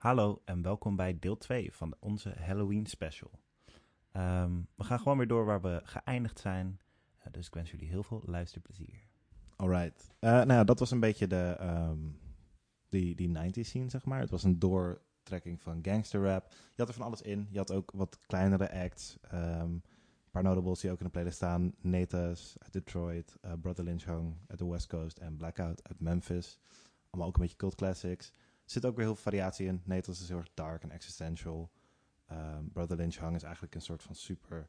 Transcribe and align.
Hallo 0.00 0.42
en 0.44 0.62
welkom 0.62 0.96
bij 0.96 1.18
deel 1.18 1.36
2 1.36 1.72
van 1.72 1.94
onze 1.98 2.34
Halloween 2.38 2.86
special. 2.86 3.30
Ehm, 4.12 4.60
we 4.74 4.84
gaan 4.84 4.98
gewoon 4.98 5.18
weer 5.18 5.26
door 5.26 5.44
waar 5.44 5.60
we 5.60 5.80
geëindigd 5.84 6.38
zijn. 6.38 6.80
Eh, 7.18 7.32
dus 7.32 7.46
ik 7.46 7.54
wens 7.54 7.70
jullie 7.70 7.88
heel 7.88 8.02
veel 8.02 8.22
luisterplezier. 8.26 9.08
Alright. 9.56 10.14
Eh 10.18 10.30
nou 10.30 10.52
ja, 10.52 10.64
dat 10.64 10.78
was 10.78 10.90
een 10.90 11.00
beetje 11.00 11.26
de, 11.26 11.56
ehm, 11.58 11.98
die, 12.88 13.14
die 13.14 13.28
90s 13.28 13.68
scene, 13.68 13.88
zeg 13.88 14.04
maar. 14.04 14.20
Het 14.20 14.30
was 14.30 14.44
een 14.44 14.58
doortrekking 14.58 15.60
van 15.60 15.78
gangster 15.82 16.22
rap. 16.22 16.50
Je 16.50 16.76
had 16.76 16.88
er 16.88 16.94
van 16.94 17.06
alles 17.06 17.22
in. 17.22 17.48
Je 17.50 17.58
had 17.58 17.72
ook 17.72 17.90
wat 17.94 18.18
kleinere 18.26 18.72
acts. 18.72 19.18
Ehm, 19.20 19.70
een 19.70 19.82
paar 20.30 20.42
notables 20.42 20.80
die 20.80 20.90
ook 20.90 20.98
in 20.98 21.04
de 21.04 21.10
playlist 21.10 21.36
staan. 21.36 21.74
Natas 21.80 22.56
uit 22.58 22.72
Detroit, 22.72 23.36
eh, 23.40 23.52
Brother 23.60 23.84
Lynch 23.84 24.04
Hung 24.04 24.34
uit 24.46 24.58
de 24.58 24.66
West 24.66 24.86
Coast 24.86 25.18
en 25.18 25.36
Blackout 25.36 25.88
uit 25.88 26.00
Memphis. 26.00 26.58
Allemaal 27.10 27.28
ook 27.28 27.36
een 27.36 27.42
beetje 27.42 27.56
cult 27.56 27.74
classics. 27.74 28.32
Zit 28.70 28.86
ook 28.86 28.96
weer 28.96 29.04
heel 29.04 29.14
veel 29.14 29.22
variatie 29.22 29.66
in. 29.66 29.82
Natas 29.84 30.20
is 30.20 30.28
heel 30.28 30.38
erg 30.38 30.50
dark 30.54 30.82
en 30.82 30.90
existential. 30.90 31.70
Ehm, 32.26 32.68
Brother 32.72 32.96
Lynch 32.96 33.18
Hung 33.18 33.34
is 33.34 33.42
eigenlijk 33.42 33.74
een 33.74 33.80
soort 33.80 34.02
van 34.02 34.14
super 34.14 34.68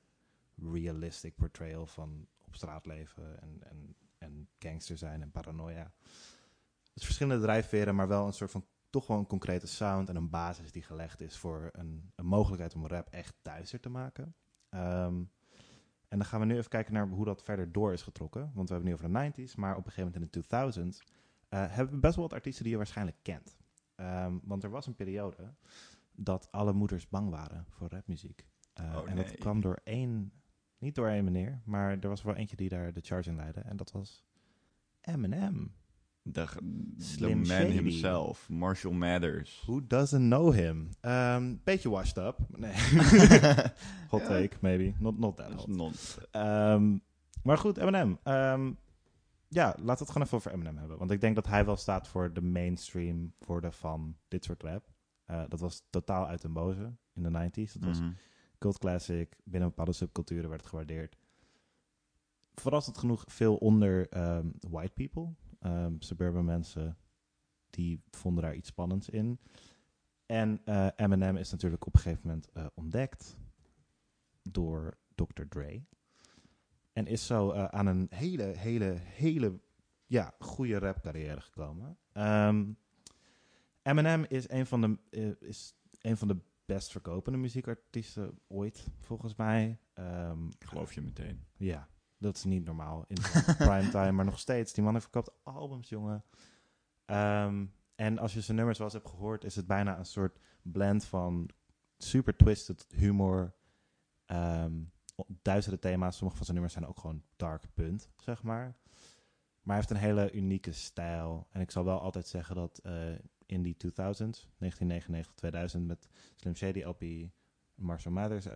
realistic 0.55 1.35
portrayal 1.35 1.85
van 1.85 2.27
op 2.45 2.55
straat 2.55 2.85
leven 2.85 3.41
en, 3.41 3.63
en, 3.63 3.95
en 4.17 4.47
gangster 4.59 4.97
zijn 4.97 5.21
en 5.21 5.31
paranoia. 5.31 5.91
Dus 6.93 7.03
verschillende 7.03 7.41
drijfveren, 7.43 7.95
maar 7.95 8.07
wel 8.07 8.27
een 8.27 8.33
soort 8.33 8.51
van 8.51 8.65
toch 8.89 9.07
wel 9.07 9.17
een 9.17 9.27
concrete 9.27 9.67
sound 9.67 10.09
en 10.09 10.15
een 10.15 10.29
basis 10.29 10.71
die 10.71 10.83
gelegd 10.83 11.21
is 11.21 11.37
voor 11.37 11.69
een, 11.71 12.11
een 12.15 12.25
mogelijkheid 12.25 12.75
om 12.75 12.87
rap 12.87 13.09
echt 13.09 13.35
thuiser 13.41 13.79
te 13.79 13.89
maken. 13.89 14.35
Ehm, 14.69 15.23
en 16.07 16.17
dan 16.17 16.25
gaan 16.25 16.39
we 16.39 16.45
nu 16.45 16.57
even 16.57 16.69
kijken 16.69 16.93
naar 16.93 17.07
hoe 17.07 17.25
dat 17.25 17.43
verder 17.43 17.71
door 17.71 17.93
is 17.93 18.01
getrokken. 18.01 18.51
Want 18.53 18.67
we 18.67 18.73
hebben 18.73 18.91
nu 18.91 18.97
over 18.97 19.11
de 19.11 19.47
90s, 19.47 19.55
maar 19.55 19.75
op 19.75 19.85
een 19.85 19.91
gegeven 19.91 20.11
moment 20.11 20.35
in 20.35 20.41
de 20.41 20.91
2000s 20.93 21.09
eh, 21.49 21.65
hebben 21.69 21.93
we 21.95 21.99
best 21.99 22.15
wel 22.15 22.23
wat 22.23 22.33
artiesten 22.33 22.63
die 22.63 22.71
je 22.71 22.77
waarschijnlijk 22.77 23.17
kent. 23.21 23.59
Ehm, 24.01 24.33
want 24.43 24.63
er 24.63 24.69
was 24.69 24.87
een 24.87 24.95
periode 24.95 25.53
dat 26.15 26.47
alle 26.51 26.73
moeders 26.73 27.09
bang 27.09 27.29
waren 27.29 27.65
voor 27.69 27.89
rapmuziek. 27.89 28.45
Uh, 28.81 28.97
Oh, 28.97 29.09
en 29.09 29.15
dat 29.15 29.31
kwam 29.37 29.61
door 29.61 29.79
één, 29.83 30.31
niet 30.77 30.95
door 30.95 31.07
één 31.07 31.23
meneer, 31.23 31.61
maar 31.65 31.99
er 31.99 32.09
was 32.09 32.23
wel 32.23 32.35
eentje 32.35 32.55
die 32.55 32.69
daar 32.69 32.93
de 32.93 33.01
charge 33.03 33.29
in 33.29 33.35
leidde. 33.35 33.59
En 33.61 33.77
dat 33.77 33.91
was 33.91 34.23
Eminem. 35.01 35.73
De, 36.23 36.45
the 36.45 37.03
Slim 37.03 37.37
man 37.37 37.45
Shady. 37.45 37.71
himself, 37.71 38.49
Marshall 38.49 38.93
Mathers. 38.93 39.63
Who 39.65 39.87
doesn't 39.87 40.27
know 40.29 40.53
him? 40.53 40.89
Ehm, 40.99 41.55
beetje 41.63 41.89
washed 41.89 42.17
up. 42.17 42.37
Nee. 42.55 42.73
hot 44.09 44.25
take, 44.25 44.49
maybe. 44.59 44.93
Not, 44.99 45.17
not 45.19 45.37
that 45.37 45.53
hot. 45.53 46.17
Ehm, 46.31 46.97
maar 47.43 47.57
goed, 47.57 47.77
Eminem. 47.77 48.17
Ehm, 48.23 48.71
ja, 49.53 49.65
laten 49.67 49.83
we 49.85 49.91
het 49.91 50.09
gewoon 50.11 50.23
even 50.23 50.37
over 50.37 50.51
Eminem 50.51 50.77
hebben. 50.77 50.97
Want 50.97 51.11
ik 51.11 51.21
denk 51.21 51.35
dat 51.35 51.47
hij 51.47 51.65
wel 51.65 51.75
staat 51.75 52.07
voor 52.07 52.33
de 52.33 52.41
mainstream 52.41 53.33
worden 53.37 53.73
van 53.73 54.17
dit 54.27 54.43
soort 54.43 54.63
rap. 54.63 54.89
Eh, 55.25 55.43
dat 55.47 55.59
was 55.59 55.83
totaal 55.89 56.27
uit 56.27 56.41
den 56.41 56.53
boze 56.53 56.95
in 57.13 57.23
de 57.23 57.29
90s. 57.29 57.73
Dat 57.73 57.83
was 57.83 57.99
Mhm. 57.99 58.11
cult 58.57 58.77
classic. 58.77 59.35
Binnen 59.43 59.69
bepaalde 59.69 59.93
subculturen 59.93 60.49
werd 60.49 60.61
het 60.61 60.69
gewaardeerd. 60.69 61.17
Verrassend 62.53 62.97
genoeg 62.97 63.23
veel 63.27 63.55
onder 63.55 64.09
ehm, 64.09 64.49
white 64.69 64.93
people. 64.93 65.33
Ehm, 65.59 65.95
suburban 65.99 66.45
mensen. 66.45 66.97
Die 67.69 68.03
vonden 68.11 68.43
daar 68.43 68.55
iets 68.55 68.69
spannends 68.69 69.09
in. 69.09 69.39
En 70.25 70.61
eh, 70.65 70.87
Eminem 70.95 71.37
is 71.37 71.51
natuurlijk 71.51 71.85
op 71.87 71.95
een 71.95 72.01
gegeven 72.01 72.27
moment 72.27 72.51
eh, 72.51 72.65
ontdekt 72.73 73.37
door 74.41 74.97
Dr. 75.15 75.43
Dre. 75.49 75.83
En 76.93 77.07
is 77.07 77.25
zo 77.25 77.51
eh, 77.51 77.65
aan 77.65 77.85
een 77.85 78.07
hele, 78.09 78.43
hele, 78.43 78.97
hele 78.99 79.59
ja, 80.05 80.33
goede 80.39 80.79
rapcarrière 80.79 81.41
gekomen. 81.41 81.97
Ehm, 82.11 82.71
Eminem 83.81 84.25
is 84.27 84.49
een 84.49 84.65
van 84.65 84.81
de, 84.81 84.97
eh, 85.09 85.47
is 85.49 85.75
een 85.99 86.17
van 86.17 86.27
de 86.27 86.37
best 86.65 86.91
verkopende 86.91 87.37
muziekartiesten 87.37 88.39
ooit, 88.47 88.87
volgens 88.99 89.35
mij. 89.35 89.79
Ik 90.59 90.65
geloof 90.65 90.93
je 90.93 91.01
meteen. 91.01 91.45
ja, 91.57 91.87
dat 92.17 92.35
is 92.35 92.43
niet 92.43 92.65
normaal 92.65 93.05
in 93.07 93.17
primetime, 93.57 94.11
maar 94.11 94.25
nog 94.25 94.39
steeds. 94.39 94.73
Die 94.73 94.83
man 94.83 94.93
heeft 94.93 95.09
verkoopt 95.09 95.31
albums, 95.43 95.89
jongen. 95.89 96.23
Ehm, 97.05 97.65
en 97.95 98.17
als 98.19 98.33
je 98.33 98.41
zijn 98.41 98.57
nummers 98.57 98.77
wel 98.77 98.87
eens 98.87 98.95
hebt 98.95 99.09
gehoord, 99.09 99.43
is 99.43 99.55
het 99.55 99.67
bijna 99.67 99.97
een 99.97 100.05
soort 100.05 100.39
blend 100.61 101.05
van 101.05 101.49
super 101.97 102.35
twisted 102.37 102.85
humor, 102.95 103.53
ehm, 104.25 104.73
duistere 105.41 105.79
thema's. 105.79 106.15
Sommige 106.15 106.35
van 106.37 106.45
zijn 106.45 106.57
nummers 106.57 106.77
zijn 106.79 106.89
ook 106.89 106.99
gewoon 106.99 107.23
dark 107.35 107.63
punt, 107.73 108.09
zeg 108.17 108.43
maar. 108.43 108.75
Maar 109.61 109.75
hij 109.75 109.75
heeft 109.75 109.89
een 109.89 110.07
hele 110.09 110.31
unieke 110.31 110.71
stijl. 110.71 111.47
En 111.49 111.61
ik 111.61 111.71
zal 111.71 111.83
wel 111.85 111.99
altijd 111.99 112.27
zeggen 112.27 112.55
dat 112.55 112.77
eh, 112.77 113.11
in 113.45 113.61
die 113.61 113.73
2000s, 113.75 114.47
1999, 114.57 115.33
2000, 115.33 115.87
met 115.87 116.07
Slim 116.35 116.55
Shady 116.55 116.81
LP, 116.83 117.03
Marshall 117.75 118.13
Mathers 118.13 118.45
eh, 118.45 118.53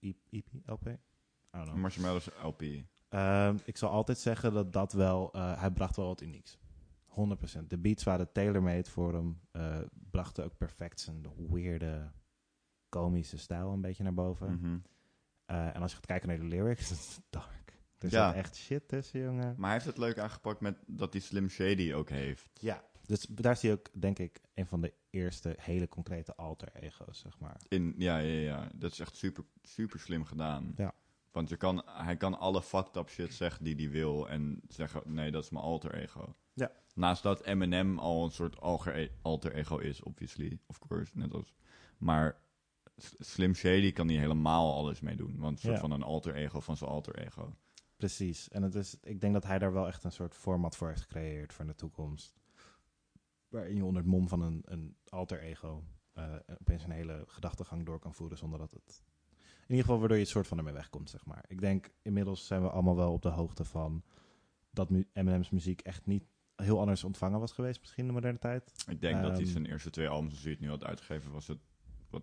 EP, 0.00 0.16
EP 0.30 0.46
LP? 0.64 0.86
I 0.86 0.96
don't 1.50 1.64
know. 1.64 1.76
Marshall 1.76 2.04
Mathers 2.04 2.28
LP. 2.42 2.62
Ehm, 3.08 3.56
ik 3.64 3.76
zal 3.76 3.90
altijd 3.90 4.18
zeggen 4.18 4.52
dat 4.52 4.72
dat 4.72 4.92
wel... 4.92 5.32
eh, 5.32 5.60
hij 5.60 5.70
bracht 5.70 5.96
wel 5.96 6.06
wat 6.06 6.20
unieks. 6.20 6.58
100%. 7.08 7.66
De 7.66 7.78
beats 7.78 8.04
waren 8.04 8.32
tailor-made 8.32 8.90
voor 8.90 9.12
hem. 9.14 9.40
eh 9.50 9.78
brachten 10.10 10.44
ook 10.44 10.56
perfect 10.56 11.00
zijn 11.00 11.26
weirde, 11.50 12.12
komische 12.88 13.38
stijl 13.38 13.72
een 13.72 13.80
beetje 13.80 14.02
naar 14.02 14.14
boven. 14.14 14.52
Mhm. 14.52 14.78
Eh, 15.50 15.74
en 15.74 15.82
als 15.82 15.90
je 15.90 15.96
gaat 15.96 16.06
kijken 16.06 16.28
naar 16.28 16.38
de 16.38 16.44
lyrics, 16.44 16.88
het 16.88 16.98
is 16.98 17.18
dark. 17.30 17.78
Er 17.98 18.10
Ja. 18.10 18.28
zit 18.28 18.36
echt 18.38 18.56
shit 18.56 18.88
tussen, 18.88 19.20
jongen. 19.20 19.54
Maar 19.56 19.64
hij 19.64 19.72
heeft 19.72 19.84
het 19.84 19.98
leuk 19.98 20.18
aangepakt 20.18 20.60
met 20.60 20.76
dat 20.86 21.12
hij 21.12 21.22
Slim 21.22 21.48
Shady 21.48 21.92
ook 21.92 22.08
heeft. 22.08 22.50
Ja. 22.60 22.84
Dus 23.06 23.26
daar 23.30 23.56
zie 23.56 23.68
je 23.70 23.74
ook, 23.78 23.88
denk 24.00 24.18
ik, 24.18 24.40
een 24.54 24.66
van 24.66 24.80
de 24.80 24.92
eerste 25.10 25.54
hele 25.60 25.88
concrete 25.88 26.36
alter 26.36 26.68
ego's, 26.74 27.18
zeg 27.18 27.38
maar. 27.38 27.56
In, 27.68 27.94
ja, 27.98 28.18
ja, 28.18 28.40
ja. 28.40 28.68
Dat 28.74 28.92
is 28.92 28.98
echt 28.98 29.16
super, 29.16 29.44
super 29.62 30.00
slim 30.00 30.24
gedaan. 30.24 30.72
Ja. 30.76 30.94
Want 31.30 31.48
je 31.48 31.56
kan, 31.56 31.82
hij 31.86 32.16
kan 32.16 32.38
alle 32.38 32.62
fucked 32.62 32.96
up 32.96 33.08
shit 33.08 33.34
zeggen 33.34 33.64
die 33.64 33.74
hij 33.76 33.90
wil. 33.90 34.28
En 34.28 34.60
zeggen, 34.68 35.02
nee, 35.04 35.30
dat 35.30 35.44
is 35.44 35.50
mijn 35.50 35.64
alter 35.64 35.94
ego. 35.94 36.34
Ja. 36.54 36.70
Naast 36.94 37.22
dat 37.22 37.42
Eminem 37.44 37.98
al 37.98 38.24
een 38.24 38.30
soort 38.30 38.60
alter 39.22 39.52
ego 39.54 39.78
is, 39.78 40.02
obviously. 40.02 40.58
Of 40.66 40.78
course, 40.78 41.12
net 41.14 41.34
als... 41.34 41.54
Maar 41.98 42.40
Slim 43.18 43.54
Shady 43.54 43.92
kan 43.92 44.06
niet 44.06 44.18
helemaal 44.18 44.74
alles 44.74 45.00
mee 45.00 45.16
doen. 45.16 45.36
Want 45.38 45.52
een 45.52 45.58
soort 45.58 45.74
Ja. 45.74 45.80
van 45.80 45.90
een 45.90 46.02
alter 46.02 46.34
ego 46.34 46.60
van 46.60 46.76
zijn 46.76 46.90
alter 46.90 47.18
ego. 47.18 47.54
Precies. 47.96 48.48
En 48.48 48.62
het 48.62 48.74
is, 48.74 48.96
ik 49.02 49.20
denk 49.20 49.32
dat 49.32 49.44
hij 49.44 49.58
daar 49.58 49.72
wel 49.72 49.86
echt 49.86 50.04
een 50.04 50.12
soort 50.12 50.34
format 50.34 50.76
voor 50.76 50.88
heeft 50.88 51.00
gecreëerd 51.00 51.52
voor 51.52 51.66
de 51.66 51.74
toekomst. 51.74 52.38
Waarin 53.48 53.76
je 53.76 53.84
onder 53.84 54.02
het 54.02 54.10
mom 54.10 54.28
van 54.28 54.40
een, 54.42 54.62
een 54.64 54.96
alter 55.08 55.40
ego 55.40 55.84
eh, 56.12 56.34
opeens 56.60 56.84
een 56.84 56.90
hele 56.90 57.24
gedachtegang 57.26 57.86
door 57.86 57.98
kan 57.98 58.14
voeren 58.14 58.38
zonder 58.38 58.58
dat 58.58 58.70
het... 58.70 59.02
In 59.60 59.76
ieder 59.76 59.84
geval 59.84 59.98
waardoor 59.98 60.16
je 60.16 60.22
het 60.22 60.32
soort 60.32 60.46
van 60.46 60.58
ermee 60.58 60.72
wegkomt, 60.72 61.10
zeg 61.10 61.24
maar. 61.24 61.44
Ik 61.48 61.60
denk, 61.60 61.90
inmiddels 62.02 62.46
zijn 62.46 62.62
we 62.62 62.70
allemaal 62.70 62.96
wel 62.96 63.12
op 63.12 63.22
de 63.22 63.28
hoogte 63.28 63.64
van 63.64 64.02
dat 64.70 64.90
mu 64.90 65.08
Eminem's 65.12 65.50
muziek 65.50 65.80
echt 65.80 66.06
niet 66.06 66.24
heel 66.56 66.80
anders 66.80 67.04
ontvangen 67.04 67.40
was 67.40 67.52
geweest 67.52 67.80
misschien 67.80 68.02
in 68.02 68.08
de 68.08 68.14
moderne 68.14 68.38
tijd. 68.38 68.84
Ik 68.88 69.00
denk 69.00 69.22
dat 69.22 69.30
hij 69.30 69.40
Ehm, 69.40 69.50
zijn 69.50 69.66
eerste 69.66 69.90
twee 69.90 70.08
albums, 70.08 70.32
als 70.32 70.42
hij 70.42 70.52
het 70.52 70.60
nu 70.60 70.68
had 70.68 70.84
uitgegeven, 70.84 71.32
was 71.32 71.46
het 71.46 71.58
wat. 72.10 72.22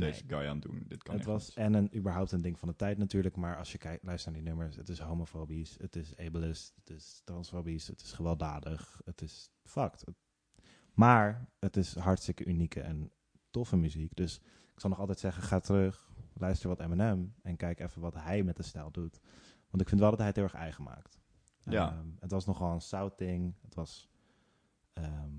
Deze 0.00 0.24
guy 0.26 0.46
aan 0.46 0.60
doen. 0.60 0.84
Dit 0.88 1.02
kan 1.02 1.14
het 1.14 1.24
was 1.24 1.46
niet. 1.46 1.56
en 1.56 1.74
een, 1.74 1.96
überhaupt 1.96 2.32
een 2.32 2.42
ding 2.42 2.58
van 2.58 2.68
de 2.68 2.76
tijd 2.76 2.98
natuurlijk, 2.98 3.36
maar 3.36 3.56
als 3.56 3.72
je 3.72 3.78
kijkt, 3.78 4.04
luistert 4.04 4.34
naar 4.34 4.42
die 4.42 4.52
nummers, 4.52 4.76
het 4.76 4.88
is 4.88 4.98
homofobisch, 4.98 5.76
het 5.78 5.96
is 5.96 6.16
ableist, 6.16 6.74
het 6.76 6.90
is 6.90 7.20
transfobisch, 7.24 7.86
het 7.86 8.00
is 8.00 8.12
gewelddadig, 8.12 9.00
het 9.04 9.22
is 9.22 9.50
fucked. 9.64 10.04
Maar 10.92 11.48
het 11.58 11.76
is 11.76 11.94
hartstikke 11.94 12.44
unieke 12.44 12.80
en 12.80 13.10
toffe 13.50 13.76
muziek, 13.76 14.10
dus 14.14 14.40
ik 14.72 14.80
zal 14.80 14.90
nog 14.90 14.98
altijd 14.98 15.18
zeggen, 15.18 15.42
ga 15.42 15.60
terug, 15.60 16.10
luister 16.32 16.68
wat 16.68 16.80
Eminem 16.80 17.34
en 17.42 17.56
kijk 17.56 17.80
even 17.80 18.00
wat 18.00 18.14
hij 18.14 18.42
met 18.42 18.56
de 18.56 18.62
stijl 18.62 18.90
doet. 18.90 19.20
Want 19.70 19.82
ik 19.82 19.88
vind 19.88 20.00
wel 20.00 20.10
dat 20.10 20.18
hij 20.18 20.28
het 20.28 20.36
heel 20.36 20.44
erg 20.44 20.54
eigen 20.54 20.84
maakt. 20.84 21.20
Ja. 21.58 21.90
Ehm, 21.90 22.08
het 22.20 22.30
was 22.30 22.44
nogal 22.44 22.72
een 22.72 22.82
zout 22.82 23.18
ding, 23.18 23.54
het 23.62 23.74
was 23.74 24.08
ehm, 24.92 25.32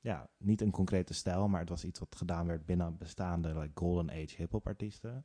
ja, 0.00 0.30
niet 0.36 0.60
een 0.60 0.70
concrete 0.70 1.14
stijl, 1.14 1.48
maar 1.48 1.60
het 1.60 1.68
was 1.68 1.84
iets 1.84 1.98
wat 1.98 2.16
gedaan 2.16 2.46
werd 2.46 2.66
binnen 2.66 2.96
bestaande 2.96 3.58
like, 3.58 3.70
golden 3.74 4.10
age 4.10 4.36
hip-hop 4.36 4.66
artiesten. 4.66 5.24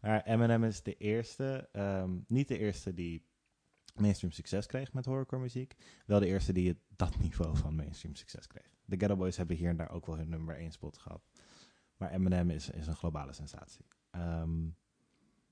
Maar 0.00 0.22
Eminem 0.22 0.64
is 0.64 0.82
de 0.82 0.96
eerste, 0.96 1.68
ehm, 1.72 2.18
niet 2.26 2.48
de 2.48 2.58
eerste 2.58 2.94
die 2.94 3.26
mainstream 3.94 4.32
succes 4.32 4.66
kreeg 4.66 4.92
met 4.92 5.04
horrorcore 5.04 5.42
muziek. 5.42 5.74
Wel 6.06 6.20
de 6.20 6.26
eerste 6.26 6.52
die 6.52 6.68
het, 6.68 6.78
dat 6.96 7.18
niveau 7.18 7.56
van 7.56 7.74
mainstream 7.74 8.14
succes 8.14 8.46
kreeg. 8.46 8.76
De 8.84 8.96
Ghetto 8.96 9.16
Boys 9.16 9.36
hebben 9.36 9.56
hier 9.56 9.68
en 9.68 9.76
daar 9.76 9.90
ook 9.90 10.06
wel 10.06 10.16
hun 10.16 10.28
nummer 10.28 10.56
1 10.56 10.72
spot 10.72 10.98
gehad. 10.98 11.28
Maar 11.96 12.10
Eminem 12.10 12.50
is, 12.50 12.70
is 12.70 12.86
een 12.86 12.96
globale 12.96 13.32
sensatie. 13.32 13.86
Ehm, 14.10 14.68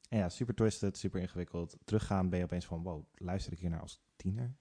en 0.09 0.19
ja, 0.19 0.29
super 0.29 0.55
twisted, 0.55 0.99
super 0.99 1.21
ingewikkeld. 1.21 1.77
Teruggaan 1.85 2.29
ben 2.29 2.39
je 2.39 2.45
opeens 2.45 2.67
van, 2.67 2.83
wow, 2.83 3.05
luister 3.15 3.53
ik 3.53 3.59
hier 3.59 3.71
naar 3.71 3.81
als 3.81 4.03
tiener? 4.17 4.57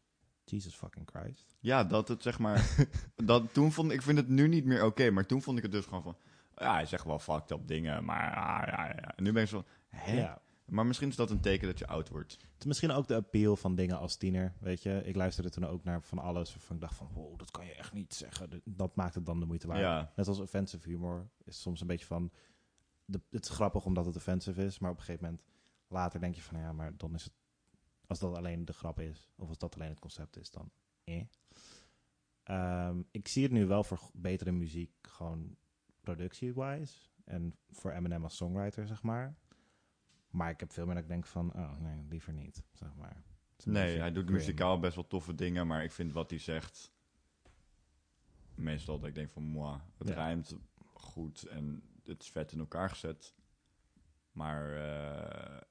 Jesus 0.45 0.75
fucking 0.75 1.09
Christ. 1.09 1.55
Ja, 1.59 1.83
dat 1.83 2.07
het 2.07 2.21
zeg 2.21 2.39
maar. 2.39 2.87
dat, 3.15 3.53
toen 3.53 3.71
vond 3.71 3.91
ik 3.91 4.01
vind 4.01 4.17
het 4.17 4.27
nu 4.27 4.47
niet 4.47 4.65
meer 4.65 4.85
oké, 4.85 5.09
maar 5.09 5.25
toen 5.25 5.41
vond 5.41 5.57
ik 5.57 5.63
het 5.63 5.71
dus 5.71 5.85
gewoon 5.85 6.03
van. 6.03 6.17
Ja, 6.55 6.73
hij 6.73 6.85
zegt 6.85 7.05
wel 7.05 7.19
fucked 7.19 7.51
up 7.51 7.67
dingen, 7.67 8.05
maar 8.05 8.35
ah, 8.35 8.67
ja, 8.67 8.85
ja, 8.85 8.93
ja. 8.95 9.15
En 9.15 9.23
nu 9.23 9.31
ben 9.31 9.43
ik 9.43 9.49
zo. 9.49 9.63
Hè? 9.87 10.17
Ja, 10.17 10.41
Maar 10.65 10.85
misschien 10.85 11.09
is 11.09 11.15
dat 11.15 11.29
een 11.29 11.39
teken 11.41 11.67
dat 11.67 11.79
je 11.79 11.87
oud 11.87 12.09
wordt. 12.09 12.31
Het 12.31 12.59
is 12.59 12.65
misschien 12.65 12.91
ook 12.91 13.07
de 13.07 13.15
appeal 13.15 13.55
van 13.55 13.75
dingen 13.75 13.99
als 13.99 14.15
tiener, 14.15 14.53
weet 14.59 14.83
je. 14.83 15.01
Ik 15.05 15.15
luisterde 15.15 15.49
toen 15.49 15.65
ook 15.65 15.83
naar 15.83 16.01
van 16.01 16.19
alles 16.19 16.53
waarvan 16.53 16.75
ik 16.75 16.81
dacht 16.81 16.95
van... 16.95 17.09
wow, 17.13 17.39
dat 17.39 17.51
kan 17.51 17.65
je 17.65 17.73
echt 17.73 17.93
niet 17.93 18.13
zeggen. 18.13 18.61
Dat 18.63 18.95
maakt 18.95 19.15
het 19.15 19.25
dan 19.25 19.39
de 19.39 19.45
moeite 19.45 19.67
waard. 19.67 19.79
Ja. 19.79 20.11
Net 20.15 20.27
als 20.27 20.39
offensive 20.39 20.89
humor 20.89 21.29
is 21.43 21.61
soms 21.61 21.81
een 21.81 21.87
beetje 21.87 22.05
van... 22.05 22.31
De, 23.05 23.21
het 23.29 23.43
is 23.43 23.49
grappig 23.51 23.85
omdat 23.85 24.05
het 24.05 24.15
offensive 24.15 24.65
is, 24.65 24.79
maar 24.79 24.91
op 24.91 24.97
een 24.97 25.03
gegeven 25.03 25.25
moment... 25.25 25.43
later 25.87 26.19
denk 26.19 26.35
je 26.35 26.41
van, 26.41 26.59
ja, 26.59 26.71
maar 26.71 26.93
dan 26.97 27.13
is 27.13 27.23
het... 27.23 27.33
als 28.07 28.19
dat 28.19 28.35
alleen 28.35 28.65
de 28.65 28.73
grap 28.73 28.99
is, 28.99 29.31
of 29.35 29.47
als 29.47 29.57
dat 29.57 29.75
alleen 29.75 29.89
het 29.89 29.99
concept 29.99 30.37
is, 30.37 30.51
dan... 30.51 30.71
Eh. 31.03 31.21
Ik 33.11 33.27
zie 33.27 33.43
het 33.43 33.51
nu 33.51 33.65
wel 33.65 33.83
voor 33.83 33.99
betere 34.13 34.51
muziek, 34.51 34.91
gewoon 35.01 35.55
productie-wise. 36.01 36.97
En 37.23 37.55
voor 37.69 37.91
Eminem 37.91 38.23
als 38.23 38.35
songwriter, 38.35 38.87
zeg 38.87 39.03
maar. 39.03 39.35
Maar 40.29 40.49
ik 40.49 40.59
heb 40.59 40.71
veel 40.71 40.85
meer 40.85 40.93
dat 40.93 41.03
ik 41.03 41.09
denk 41.09 41.25
van, 41.25 41.53
oh 41.55 41.79
nee, 41.79 42.05
liever 42.09 42.33
niet, 42.33 42.63
zeg 42.71 42.95
maar. 42.95 43.23
Nee, 43.63 43.97
hij 43.99 44.11
doet 44.11 44.23
grim. 44.23 44.35
muzikaal 44.37 44.79
best 44.79 44.95
wel 44.95 45.07
toffe 45.07 45.35
dingen, 45.35 45.67
maar 45.67 45.83
ik 45.83 45.91
vind 45.91 46.13
wat 46.13 46.29
hij 46.29 46.39
zegt 46.39 46.91
meestal 48.55 48.99
dat 48.99 49.09
ik 49.09 49.15
denk 49.15 49.31
van, 49.31 49.43
moi, 49.43 49.79
het 49.97 50.07
Ja. 50.07 50.13
rijmt 50.13 50.55
goed 50.93 51.43
en 51.43 51.83
het 52.03 52.21
is 52.21 52.29
vet 52.29 52.51
in 52.51 52.59
elkaar 52.59 52.89
gezet. 52.89 53.35
Maar 54.31 54.73
eh, 54.75 55.61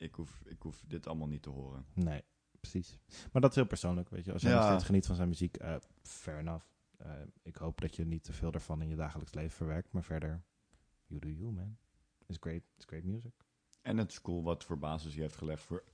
ik, 0.00 0.14
hoef, 0.14 0.42
ik 0.44 0.62
hoef 0.62 0.82
dit 0.86 1.06
allemaal 1.06 1.28
niet 1.28 1.42
te 1.42 1.50
horen. 1.50 1.86
Nee, 1.94 2.22
precies. 2.60 2.98
Maar 3.32 3.42
dat 3.42 3.50
is 3.50 3.56
heel 3.56 3.66
persoonlijk, 3.66 4.08
weet 4.08 4.24
je. 4.24 4.32
Als 4.32 4.42
jij 4.42 4.50
Ja. 4.52 4.68
steeds 4.68 4.84
geniet 4.84 5.06
van 5.06 5.16
zijn 5.16 5.28
muziek, 5.28 5.56
eh 5.56 5.76
fair 6.02 6.38
enough. 6.38 6.64
Eh, 6.96 7.12
ik 7.42 7.56
hoop 7.56 7.80
dat 7.80 7.96
je 7.96 8.04
niet 8.04 8.24
te 8.24 8.32
veel 8.32 8.52
ervan 8.52 8.82
in 8.82 8.88
je 8.88 8.96
dagelijks 8.96 9.34
leven 9.34 9.56
verwerkt. 9.56 9.92
Maar 9.92 10.02
verder, 10.02 10.42
you 11.06 11.20
do 11.20 11.28
you, 11.28 11.52
man. 11.52 11.76
It's 12.26 12.38
great, 12.40 12.62
it's 12.76 12.84
great 12.86 13.04
music. 13.04 13.32
En 13.82 13.98
het 13.98 14.10
is 14.10 14.20
cool 14.20 14.42
wat 14.42 14.64
voor 14.64 14.78
basis 14.78 15.12
hij 15.12 15.22
heeft 15.22 15.36
gelegd 15.36 15.62
voor 15.62 15.84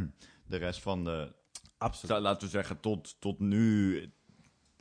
de 0.46 0.56
rest 0.56 0.80
van 0.82 1.04
de... 1.04 1.34
Absoluut. 1.78 2.22
Laten 2.22 2.42
we 2.42 2.48
zeggen, 2.52 2.80
tot, 2.80 3.20
tot 3.20 3.38
nu... 3.38 4.12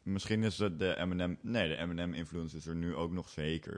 Misschien 0.03 0.43
is 0.43 0.57
het 0.57 0.79
de 0.79 0.95
Eminem... 0.97 1.39
Nee, 1.41 1.67
de 1.67 1.75
Eminem-influence 1.75 2.57
is 2.57 2.65
er 2.65 2.75
nu 2.75 2.95
ook 2.95 3.11
nog 3.11 3.29
zeker. 3.29 3.75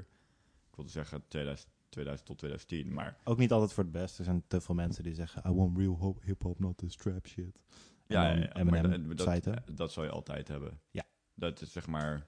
Ik 0.70 0.76
wilde 0.76 0.92
zeggen 0.92 1.28
2000, 1.28 1.70
2000 1.96 2.28
tot 2.28 2.38
2010, 2.38 2.94
maar... 2.94 3.18
Ook 3.24 3.38
niet 3.38 3.52
altijd 3.52 3.74
voor 3.74 3.84
het 3.84 3.92
best. 3.92 4.18
Er 4.18 4.24
zijn 4.24 4.44
te 4.48 4.62
veel 4.62 4.76
mensen 4.76 5.04
die 5.04 5.14
zeggen, 5.14 5.52
I 5.52 5.54
want 5.54 5.78
real 5.78 5.94
hop- 5.98 6.24
hip-hop, 6.24 6.60
not 6.60 6.78
this 6.78 6.96
trap 6.96 7.28
shit. 7.28 7.60
Ja, 8.08 8.30
En 8.32 8.40
ja, 8.40 8.44
ja, 8.44 8.64
maar 8.64 8.74
Eminem 8.80 9.16
dat, 9.16 9.44
dat, 9.44 9.62
dat 9.78 9.92
zal 9.92 10.04
je 10.04 10.10
altijd 10.10 10.48
hebben. 10.48 10.80
Ja. 10.92 11.04
Dat 11.34 11.62
is 11.62 11.72
zeg 11.72 11.88
maar... 11.88 12.28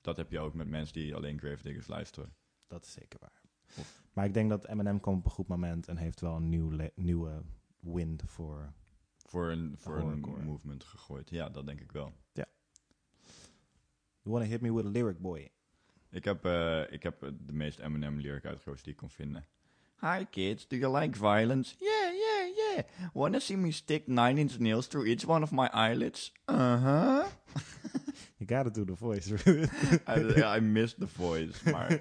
Dat 0.00 0.16
heb 0.16 0.30
je 0.30 0.38
ook 0.40 0.54
met 0.54 0.68
mensen 0.68 0.94
die 0.94 1.14
alleen 1.14 1.38
Gravediggers 1.38 1.86
luisteren. 1.86 2.34
Dat 2.66 2.84
is 2.84 2.92
zeker 2.92 3.18
waar. 3.20 3.40
Of- 3.78 4.02
Maar 4.12 4.24
ik 4.24 4.34
denk 4.34 4.50
dat 4.50 4.66
Eminem 4.66 5.00
komt 5.00 5.18
op 5.18 5.24
een 5.24 5.30
goed 5.30 5.48
moment 5.48 5.88
en 5.88 5.96
heeft 5.96 6.20
wel 6.20 6.36
een 6.36 6.48
nieuw 6.48 6.70
nieuwe 6.94 7.42
wind 7.80 8.22
voor... 8.26 8.72
Voor 9.16 9.50
een, 9.50 9.74
voor 9.78 9.98
een 9.98 10.20
movement 10.44 10.84
gegooid. 10.84 11.30
Ja, 11.30 11.48
dat 11.50 11.66
denk 11.66 11.80
ik 11.80 11.92
wel. 11.92 12.12
You 14.22 14.36
wanna 14.36 14.46
hit 14.46 14.60
me 14.60 14.72
with 14.72 14.84
a 14.86 14.88
lyric, 14.88 15.18
boy? 15.18 15.50
Ik 16.14 16.24
heb, 16.24 16.44
eh, 16.44 16.92
ik 16.92 17.02
heb 17.02 17.20
de 17.20 17.52
meest 17.52 17.78
Eminem 17.78 18.18
lyric 18.20 18.44
uitgekozen 18.44 18.82
die 18.84 18.92
ik 18.92 18.98
kon 18.98 19.10
vinden. 19.10 19.44
Hi 20.00 20.24
kids, 20.30 20.68
do 20.68 20.76
you 20.76 20.98
like 20.98 21.18
violence? 21.18 21.74
Yeah, 21.78 22.12
yeah, 22.14 22.56
yeah. 22.56 22.84
Wanna 23.12 23.38
see 23.38 23.56
me 23.56 23.70
stick 23.72 24.06
nine 24.06 24.40
inch 24.40 24.58
nails 24.58 24.86
through 24.86 25.08
each 25.08 25.24
one 25.26 25.42
of 25.42 25.50
my 25.50 25.66
eyelids? 25.72 26.32
Uh-huh. 26.46 27.24
You 28.36 28.46
gotta 28.62 28.70
do 28.70 28.84
the 28.84 28.94
voice. 28.96 29.32
I, 30.06 30.56
I 30.56 30.60
missed 30.60 30.98
the 30.98 31.06
voice, 31.08 31.70
maar 31.70 31.92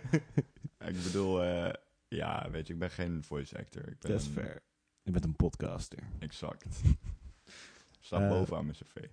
ik 0.89 1.04
bedoel, 1.04 1.44
eh, 1.44 1.74
ja, 2.07 2.50
weet 2.51 2.68
je, 2.68 2.74
ik 2.74 2.80
ben 2.80 2.89
geen 2.89 3.24
voice 3.24 3.57
actor. 3.57 3.88
Ik 3.88 4.00
ben 4.00 4.13
is 4.13 4.25
een- 4.25 4.31
fair. 4.31 4.62
Je 5.04 5.12
bent 5.12 5.24
een 5.25 5.36
podcaster. 5.36 6.00
Exact. 6.19 6.81
Staat 8.00 8.21
Eh, 8.21 8.30
bovenaan 8.30 8.66
mijn 8.66 8.77
cv. 8.77 9.04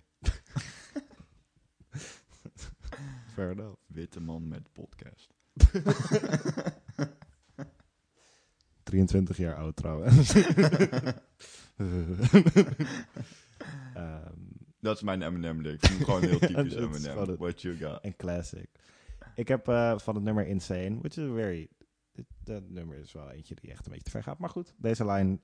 Fair 3.33 3.51
enough. 3.51 3.75
Witte 3.87 4.19
man 4.21 4.47
met 4.47 4.71
podcast. 4.71 5.33
23 8.83 9.37
jaar 9.37 9.55
oud 9.55 9.75
trouwens. 9.75 10.33
Ehm, 13.93 14.37
Dat 14.79 14.95
is 14.95 15.01
mijn 15.01 15.21
Eminem 15.21 15.61
lyric. 15.61 15.81
Ik 15.83 15.87
vind 15.89 15.97
hem 15.99 16.07
gewoon 16.07 16.29
heel 16.29 16.39
typisch 16.49 16.73
gewoon 16.73 16.89
Eminem. 16.95 17.17
het- 17.17 17.37
What 17.39 17.61
you 17.61 17.77
got. 17.77 18.05
een 18.05 18.15
classic. 18.15 18.69
Ik 19.35 19.47
heb 19.47 19.67
eh, 19.67 19.97
van 19.99 20.15
het 20.15 20.23
nummer 20.23 20.47
Insane, 20.47 20.97
which 20.99 21.17
is 21.17 21.29
a 21.29 21.33
very... 21.33 21.69
dit- 22.11 22.25
Dat 22.43 22.69
nummer 22.69 22.97
is 22.97 23.11
wel 23.11 23.29
eentje 23.31 23.55
die 23.55 23.71
echt 23.71 23.85
een 23.85 23.91
beetje 23.91 24.03
te 24.05 24.11
ver 24.11 24.23
gaat. 24.23 24.37
Maar 24.39 24.49
goed, 24.49 24.73
deze 24.77 25.05
lijn... 25.05 25.41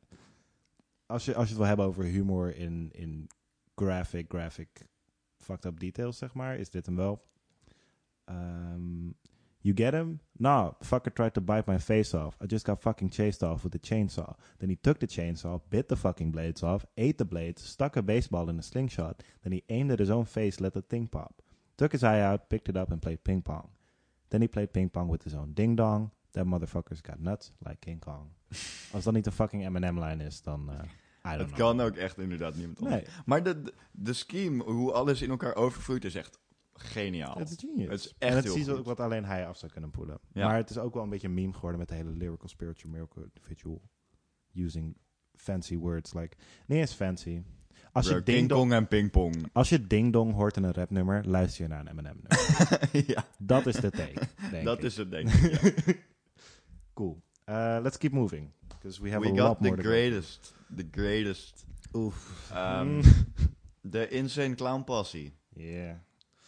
Als 1.05 1.25
je, 1.25 1.35
als 1.35 1.43
je 1.43 1.49
het 1.49 1.57
wil 1.57 1.67
hebben 1.67 1.85
over 1.85 2.03
humor 2.03 2.55
in, 2.55 2.89
in 2.91 3.29
graphic, 3.75 4.25
graphic, 4.29 4.87
fucked 5.37 5.65
up 5.65 5.79
details, 5.79 6.17
zeg 6.17 6.33
maar, 6.33 6.57
is 6.57 6.69
dit 6.69 6.85
hem 6.85 6.95
wel. 6.95 7.25
Ehm, 8.27 9.11
you 9.61 9.73
get 9.73 9.93
him? 9.93 10.19
Nah, 10.39 10.71
fucker 10.83 11.11
tried 11.13 11.33
to 11.33 11.41
bite 11.41 11.67
my 11.67 11.77
face 11.77 12.13
off. 12.13 12.37
I 12.41 12.45
just 12.45 12.65
got 12.65 12.81
fucking 12.81 13.09
chased 13.09 13.43
off 13.43 13.63
with 13.63 13.71
the 13.73 13.79
chainsaw. 13.79 14.35
Then 14.59 14.69
he 14.69 14.75
took 14.75 14.99
the 14.99 15.07
chainsaw, 15.07 15.61
bit 15.69 15.87
the 15.87 15.95
fucking 15.95 16.31
blades 16.31 16.63
off, 16.63 16.85
ate 16.95 17.17
the 17.17 17.25
blades, 17.25 17.61
stuck 17.63 17.95
a 17.97 18.01
baseball 18.01 18.49
in 18.49 18.59
a 18.59 18.61
slingshot. 18.63 19.23
Then 19.43 19.51
he 19.53 19.63
aimed 19.69 19.91
at 19.91 19.99
his 19.99 20.09
own 20.09 20.25
face, 20.25 20.59
let 20.61 20.73
the 20.73 20.81
thing 20.81 21.07
pop. 21.07 21.41
Took 21.77 21.91
his 21.91 22.03
eye 22.03 22.21
out, 22.21 22.49
picked 22.49 22.69
it 22.69 22.77
up, 22.77 22.91
and 22.91 23.01
played 23.01 23.23
ping 23.23 23.41
pong. 23.41 23.69
Then 24.29 24.41
he 24.41 24.47
played 24.47 24.73
ping 24.73 24.89
pong 24.89 25.09
with 25.09 25.23
his 25.23 25.33
own 25.35 25.53
ding 25.53 25.75
dong. 25.75 26.11
That 26.33 26.45
motherfucker's 26.45 27.01
got 27.01 27.19
nuts 27.19 27.51
like 27.65 27.79
King 27.81 27.99
Kong. 27.99 28.29
Als 28.93 29.03
dat 29.03 29.13
niet 29.13 29.25
een 29.25 29.31
fucking 29.31 29.65
Eminem-lijn 29.65 30.21
is, 30.21 30.41
dan. 30.41 30.69
I 31.25 31.29
don't 31.29 31.39
Het 31.39 31.47
know. 31.47 31.57
kan 31.57 31.81
ook 31.81 31.95
echt 31.95 32.17
inderdaad 32.17 32.55
niemand 32.55 32.79
anders. 32.79 32.95
Nee, 33.01 33.05
Maar 33.25 33.43
de, 33.43 33.61
de, 33.61 33.73
de 33.91 34.13
scheme, 34.13 34.63
hoe 34.63 34.91
alles 34.91 35.21
in 35.21 35.29
elkaar 35.29 35.55
overvloeit, 35.55 36.05
is 36.05 36.15
echt 36.15 36.39
geniaal. 36.77 37.37
het 37.37 37.49
is 37.49 37.55
genius. 37.59 37.89
Het 37.89 37.99
is 37.99 38.07
echt 38.17 38.31
en 38.31 38.35
het 38.37 38.45
is 38.45 38.55
iets 38.55 38.69
ook 38.69 38.85
wat 38.85 38.99
alleen 38.99 39.25
hij 39.25 39.47
af 39.47 39.57
zou 39.57 39.71
kunnen 39.71 39.91
poelen. 39.91 40.19
Ja. 40.33 40.47
Maar 40.47 40.55
het 40.55 40.69
is 40.69 40.77
ook 40.77 40.93
wel 40.93 41.03
een 41.03 41.09
beetje 41.09 41.27
een 41.27 41.33
meme 41.33 41.53
geworden 41.53 41.79
met 41.79 41.89
de 41.89 41.95
hele 41.95 42.09
lyrical 42.11 42.47
spiritual 42.49 42.91
miracle 42.93 43.23
individual. 43.33 43.81
Using 44.53 44.97
fancy 45.35 45.77
words 45.77 46.13
like... 46.13 46.37
Nee, 46.65 46.81
is 46.81 46.91
fancy. 46.93 47.41
Als 47.91 48.07
je, 48.07 48.23
ding 48.23 48.49
dong, 48.49 48.73
en 48.73 48.87
Ping 48.87 49.11
Pong. 49.11 49.49
als 49.53 49.69
je 49.69 49.87
ding 49.87 50.13
dong 50.13 50.33
hoort 50.33 50.57
in 50.57 50.63
een 50.63 50.73
rapnummer, 50.73 51.27
luister 51.27 51.63
je 51.63 51.69
naar 51.69 51.79
een 51.79 51.87
Eminem 51.87 52.19
nummer. 52.21 52.89
ja, 53.13 53.25
dat 53.37 53.65
is 53.65 53.75
de 53.75 53.91
take, 53.91 54.19
denk 54.51 54.65
dat 54.65 54.77
ik. 54.77 54.83
is 54.83 54.97
het 54.97 55.11
denk 55.11 55.29
ik. 55.29 55.85
ja. 55.85 55.93
Cool. 56.93 57.21
Uh, 57.49 57.77
let's 57.81 57.97
keep 57.97 58.11
moving. 58.11 58.51
Because 58.67 59.01
we 59.01 59.11
have 59.11 59.21
We 59.23 59.31
a 59.31 59.35
lot 59.35 59.47
got 59.47 59.57
the 59.57 59.63
more 59.63 59.75
to 59.75 59.81
go. 59.83 59.89
greatest. 59.89 60.53
The 60.75 60.87
greatest. 60.91 61.65
Oef. 61.93 62.49
Ehm, 62.53 62.87
Mm. 62.87 63.01
De 63.81 64.07
Insane 64.09 64.55
Clown 64.55 64.83
Passie. 64.83 65.33
Yeah. 65.49 65.95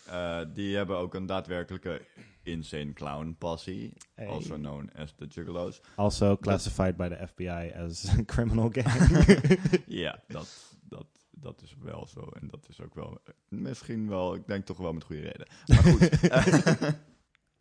Eh, 0.09 0.41
die 0.53 0.75
hebben 0.75 0.97
ook 0.97 1.13
een 1.13 1.25
daadwerkelijke 1.25 2.01
Insane 2.43 2.93
Clown 2.93 3.35
Passie. 3.37 3.93
Hey. 4.13 4.27
Also 4.27 4.55
known 4.55 4.89
as 4.95 5.13
the 5.15 5.25
Juggalos. 5.25 5.81
Also 5.95 6.37
classified 6.37 6.97
by 6.97 7.07
the 7.07 7.27
FBI 7.27 7.71
as 7.75 8.09
a 8.09 8.23
criminal 8.33 8.69
gang. 8.71 9.25
ja, 10.03 10.19
dat, 10.27 10.77
dat, 10.81 11.07
dat 11.31 11.61
is 11.61 11.75
wel 11.79 12.07
zo. 12.07 12.29
En 12.39 12.47
dat 12.47 12.67
is 12.69 12.81
ook 12.81 12.95
wel, 12.95 13.21
eh, 13.23 13.33
misschien 13.47 14.07
wel, 14.07 14.35
ik 14.35 14.47
denk 14.47 14.65
toch 14.65 14.77
wel 14.77 14.93
met 14.93 15.03
goede 15.03 15.21
reden. 15.21 15.47
Maar 15.65 15.77
goed. 15.77 16.09
eh, 16.29 16.93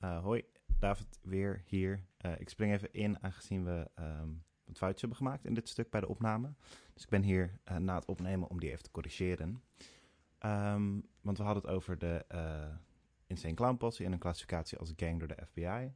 Uh, 0.04 0.22
hoi, 0.22 0.44
David 0.78 1.18
weer 1.22 1.62
hier. 1.66 2.04
Uh, 2.26 2.32
ik 2.38 2.48
spring 2.48 2.72
even 2.72 2.92
in, 2.92 3.22
aangezien 3.22 3.64
we 3.64 3.90
ehm 3.94 4.28
wat 4.64 4.76
foutjes 4.76 5.00
hebben 5.00 5.18
gemaakt 5.18 5.44
in 5.44 5.54
dit 5.54 5.68
stuk 5.68 5.90
bij 5.90 6.00
de 6.00 6.08
opname. 6.08 6.52
Dus 6.94 7.02
ik 7.02 7.08
ben 7.08 7.22
hier 7.22 7.60
na 7.78 7.94
het 7.94 8.04
opnemen 8.04 8.48
om 8.48 8.60
die 8.60 8.70
even 8.70 8.82
te 8.82 8.90
corrigeren. 8.90 9.62
Um, 10.44 11.04
want 11.28 11.40
we 11.40 11.46
hadden 11.46 11.62
het 11.62 11.72
over 11.72 11.98
de 11.98 12.24
uh, 12.34 12.76
Insane 13.26 13.54
Clown 13.54 13.76
Posse 13.76 14.04
en 14.04 14.12
een 14.12 14.18
klassificatie 14.18 14.78
als 14.78 14.92
gang 14.96 15.18
door 15.18 15.28
de 15.28 15.46
FBI. 15.46 15.92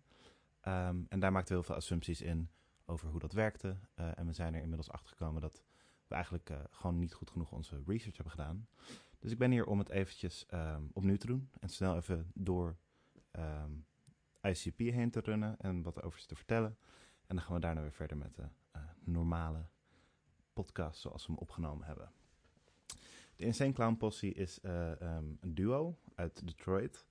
Um, 0.69 1.07
en 1.09 1.21
daar 1.21 1.33
maakten 1.33 1.49
we 1.49 1.55
heel 1.55 1.63
veel 1.63 1.75
assumpties 1.75 2.21
in 2.21 2.51
over 2.87 3.09
hoe 3.09 3.21
dat 3.21 3.33
werkte. 3.33 3.77
Uh, 3.97 4.19
en 4.19 4.27
we 4.27 4.33
zijn 4.33 4.55
er 4.55 4.61
inmiddels 4.61 4.91
achter 4.91 5.09
gekomen 5.09 5.41
dat 5.41 5.63
we 6.07 6.15
eigenlijk 6.15 6.51
uh, 6.51 6.57
gewoon 6.71 6.99
niet 6.99 7.15
goed 7.15 7.31
genoeg 7.31 7.53
onze 7.53 7.83
research 7.87 8.17
hebben 8.17 8.31
gedaan. 8.31 8.69
Dus 9.19 9.31
ik 9.31 9.39
ben 9.39 9.51
hier 9.51 9.67
om 9.67 9.79
het 9.79 9.89
eventjes 9.89 10.47
um, 10.55 10.91
opnieuw 10.93 11.17
te 11.17 11.27
doen 11.27 11.51
en 11.61 11.69
snel 11.69 11.97
even 11.97 12.31
door 12.35 12.77
um, 13.33 13.87
ICP 14.43 14.79
heen 14.79 15.11
te 15.11 15.21
runnen 15.21 15.59
en 15.59 15.83
wat 15.83 16.03
over 16.03 16.21
ze 16.21 16.27
te 16.27 16.37
vertellen. 16.37 16.77
En 17.27 17.37
dan 17.37 17.45
gaan 17.45 17.55
we 17.55 17.61
daarna 17.61 17.81
weer 17.81 17.93
verder 17.93 18.17
met 18.17 18.35
de 18.35 18.49
normale 19.05 19.67
podcast 20.53 21.01
zoals 21.01 21.27
we 21.27 21.33
hem 21.33 21.41
opgenomen 21.41 21.87
hebben. 21.87 22.13
De 23.43 23.49
Insane 23.49 23.73
Clown 23.73 23.97
Posse 23.97 24.33
is 24.33 24.59
uh, 24.63 24.91
um, 24.91 25.39
een 25.41 25.55
duo 25.55 25.99
uit 26.15 26.47
Detroit. 26.47 27.07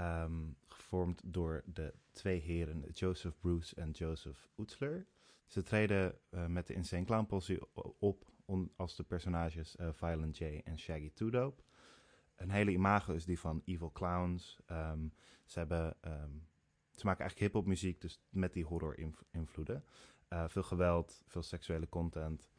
Um, 0.00 0.56
gevormd 0.68 1.22
door 1.24 1.62
de 1.66 1.94
twee 2.10 2.40
heren 2.40 2.84
Joseph 2.90 3.38
Bruce 3.40 3.74
en 3.74 3.90
Joseph 3.90 4.48
Utzler. 4.56 5.06
Ze 5.46 5.62
treden 5.62 6.18
uh, 6.30 6.46
met 6.46 6.66
de 6.66 6.74
Insane 6.74 7.04
Clown 7.04 7.26
Posse 7.26 7.68
op 7.98 8.30
als 8.76 8.96
de 8.96 9.02
personages 9.02 9.76
uh, 9.76 9.88
Violent 9.92 10.38
J 10.38 10.44
en 10.64 10.78
Shaggy 10.78 11.10
Two 11.14 11.30
Dope. 11.30 11.62
Een 12.36 12.50
hele 12.50 12.70
imago 12.70 13.12
is 13.12 13.24
die 13.24 13.38
van 13.38 13.62
Evil 13.64 13.92
Clowns. 13.92 14.60
Um, 14.66 15.12
ze 15.44 15.58
hebben 15.58 15.96
maken 17.02 17.20
eigenlijk 17.20 17.38
hip-hop 17.38 17.66
muziek, 17.66 18.00
dus 18.00 18.20
met 18.28 18.52
die 18.52 18.64
horror-invloeden. 18.64 19.84
Uh, 20.28 20.48
veel 20.48 20.62
geweld, 20.62 21.22
veel 21.26 21.42
seksuele 21.42 21.88
content. 21.88 22.50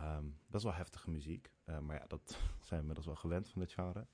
Um, 0.00 0.38
best 0.46 0.64
wel 0.64 0.74
heftige 0.74 1.10
muziek. 1.10 1.51
Uh, 1.66 1.78
maar 1.78 1.96
ja, 1.96 2.04
dat 2.06 2.28
zijn 2.66 2.68
we 2.68 2.76
inmiddels 2.76 3.06
wel 3.06 3.16
gewend 3.16 3.48
van 3.48 3.60
dit 3.60 3.72
genre. 3.72 4.06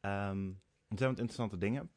Um, 0.00 0.62
er 0.88 0.98
zijn 0.98 1.10
wat 1.10 1.18
interessante 1.18 1.58
dingen 1.58 1.90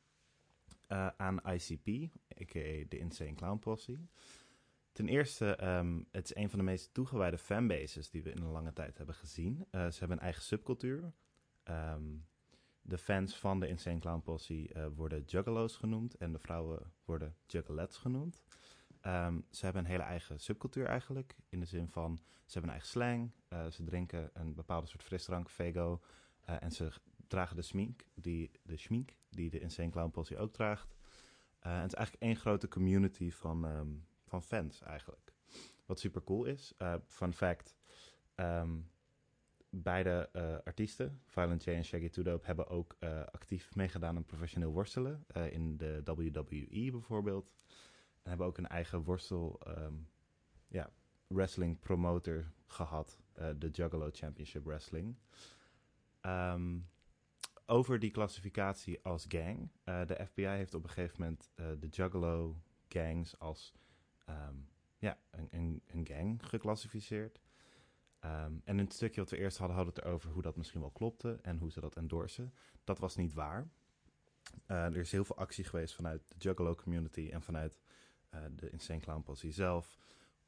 uh, 0.88 1.08
aan 1.18 1.40
ICP, 1.46 2.12
a.k.a. 2.42 2.86
de 2.88 2.98
Insane 2.98 3.34
Clown 3.34 3.60
Posse. 3.60 4.00
Ten 4.92 5.08
eerste, 5.08 5.64
um, 5.68 6.08
het 6.12 6.26
is 6.26 6.36
een 6.36 6.50
van 6.50 6.60
de 6.60 6.66
meest 6.66 6.94
toegewijde 6.94 7.38
fanbases 7.38 8.10
die 8.10 8.24
we 8.24 8.32
in 8.32 8.42
een 8.42 8.52
lange 8.52 8.74
tijd 8.74 8.98
hebben 8.98 9.16
gezien. 9.16 9.58
Uh, 9.58 9.88
ze 9.88 10.00
hebben 10.00 10.18
een 10.18 10.24
eigen 10.24 10.44
subcultuur. 10.44 11.14
Um, 11.64 12.26
de 12.82 12.98
fans 12.98 13.38
van 13.38 13.60
de 13.60 13.68
Insane 13.68 14.00
Clown 14.00 14.22
Posse 14.22 14.92
worden 14.96 15.24
juggalo's 15.24 15.76
genoemd 15.76 16.16
en 16.16 16.32
de 16.32 16.40
vrouwen 16.40 16.94
worden 17.06 17.36
juggalettes 17.46 17.98
genoemd. 17.98 18.44
Um, 19.08 19.46
ze 19.50 19.66
hebben 19.66 19.84
een 19.84 19.90
hele 19.90 20.04
eigen 20.04 20.40
subcultuur 20.40 20.86
eigenlijk, 20.86 21.36
in 21.50 21.60
de 21.60 21.66
zin 21.66 21.90
van 21.90 22.18
ze 22.18 22.52
hebben 22.60 22.64
een 22.64 22.70
eigen 22.70 22.90
slang, 22.90 23.32
uh, 23.50 23.66
ze 23.68 23.84
drinken 23.84 24.30
een 24.34 24.54
bepaalde 24.54 24.88
soort 24.88 25.04
frisdrank, 25.04 25.50
Vego, 25.50 26.02
uh, 26.50 26.56
en 26.64 26.72
ze 26.72 26.92
dragen 27.28 27.56
de 27.56 27.62
smink, 27.62 28.06
die, 28.14 28.52
de 28.64 28.78
schmink 28.78 29.12
die 29.30 29.50
de 29.50 29.60
Insane 29.60 29.90
Clown 29.90 30.12
Posse 30.12 30.38
ook 30.38 30.54
draagt. 30.54 30.96
En 31.60 31.72
het 31.72 31.92
is 31.92 31.94
eigenlijk 31.94 32.24
één 32.24 32.36
grote 32.36 32.68
community 32.68 33.32
van, 33.32 33.64
um, 33.64 34.06
van 34.26 34.44
fans 34.44 34.82
eigenlijk. 34.82 35.34
Wat 35.86 36.00
super 36.00 36.24
cool 36.24 36.46
is. 36.46 36.74
Fun 37.06 37.34
fact, 37.34 37.76
um, 38.36 38.90
beide 39.70 40.30
artiesten, 40.64 41.22
Violent 41.26 41.64
J 41.64 41.70
en 41.70 41.86
Shaggy 41.86 42.10
Two 42.10 42.24
Dope, 42.24 42.46
hebben 42.46 42.68
ook 42.68 42.98
actief 43.32 43.76
meegedaan 43.76 44.16
aan 44.16 44.26
professioneel 44.26 44.72
worstelen. 44.72 45.26
in 45.50 45.78
de 45.78 46.02
WWE 46.04 46.92
bijvoorbeeld. 46.92 47.52
En 48.27 48.34
hebben 48.34 48.48
ook 48.48 48.57
een 48.57 48.67
eigen 48.67 49.03
worstel, 49.03 49.60
um, 49.67 50.10
ja, 50.67 50.89
wrestling 51.27 51.79
promoter 51.79 52.51
gehad. 52.65 53.19
de 53.57 53.69
Juggalo 53.69 54.10
Championship 54.12 54.65
Wrestling. 54.65 55.15
Um, 56.22 56.89
over 57.65 58.00
die 58.00 58.12
klassificatie 58.12 59.00
als 59.03 59.25
gang. 59.27 59.69
Uh, 59.86 60.05
de 60.05 60.25
FBI 60.25 60.46
heeft 60.46 60.74
op 60.74 60.84
een 60.84 60.89
gegeven 60.89 61.22
moment 61.22 61.50
uh, 61.55 61.65
de 61.79 61.88
Juggalo 61.88 62.62
gangs 62.88 63.39
als 63.39 63.74
um, 64.29 64.69
ja, 64.98 65.17
een, 65.31 65.48
een, 65.51 65.81
een, 65.88 66.05
gang 66.07 66.46
geclassificeerd. 66.46 67.41
En 68.19 68.62
in 68.65 68.77
het 68.77 68.93
stukje 68.93 69.22
wat 69.22 69.29
we 69.29 69.38
eerst 69.38 69.57
hadden, 69.57 69.75
hadden 69.75 69.93
we 69.93 70.00
het 70.00 70.10
erover 70.10 70.31
hoe 70.31 70.41
dat 70.41 70.55
misschien 70.55 70.81
wel 70.81 70.91
klopte 70.91 71.39
en 71.41 71.57
hoe 71.57 71.72
ze 71.72 71.79
dat 71.79 71.96
endorsen. 71.96 72.53
Dat 72.84 73.00
was 73.00 73.15
niet 73.15 73.34
waar. 73.34 73.69
Er 74.65 74.98
is 74.98 75.12
heel 75.12 75.25
veel 75.25 75.38
actie 75.38 75.63
geweest 75.63 75.96
vanuit 75.96 76.27
de 76.27 76.36
Juggalo 76.38 76.75
community 76.75 77.29
en 77.31 77.41
vanuit 77.41 77.79
de 78.55 78.69
Insane 78.69 79.00
Clown 79.00 79.22
Posse 79.22 79.51
zelf 79.51 79.98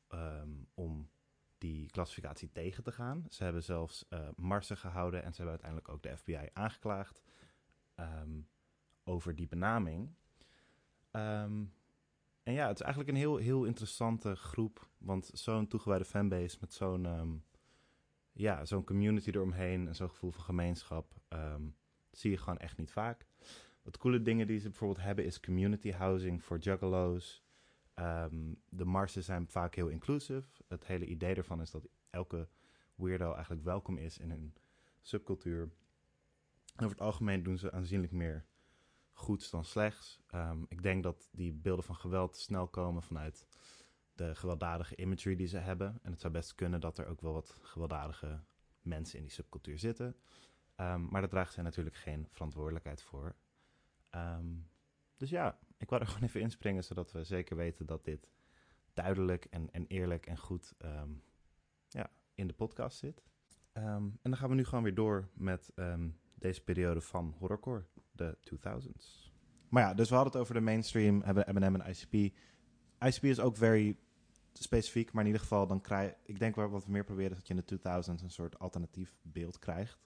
um, 0.10 0.68
om 0.74 1.10
die 1.58 1.90
klassificatie 1.90 2.52
tegen 2.52 2.84
te 2.84 2.92
gaan. 2.92 3.26
Ze 3.30 3.44
hebben 3.44 3.64
zelfs 3.64 4.06
uh, 4.10 4.30
marsen 4.36 4.78
gehouden 4.78 5.24
en 5.24 5.34
ze 5.34 5.42
hebben 5.42 5.52
uiteindelijk 5.52 5.90
ook 5.90 6.04
de 6.04 6.18
FBI 6.18 6.50
aangeklaagd 6.54 7.24
um, 7.96 8.48
over 9.04 9.36
die 9.36 9.48
benaming. 9.48 10.10
Um, 11.12 11.74
en 12.44 12.54
ja, 12.54 12.68
het 12.68 12.80
is 12.80 12.86
eigenlijk 12.86 13.14
een 13.14 13.22
heel, 13.22 13.38
heel 13.38 13.64
interessante 13.64 14.36
groep, 14.36 14.90
want 14.98 15.30
zo'n 15.34 15.68
toegewijde 15.68 16.06
fanbase 16.06 16.58
met 16.60 16.74
zo'n 16.74 17.44
ja, 18.32 18.66
zo'n 18.66 18.84
community 18.84 19.30
eromheen 19.30 19.88
en 19.88 19.96
zo'n 19.96 20.10
gevoel 20.10 20.32
van 20.32 20.44
gemeenschap 20.44 21.14
zie 22.12 22.32
je 22.32 22.38
gewoon 22.38 22.58
echt 22.58 22.78
niet 22.78 22.92
vaak. 22.92 23.26
Wat 23.82 23.98
coole 23.98 24.22
dingen 24.22 24.48
die 24.48 24.60
ze 24.60 24.70
bijvoorbeeld 24.70 25.06
hebben 25.06 25.26
is 25.26 25.40
community 25.40 25.92
housing 25.92 26.44
voor 26.44 26.58
juggalo's. 26.58 27.44
Um, 28.00 28.62
de 28.70 28.86
marsen 28.86 29.24
zijn 29.24 29.48
vaak 29.48 29.76
heel 29.76 29.88
inclusive. 29.88 30.64
Het 30.68 30.86
hele 30.86 31.06
idee 31.06 31.36
ervan 31.36 31.62
is 31.62 31.72
dat 31.72 31.88
elke 32.10 32.48
weirdo 32.96 33.34
eigenlijk 33.34 33.64
welkom 33.64 33.98
is 33.98 34.18
in 34.18 34.32
een 34.32 34.54
subcultuur. 35.02 35.62
En 36.76 36.86
over 36.86 36.98
het 36.98 37.06
algemeen 37.06 37.44
doen 37.44 37.58
ze 37.58 37.72
aanzienlijk 37.72 38.12
meer 38.12 38.46
goeds 39.12 39.50
dan 39.50 39.66
slechts. 39.66 40.22
Um, 40.36 40.66
ik 40.70 40.84
denk 40.84 41.04
dat 41.04 41.30
die 41.32 41.54
beelden 41.54 41.86
van 41.86 41.96
geweld 41.96 42.38
snel 42.38 42.68
komen 42.68 43.04
vanuit 43.04 43.48
de 44.14 44.36
gewelddadige 44.36 44.96
imagery 44.96 45.36
die 45.36 45.48
ze 45.48 45.58
hebben. 45.58 46.00
En 46.02 46.12
het 46.12 46.22
zou 46.22 46.34
best 46.34 46.56
kunnen 46.56 46.80
dat 46.80 46.98
er 46.98 47.08
ook 47.08 47.22
wel 47.22 47.34
wat 47.34 47.58
gewelddadige 47.62 48.44
mensen 48.82 49.18
in 49.18 49.24
die 49.24 49.34
subcultuur 49.34 49.80
zitten. 49.80 50.16
Um, 50.76 51.08
maar 51.10 51.22
daar 51.22 51.30
dragen 51.30 51.54
zij 51.54 51.64
natuurlijk 51.64 51.96
geen 51.96 52.28
verantwoordelijkheid 52.30 53.02
voor. 53.02 53.36
Dus 55.18 55.30
ja, 55.30 55.60
ik 55.80 55.90
wou 55.90 56.02
er 56.02 56.08
gewoon 56.12 56.24
even 56.24 56.42
inspringen, 56.42 56.84
zodat 56.84 57.12
we 57.12 57.24
zeker 57.24 57.56
weten 57.56 57.86
dat 57.86 58.06
dit 58.06 58.28
duidelijk 58.94 59.46
en, 59.46 59.72
en 59.72 59.86
eerlijk 59.88 60.26
en 60.26 60.38
goed 60.38 60.74
um, 60.86 61.24
ja, 61.88 62.10
in 62.34 62.48
de 62.48 62.54
podcast 62.54 62.98
zit. 62.98 63.24
Um, 63.74 63.84
en 63.84 64.20
dan 64.22 64.38
gaan 64.38 64.50
we 64.50 64.56
nu 64.56 64.66
gewoon 64.66 64.84
weer 64.84 64.96
door 64.96 65.30
met 65.34 65.72
um, 65.76 66.20
deze 66.36 66.64
periode 66.64 67.02
van 67.02 67.36
horrorcore, 67.38 67.86
de 68.12 68.38
2000s. 68.54 69.32
Maar 69.70 69.84
ja, 69.84 69.94
dus 69.94 70.10
we 70.10 70.16
hadden 70.16 70.34
het 70.34 70.42
over 70.42 70.54
de 70.54 70.62
mainstream, 70.62 71.22
hebben 71.22 71.56
M&M 71.56 71.82
en 71.82 71.90
ICP. 71.90 72.36
ICP 73.00 73.24
is 73.24 73.40
ook 73.40 73.58
very 73.58 73.98
specifiek, 74.54 75.12
maar 75.12 75.22
in 75.22 75.28
ieder 75.28 75.42
geval 75.42 75.68
dan 75.68 75.82
krijg 75.82 76.14
ik 76.24 76.40
denk 76.40 76.56
wat 76.56 76.86
we 76.86 76.92
meer 76.92 77.04
proberen 77.04 77.32
is 77.32 77.38
dat 77.38 77.48
je 77.48 77.54
in 77.54 77.64
de 77.66 77.80
2000s 78.20 78.24
een 78.24 78.32
soort 78.32 78.60
alternatief 78.60 79.16
beeld 79.22 79.60
krijgt. 79.60 80.00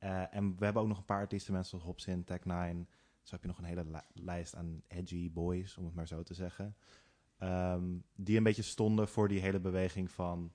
Uh, 0.00 0.34
en 0.34 0.58
we 0.58 0.64
hebben 0.64 0.82
ook 0.82 0.88
nog 0.88 0.98
een 0.98 1.04
paar 1.04 1.20
artiesten, 1.20 1.52
mensen 1.52 1.80
zoals 1.80 1.84
Hobson, 1.84 2.24
Tech9, 2.24 2.88
zo 3.28 3.34
heb 3.34 3.42
je 3.42 3.48
nog 3.48 3.58
een 3.58 3.64
hele 3.64 4.04
lijst 4.12 4.56
aan 4.56 4.82
edgy 4.86 5.32
boys, 5.32 5.76
om 5.76 5.84
het 5.84 5.94
maar 5.94 6.06
zo 6.06 6.22
te 6.22 6.34
zeggen. 6.34 6.76
Um, 7.38 8.04
die 8.14 8.36
een 8.36 8.42
beetje 8.42 8.62
stonden 8.62 9.08
voor 9.08 9.28
die 9.28 9.40
hele 9.40 9.60
beweging 9.60 10.10
van 10.10 10.52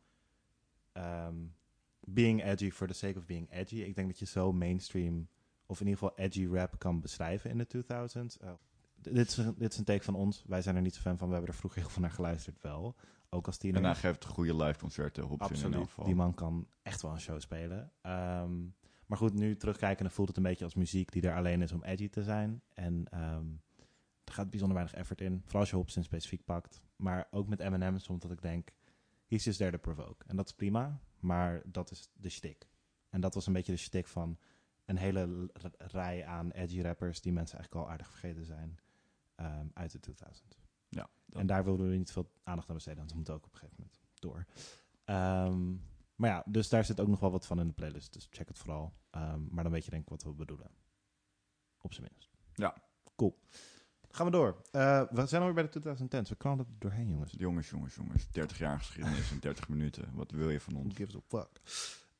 um, 0.94 1.56
being 2.00 2.44
edgy 2.44 2.72
for 2.72 2.88
the 2.88 2.94
sake 2.94 3.18
of 3.18 3.25
being 3.25 3.51
edgy. 3.51 3.75
Ik 3.75 3.96
denk 3.96 4.08
dat 4.08 4.20
je 4.20 4.25
zo 4.25 4.53
mainstream, 4.53 5.27
of 5.65 5.80
in 5.82 5.88
ieder 5.88 6.01
geval 6.01 6.25
edgy 6.25 6.48
rap 6.48 6.80
kan 6.80 7.01
beschrijven 7.01 7.50
in 7.50 7.58
de 7.58 7.68
2000s. 7.68 8.44
Uh, 8.44 8.51
dit, 8.96 9.27
is 9.27 9.38
een, 9.38 9.56
dit 9.58 9.72
is 9.72 9.77
een 9.77 9.84
take 9.84 10.03
van 10.03 10.15
ons. 10.15 10.44
Wij 10.48 10.62
zijn 10.62 10.75
er 10.75 10.82
niet 10.82 10.96
zo 10.96 11.01
fan 11.01 11.18
van. 11.18 11.27
We 11.27 11.34
hebben 11.34 11.51
er 11.51 11.58
vroeger 11.58 11.82
heel 11.82 11.89
veel 11.89 12.01
naar 12.01 12.12
geluisterd 12.12 12.62
wel. 12.62 12.96
Ook 13.30 13.46
als 13.46 13.58
tiener. 13.58 13.82
En 13.82 13.88
hij 13.88 13.96
geeft 13.96 14.25
goede 14.25 14.56
live 14.56 14.80
concerten 14.80 15.30
op 15.30 15.42
Absoluut. 15.42 15.89
Die 16.03 16.15
man 16.15 16.34
kan 16.34 16.68
echt 16.82 17.01
wel 17.01 17.12
een 17.12 17.20
show 17.20 17.39
spelen. 17.39 17.92
Um, 18.01 18.75
maar 19.05 19.17
goed, 19.17 19.33
nu 19.33 19.55
terugkijken, 19.55 20.12
voelt 20.12 20.27
het 20.27 20.38
een 20.38 20.43
beetje 20.43 20.63
als 20.63 20.75
muziek 20.75 21.12
die 21.12 21.22
er 21.22 21.36
alleen 21.36 21.62
is 21.62 21.72
om 21.72 21.83
edgy 21.83 22.10
te 22.10 22.24
zijn. 22.24 22.62
En 22.74 23.05
um, 23.13 23.62
er 24.24 24.33
gaat 24.33 24.50
bijzonder 24.50 24.77
weinig 24.77 24.98
effort 24.98 25.22
in. 25.22 25.41
Vooral 25.43 25.62
als 25.62 25.69
je 25.69 25.75
Hobson 25.75 26.03
specifiek 26.03 26.45
pakt. 26.45 26.81
Maar 26.95 27.27
ook 27.31 27.48
met 27.48 27.60
Eminem 27.60 28.00
soms 28.00 28.22
dat 28.22 28.31
ik 28.31 28.41
denk, 28.41 28.69
he's 29.27 29.43
just 29.43 29.57
there 29.57 29.72
to 29.72 29.77
provoke. 29.77 30.25
En 30.27 30.36
dat 30.36 30.45
is 30.45 30.53
prima, 30.53 31.00
maar 31.19 31.62
dat 31.65 31.91
is 31.91 32.10
de 32.13 32.29
shtick. 32.29 32.67
En 33.10 33.22
dat 33.22 33.33
was 33.33 33.48
een 33.48 33.53
beetje 33.53 33.72
de 33.72 33.77
shtick 33.77 34.07
van 34.07 34.38
een 34.86 34.98
hele 34.98 35.50
rij 35.77 36.25
aan 36.25 36.51
edgy 36.51 36.81
rappers 36.81 37.22
die 37.22 37.33
mensen 37.33 37.57
eigenlijk 37.57 37.86
al 37.86 37.91
aardig 37.91 38.07
vergeten 38.07 38.45
zijn 38.45 38.79
um, 39.36 39.72
uit 39.74 39.91
de 39.91 40.00
2000. 40.00 40.60
Ja, 40.89 41.10
en 41.29 41.48
daar 41.48 41.63
wilden 41.63 41.89
we 41.89 41.95
niet 41.95 42.12
veel 42.12 42.31
aandacht 42.43 42.69
aan 42.69 42.75
besteden, 42.75 43.00
want 43.00 43.12
we 43.12 43.17
moeten 43.17 43.33
ook 43.33 43.45
op 43.45 43.53
een 43.53 43.60
gegeven 43.60 43.75
moment 43.79 44.01
door. 44.19 44.45
Um, 45.05 45.81
maar 46.15 46.29
ja, 46.29 46.43
dus 46.46 46.70
daar 46.70 46.86
zit 46.86 47.00
ook 47.00 47.08
nog 47.08 47.20
wel 47.20 47.32
wat 47.32 47.46
van 47.46 47.60
in 47.60 47.67
de 47.67 47.74
playlist. 47.74 48.13
Dus 48.13 48.27
check 48.32 48.48
het 48.48 48.60
vooral. 48.60 48.93
Um, 49.12 49.48
maar 49.51 49.63
dan 49.63 49.74
weet 49.74 49.86
je 49.86 49.91
denk 49.91 50.03
ik 50.03 50.10
wat 50.10 50.24
we 50.24 50.34
bedoelen. 50.34 50.72
Op 51.82 51.93
zijn 51.93 52.08
minst. 52.12 52.29
Ja. 52.53 52.75
Cool. 53.15 53.39
Gaan 54.10 54.25
we 54.25 54.32
door. 54.32 54.62
Uh, 54.72 55.03
we 55.10 55.25
zijn 55.25 55.41
alweer 55.41 55.70
bij 55.70 55.70
de 55.70 55.96
2010's. 55.96 56.29
We 56.29 56.36
knallen 56.36 56.60
er 56.60 56.65
doorheen, 56.79 57.10
jongens. 57.10 57.34
Jongens, 57.38 57.70
jongens, 57.70 57.96
jongens. 57.96 58.32
30 58.32 58.58
jaar 58.58 58.77
geschiedenis 58.77 59.32
in 59.32 59.39
30 59.39 59.70
minuten. 59.70 60.10
Wat 60.13 60.32
wil 60.32 60.50
je 60.50 60.60
van 60.60 60.75
ons? 60.75 60.93
Who 60.93 61.05
gives 61.05 61.15
a 61.15 61.22
fuck? 61.27 61.62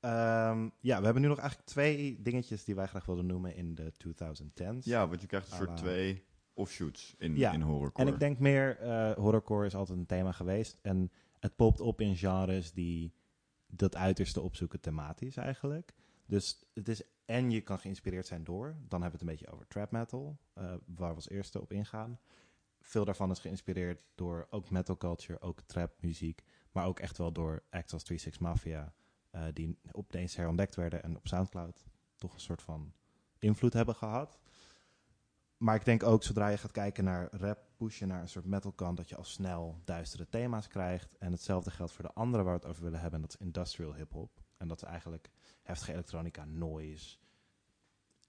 Um, 0.05 0.71
ja, 0.79 0.97
we 0.97 1.03
hebben 1.03 1.21
nu 1.21 1.27
nog 1.27 1.38
eigenlijk 1.38 1.69
twee 1.69 2.21
dingetjes 2.21 2.63
die 2.63 2.75
wij 2.75 2.88
graag 2.88 3.05
wilden 3.05 3.25
noemen 3.25 3.55
in 3.55 3.75
de 3.75 3.93
2010's. 3.93 4.85
Ja, 4.85 5.07
want 5.07 5.21
je 5.21 5.27
krijgt 5.27 5.51
een 5.51 5.57
soort 5.57 5.77
twee 5.77 6.25
offshoots 6.53 7.15
in, 7.17 7.35
ja. 7.35 7.51
in 7.51 7.62
horrorcore. 7.62 8.07
En 8.07 8.13
ik 8.13 8.19
denk 8.19 8.39
meer, 8.39 8.81
uh, 8.81 9.12
horrorcore 9.12 9.65
is 9.65 9.75
altijd 9.75 9.97
een 9.97 10.05
thema 10.05 10.31
geweest. 10.31 10.79
En 10.81 11.12
het 11.39 11.55
popt 11.55 11.79
op 11.79 12.01
in 12.01 12.15
genres 12.15 12.73
die 12.73 13.13
dat 13.75 13.96
uiterste 13.96 14.42
opzoeken 14.42 14.80
thematisch 14.80 15.38
eigenlijk. 15.38 15.94
Dus 16.25 16.65
het 16.74 16.88
is 16.88 17.03
en 17.25 17.51
je 17.51 17.62
kan 17.62 17.80
geïnspireerd 17.80 18.27
zijn 18.27 18.44
door. 18.44 18.75
Dan 18.88 19.01
hebben 19.01 19.10
we 19.10 19.12
het 19.12 19.22
een 19.22 19.27
beetje 19.27 19.53
over 19.53 19.68
trap 19.68 19.92
metal, 19.92 20.38
uh, 20.58 20.63
waar 20.86 21.10
we 21.10 21.15
als 21.15 21.30
eerste 21.30 21.62
op 21.62 21.72
ingaan. 21.72 22.20
Veel 22.82 23.06
daarvan 23.06 23.32
is 23.32 23.39
geïnspireerd 23.39 24.01
door 24.15 24.48
ook 24.50 24.70
metal 24.70 24.98
culture, 24.98 25.42
ook 25.42 25.62
trap 25.62 26.01
muziek, 26.01 26.44
maar 26.72 26.86
ook 26.86 27.00
echt 27.00 27.18
wel 27.18 27.32
door 27.32 27.63
acts 27.70 27.94
als 27.94 28.06
36 28.06 28.39
Mafia, 28.42 28.94
uh, 29.32 29.46
die 29.53 29.80
opeens 29.92 30.36
herontdekt 30.36 30.75
werden 30.75 31.03
en 31.03 31.18
op 31.18 31.27
Soundcloud 31.27 31.86
toch 32.15 32.34
een 32.34 32.39
soort 32.39 32.62
van 32.62 32.94
invloed 33.39 33.74
hebben 33.74 33.96
gehad. 33.96 34.39
Maar 35.63 35.75
ik 35.75 35.86
denk 35.86 36.03
ook, 36.03 36.24
zodra 36.24 36.48
je 36.48 36.58
gaat 36.58 36.72
kijken 36.72 37.03
naar 37.03 37.27
rap, 37.32 37.60
pushen 37.77 38.08
naar 38.08 38.22
een 38.22 38.27
soort 38.29 38.46
metal 38.46 38.72
kant, 38.72 38.98
dat 38.98 39.10
je 39.10 39.15
al 39.15 39.24
snel 39.24 39.82
duistere 39.86 40.29
thema's 40.29 40.67
krijgt. 40.67 41.17
En 41.17 41.32
hetzelfde 41.32 41.72
geldt 41.72 41.91
voor 41.91 42.03
de 42.03 42.13
andere 42.13 42.43
waar 42.43 42.53
we 42.53 42.60
het 42.60 42.70
over 42.70 42.84
willen 42.84 43.00
hebben, 43.00 43.20
en 43.20 43.25
dat 43.25 43.34
is 43.39 43.46
industrial 43.46 43.93
hip-hop. 43.93 44.41
En 44.58 44.67
dat 44.67 44.77
is 44.82 44.88
eigenlijk 44.88 45.29
heftige 45.62 45.91
elektronica, 45.91 46.46
noise. 46.46 47.17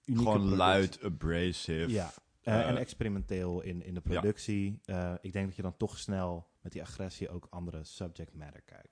Gewoon 0.05 0.55
luid, 0.55 1.03
abrasive. 1.03 1.89
Ja, 1.91 2.11
Eh, 2.41 2.53
Eh, 2.59 2.67
en 2.67 2.77
experimenteel 2.77 3.61
in, 3.61 3.83
in 3.83 3.93
de 3.93 4.01
productie. 4.01 4.79
Eh, 4.85 5.13
ik 5.21 5.33
denk 5.33 5.45
dat 5.45 5.55
je 5.55 5.61
dan 5.61 5.77
toch 5.77 5.97
snel 5.97 6.47
met 6.61 6.71
die 6.71 6.81
agressie 6.81 7.29
ook 7.29 7.47
andere 7.49 7.83
subject 7.83 8.33
matter 8.33 8.61
krijgt. 8.61 8.89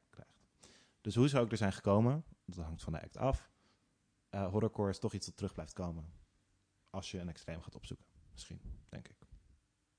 Dus 1.02 1.16
hoe 1.16 1.28
zou 1.28 1.46
ik 1.46 1.52
er 1.52 1.58
zijn 1.58 1.74
gekomen? 1.74 2.24
Dat 2.46 2.66
hangt 2.66 2.84
van 2.84 2.94
de 2.94 3.02
act 3.02 3.18
af. 3.18 3.52
Horrorcore 4.30 4.90
is 4.90 5.00
toch 5.00 5.14
iets 5.14 5.26
dat 5.26 5.36
terug 5.36 5.54
blijft 5.54 5.74
komen. 5.74 6.06
Als 6.90 7.12
je 7.12 7.20
een 7.20 7.30
extreem 7.30 7.62
gaat 7.62 7.76
opzoeken. 7.76 8.13
Misschien, 8.34 8.60
denk 8.90 9.08
ik. 9.08 9.16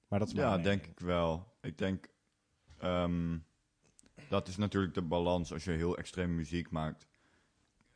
Maar 0.09 0.19
dat 0.19 0.29
is 0.29 0.35
Ja, 0.35 0.59
denk 0.59 0.87
ik 0.87 1.01
wel. 1.01 1.57
Ik 1.61 1.79
denk, 1.79 2.09
ehm, 2.79 3.39
dat 4.29 4.49
is 4.49 4.57
natuurlijk 4.57 4.95
de 4.95 5.03
balans 5.03 5.53
als 5.53 5.65
je 5.65 5.71
heel 5.71 5.97
extreem 5.97 6.35
muziek 6.35 6.71
maakt. 6.71 7.07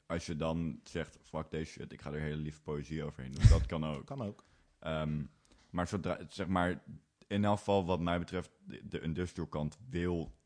Als 0.07 0.26
je 0.26 0.37
dan 0.37 0.80
zegt, 0.85 1.18
fuck 1.23 1.50
deze 1.50 1.71
shit, 1.73 1.92
ik 1.92 2.00
ga 2.02 2.12
er 2.12 2.21
hele 2.21 2.37
lieve 2.42 2.61
poëzie 2.62 3.04
overheen 3.04 3.33
doen. 3.33 3.49
Dat 3.49 3.66
kan 3.66 3.85
ook. 3.85 4.07
Kan 4.12 4.23
ook. 4.23 4.45
Ehm, 4.78 5.23
maar 5.71 5.88
zodra, 5.88 6.18
zeg 6.28 6.47
maar, 6.47 6.83
in 7.26 7.45
elk 7.45 7.59
geval 7.59 7.85
wat 7.87 8.00
mij 8.00 8.18
betreft, 8.18 8.50
de, 8.64 8.88
de 8.88 9.00
industrial 9.00 9.49
kant 9.49 9.78
wil 9.90 10.37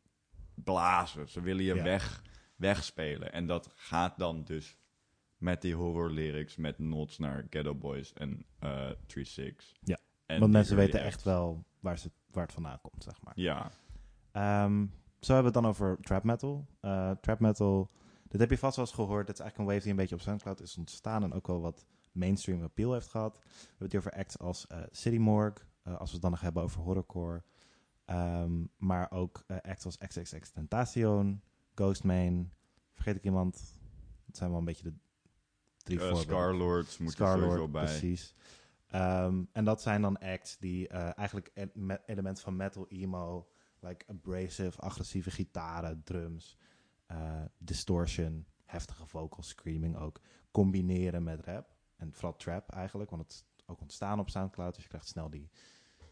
blazen. 0.55 1.29
Ze 1.29 1.41
willen 1.41 1.65
je 1.65 1.75
Ja. 1.75 1.83
weg, 1.83 2.23
wegspelen. 2.57 3.33
En 3.33 3.47
dat 3.47 3.71
gaat 3.75 4.19
dan 4.19 4.45
dus 4.45 4.77
met 5.43 5.63
die 5.63 5.75
horror 5.75 6.11
lyrics, 6.11 6.57
met 6.57 6.79
nods 6.79 7.19
naar 7.19 7.47
Ghetto 7.51 7.75
Boys 7.75 8.13
en 8.13 8.45
eh 8.59 8.91
3-6. 9.07 9.73
Ja, 9.81 9.99
En 10.27 10.41
Want 10.41 10.53
mensen 10.53 10.77
weten 10.77 11.01
acts. 11.01 11.09
echt 11.15 11.23
wel 11.23 11.65
waar, 11.81 11.99
ze, 11.99 12.11
waar 12.31 12.43
het 12.45 12.53
vandaan 12.53 12.81
komt, 12.81 13.03
zeg 13.03 13.23
maar. 13.23 13.33
Ja, 13.37 13.71
Ehm, 14.33 14.87
zo 15.21 15.35
hebben 15.35 15.53
we 15.53 15.59
het 15.59 15.67
dan 15.67 15.67
over 15.67 15.99
trap 16.01 16.23
metal. 16.25 16.67
Eh, 16.81 17.11
trap 17.11 17.41
metal, 17.41 17.91
dit 18.29 18.41
heb 18.41 18.51
je 18.51 18.59
vast 18.59 18.77
wel 18.77 18.85
eens 18.85 18.95
gehoord. 18.95 19.29
Het 19.29 19.37
is 19.39 19.43
eigenlijk 19.43 19.59
een 19.59 19.75
wave 19.75 19.81
die 19.81 19.91
een 19.91 19.97
beetje 20.01 20.15
op 20.15 20.21
Soundcloud 20.21 20.61
is 20.61 20.77
ontstaan 20.79 21.23
en 21.23 21.33
ook 21.33 21.47
wel 21.47 21.61
wat 21.61 21.87
mainstream 22.13 22.63
appeal 22.63 22.93
heeft 22.93 23.09
gehad. 23.09 23.39
We 23.43 23.49
hebben 23.69 23.79
het 23.79 23.91
hier 23.93 24.01
over 24.01 24.13
acts 24.13 24.39
als 24.39 24.67
eh, 24.67 24.79
City 24.91 25.17
Morgue, 25.17 25.65
als 25.83 26.09
we 26.09 26.13
het 26.13 26.23
dan 26.23 26.31
nog 26.31 26.41
hebben 26.41 26.63
over 26.63 26.81
horrorcore. 26.83 27.43
Ehm, 28.05 28.65
maar 28.77 29.11
ook 29.11 29.45
acts 29.63 29.85
als 29.85 29.99
XXX 29.99 30.51
Tentacion, 30.51 31.43
Ghostman. 31.75 32.51
Vergeet 32.95 33.17
ik 33.17 33.25
iemand? 33.25 33.79
Dat 34.27 34.37
zijn 34.37 34.51
wel 34.51 34.59
een 34.59 34.65
beetje 34.65 34.85
de 34.91 34.95
drie 35.83 35.99
uh, 35.99 36.03
voorbeelden. 36.03 36.35
Scarlords 36.35 36.99
moet 36.99 37.19
er 37.19 37.27
sowieso 37.27 37.69
bij. 37.69 37.85
precies. 37.85 38.35
Ehm, 38.87 39.45
en 39.53 39.65
dat 39.65 39.83
zijn 39.83 40.03
dan 40.03 40.19
acts 40.19 40.59
die 40.59 40.89
eh, 40.89 41.19
eigenlijk 41.19 41.69
me- 41.75 42.01
elementen 42.07 42.43
van 42.43 42.57
metal, 42.57 42.87
emo, 42.89 43.49
like 43.81 44.05
abrasive, 44.09 44.81
agressieve 44.81 45.31
gitaren, 45.31 46.03
drums, 46.05 46.59
eh, 47.07 47.43
distortion, 47.59 48.47
heftige 48.65 49.07
vocals, 49.07 49.49
screaming 49.49 49.97
ook, 49.97 50.21
combineren 50.51 51.23
met 51.23 51.41
rap. 51.45 51.77
En 51.97 52.13
vooral 52.13 52.37
trap 52.37 52.71
eigenlijk, 52.71 53.11
want 53.11 53.23
het 53.23 53.33
is 53.33 53.45
ook 53.67 53.81
ontstaan 53.81 54.19
op 54.21 54.31
Soundcloud, 54.31 54.75
dus 54.75 54.83
je 54.83 54.89
krijgt 54.89 55.09
snel 55.09 55.31
die 55.31 55.51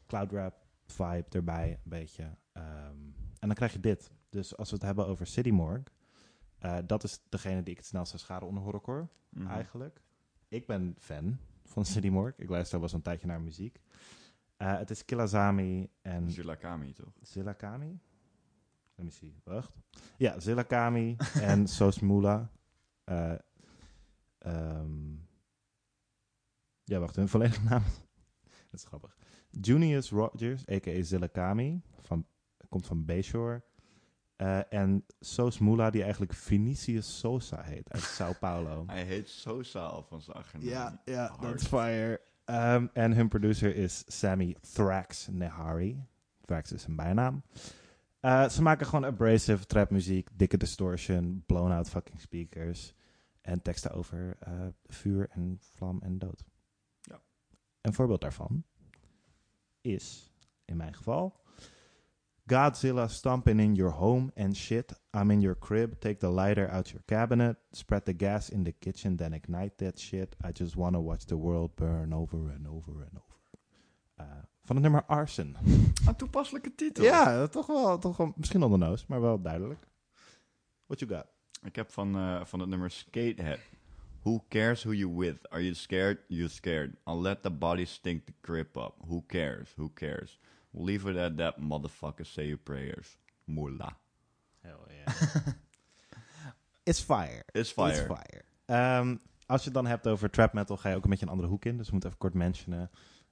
cloud 0.06 0.32
rap 0.32 0.54
vibe 0.86 1.26
erbij 1.28 1.70
een 1.70 1.90
beetje. 1.90 2.36
Ehm, 2.52 2.96
en 3.38 3.46
dan 3.48 3.54
krijg 3.54 3.72
je 3.72 3.80
dit. 3.80 4.10
Dus 4.30 4.56
als 4.56 4.68
we 4.70 4.74
het 4.76 4.84
hebben 4.84 5.06
over 5.06 5.26
City 5.26 5.50
Morgue, 5.50 5.84
eh, 6.60 6.78
dat 6.86 7.04
is 7.04 7.20
degene 7.28 7.62
die 7.62 7.72
ik 7.72 7.76
het 7.78 7.86
snelst 7.86 8.10
zou 8.10 8.22
scharen 8.22 8.46
onder 8.48 8.62
horrorcore 8.62 9.08
Mhm. 9.28 9.46
eigenlijk. 9.46 10.00
Ik 10.48 10.66
ben 10.66 10.94
fan 10.98 11.38
van 11.64 11.84
City. 11.92 12.12
Ik 12.36 12.48
luister 12.48 12.74
al 12.74 12.80
wel 12.80 12.88
zo'n 12.88 13.02
tijdje 13.02 13.26
naar 13.26 13.40
muziek. 13.40 13.80
Eh, 14.56 14.78
het 14.78 14.90
is 14.90 15.04
Kilazami 15.04 15.90
en 16.02 16.30
Zilakami, 16.30 16.92
toch? 16.92 17.12
Zilakami. 17.22 18.00
Let 18.94 19.04
me 19.06 19.10
see. 19.10 19.34
Wacht. 19.44 19.72
Ja, 20.16 20.40
Zilakami 20.40 21.16
en 21.42 21.66
Sosmula. 21.68 22.50
Eh 23.04 23.34
ehm, 24.38 25.14
ja, 26.84 26.98
wacht. 26.98 27.16
Hun 27.16 27.28
volledige 27.28 27.62
naam. 27.64 27.82
Dat 28.70 28.80
is 28.80 28.84
grappig. 28.84 29.16
Junius 29.50 30.10
Rogers, 30.10 30.68
a.k.a. 30.68 31.02
Zilakami. 31.02 31.82
Van, 32.00 32.26
komt 32.68 32.86
van 32.86 33.04
Bayshore. 33.04 33.62
Eh, 34.40 34.73
en 34.73 35.04
Sosmula, 35.20 35.90
die 35.90 36.02
eigenlijk 36.02 36.32
Vinicius 36.32 37.18
Sosa 37.18 37.62
heet. 37.62 37.92
Uit 37.92 38.02
Sao 38.18 38.32
Paulo. 38.40 38.85
Hij 38.87 39.04
heet 39.04 39.28
Sosa 39.28 39.85
al 39.85 40.02
van 40.02 40.20
zijn 40.20 40.37
achternaam. 40.37 40.68
Ja, 40.68 41.02
ja, 41.04 41.37
that's 41.40 41.66
fire. 41.66 42.20
Ehm, 42.44 42.87
en 42.92 43.12
hun 43.12 43.28
producer 43.28 43.76
is 43.76 44.04
Sammy 44.06 44.56
Thrax 44.73 45.28
Nehari. 45.30 46.04
Thrax 46.44 46.73
is 46.73 46.82
zijn 46.82 46.97
bijnaam. 46.97 47.42
Eh, 48.20 48.49
ze 48.49 48.62
maken 48.62 48.87
gewoon 48.87 49.04
abrasive 49.04 49.66
trap 49.66 49.90
muziek, 49.90 50.28
dikke 50.35 50.56
distortion, 50.56 51.43
blown 51.47 51.71
out 51.71 51.88
fucking 51.88 52.21
speakers. 52.21 52.95
En 53.41 53.62
teksten 53.62 53.91
over 53.91 54.36
eh, 54.38 54.52
vuur 54.86 55.28
en 55.30 55.56
vlam 55.60 55.99
en 56.02 56.19
dood. 56.19 56.45
Ja. 57.00 57.21
Een 57.80 57.95
voorbeeld 57.95 58.21
daarvan 58.21 58.64
is, 59.80 60.32
in 60.64 60.76
mijn 60.76 60.95
geval, 60.95 61.39
Godzilla 62.50 63.08
stomping 63.08 63.60
in 63.60 63.76
your 63.76 63.91
home 63.91 64.32
and 64.36 64.56
shit. 64.56 64.93
I'm 65.15 65.30
in 65.30 65.41
your 65.41 65.54
crib. 65.54 66.00
Take 66.00 66.19
the 66.19 66.30
lighter 66.30 66.69
out 66.69 66.93
your 66.93 67.02
cabinet. 67.06 67.56
Spread 67.73 68.06
the 68.06 68.13
gas 68.13 68.49
in 68.49 68.65
the 68.65 68.73
kitchen, 68.73 69.17
then 69.17 69.32
ignite 69.32 69.78
that 69.78 70.00
shit. 70.00 70.34
I 70.43 70.50
just 70.50 70.75
wanna 70.76 71.00
watch 71.00 71.26
the 71.26 71.36
world 71.36 71.76
burn 71.76 72.13
over 72.13 72.50
and 72.50 72.67
over 72.67 72.91
and 72.91 73.17
over. 73.17 73.30
Eh, 74.17 74.25
van 74.65 74.76
het 74.76 74.82
nummer 74.82 75.04
Arson. 75.06 75.56
Een 76.06 76.17
toepasselijke 76.17 76.75
titel. 76.75 77.04
Ja, 77.04 77.47
toch 77.47 77.67
wel, 77.67 77.99
toch 77.99 78.17
wel 78.17 78.32
misschien 78.36 78.63
on 78.63 78.71
the 78.71 78.76
nose, 78.76 79.04
maar 79.08 79.21
wel 79.21 79.41
duidelijk. 79.41 79.86
What 80.86 80.99
you 81.00 81.15
got? 81.15 81.26
Ik 81.63 81.76
heb 81.76 81.91
van, 81.91 82.17
eh, 82.17 82.45
van 82.45 82.60
het 82.60 82.69
nummer 82.69 82.91
Skatehead. 82.91 83.58
Who 84.23 84.45
cares 84.49 84.82
who 84.82 84.93
you 84.93 85.17
with? 85.17 85.49
Are 85.50 85.63
you 85.63 85.75
scared? 85.75 86.19
You 86.28 86.49
scared. 86.49 86.97
I'll 87.06 87.21
let 87.21 87.43
the 87.43 87.50
body 87.50 87.84
stink 87.84 88.26
the 88.26 88.34
crib 88.41 88.76
up. 88.76 88.95
Who 89.06 89.23
cares? 89.26 89.73
Who 89.76 89.91
cares? 89.95 90.39
Leave 90.73 91.11
it 91.11 91.17
at 91.17 91.37
that, 91.37 91.59
motherfuckers. 91.59 92.33
Say 92.33 92.47
your 92.47 92.59
prayers. 92.59 93.19
Mullah. 93.45 93.97
Hell 94.63 94.87
yeah. 94.89 95.15
It's 96.83 97.00
fire. 97.00 97.45
It's 97.52 97.71
fire. 97.71 97.91
It's 97.91 98.00
fire. 98.00 98.45
Ehm, 98.65 99.17
als 99.47 99.61
je 99.61 99.65
het 99.65 99.75
dan 99.75 99.87
hebt 99.87 100.06
over 100.06 100.30
trap 100.30 100.52
metal, 100.52 100.76
ga 100.76 100.89
je 100.89 100.97
ook 100.97 101.04
een 101.04 101.11
beetje 101.11 101.25
een 101.25 101.30
andere 101.30 101.49
hoek 101.49 101.65
in. 101.65 101.76
Dus 101.76 101.87
we 101.87 101.93
moeten 101.93 102.09
even 102.09 102.21
kort 102.21 102.35
mentionen. 102.35 102.91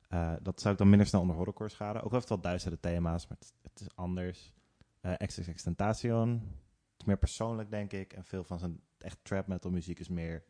Eh, 0.09 0.33
dat 0.43 0.61
zou 0.61 0.73
ik 0.73 0.79
dan 0.79 0.89
minder 0.89 1.07
snel 1.07 1.21
onder 1.21 1.37
horrorcore 1.37 1.69
scharen. 1.69 2.03
Ook 2.03 2.11
wel 2.11 2.19
heeft 2.19 2.29
het 2.29 2.41
wel 2.43 2.51
duistere 2.51 2.81
thema's, 2.81 3.27
maar 3.27 3.39
het, 3.39 3.53
het 3.63 3.81
is 3.81 3.97
anders. 3.97 4.53
Eh 5.01 5.13
XXX 5.27 5.63
Tentacion. 5.63 6.31
Het 6.31 7.01
is 7.01 7.05
meer 7.05 7.19
persoonlijk, 7.19 7.71
denk 7.71 7.93
ik. 7.93 8.13
En 8.13 8.25
veel 8.25 8.45
van 8.45 8.59
zijn 8.59 8.81
echt 8.99 9.19
trap 9.23 9.47
metal 9.47 9.71
muziek 9.71 9.99
is 9.99 10.09
meer 10.09 10.45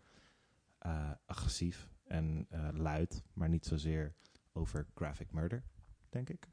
eh, 0.79 1.11
agressief 1.27 1.89
en 2.05 2.47
eh, 2.51 2.69
luid. 2.73 3.23
Maar 3.33 3.49
niet 3.49 3.67
zozeer 3.67 4.15
over 4.53 4.87
graphic 4.95 5.33
murder, 5.33 5.63
denk 6.11 6.29
ik. 6.31 6.49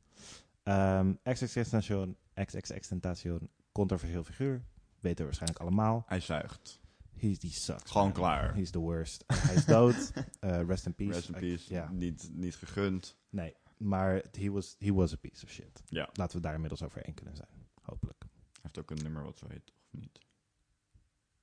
Ehm 0.63 1.13
XXX 1.23 1.53
Tentacion, 1.53 2.17
XXX 2.33 2.87
Tentacion, 2.87 3.49
controversieel 3.71 4.23
figuur. 4.23 4.65
Weten 4.99 5.17
we 5.17 5.23
waarschijnlijk 5.23 5.59
allemaal. 5.61 6.03
Hij 6.07 6.19
zuigt. 6.19 6.79
He's, 7.17 7.41
he 7.41 7.47
sucks. 7.49 7.91
Gewoon 7.91 8.07
man. 8.07 8.15
klaar. 8.15 8.53
He's 8.55 8.69
the 8.69 8.79
worst. 8.79 9.23
Hij 9.33 9.55
is 9.55 9.65
dood. 9.65 10.11
Eh, 10.39 10.61
rest 10.67 10.85
in 10.85 10.93
peace. 10.95 11.11
Rest 11.13 11.29
in 11.29 11.35
I- 11.35 11.39
peace. 11.39 11.73
Ja, 11.73 11.89
Niet, 11.91 12.29
niet 12.33 12.55
gegund. 12.55 13.17
nee. 13.29 13.55
Maar 13.77 14.23
he 14.31 14.49
was, 14.51 14.75
he 14.79 14.93
was 14.93 15.13
a 15.13 15.15
piece 15.15 15.45
of 15.45 15.51
shit. 15.51 15.81
Ja. 15.85 16.09
Laten 16.13 16.35
we 16.35 16.41
daar 16.43 16.53
inmiddels 16.53 16.83
over 16.83 17.01
één 17.05 17.13
kunnen 17.13 17.35
zijn. 17.35 17.49
Hopelijk. 17.81 18.19
Hij 18.21 18.59
heeft 18.61 18.79
ook 18.79 18.91
een 18.91 19.03
nummer 19.03 19.23
wat 19.23 19.37
zo 19.37 19.45
heet, 19.49 19.73
of 19.93 19.99
niet? 19.99 20.19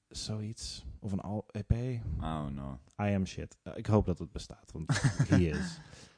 Zoiets. 0.08 0.84
Of 0.98 1.12
een 1.12 1.20
al 1.20 1.46
EP. 1.50 1.72
Oh 2.20 2.46
no. 2.46 2.80
I 3.00 3.14
am 3.14 3.26
shit. 3.26 3.56
Eh, 3.62 3.76
ik 3.76 3.86
hoop 3.86 4.06
dat 4.06 4.18
het 4.18 4.32
bestaat, 4.32 4.72
want 4.72 5.00
he 5.28 5.36
is. 5.36 5.78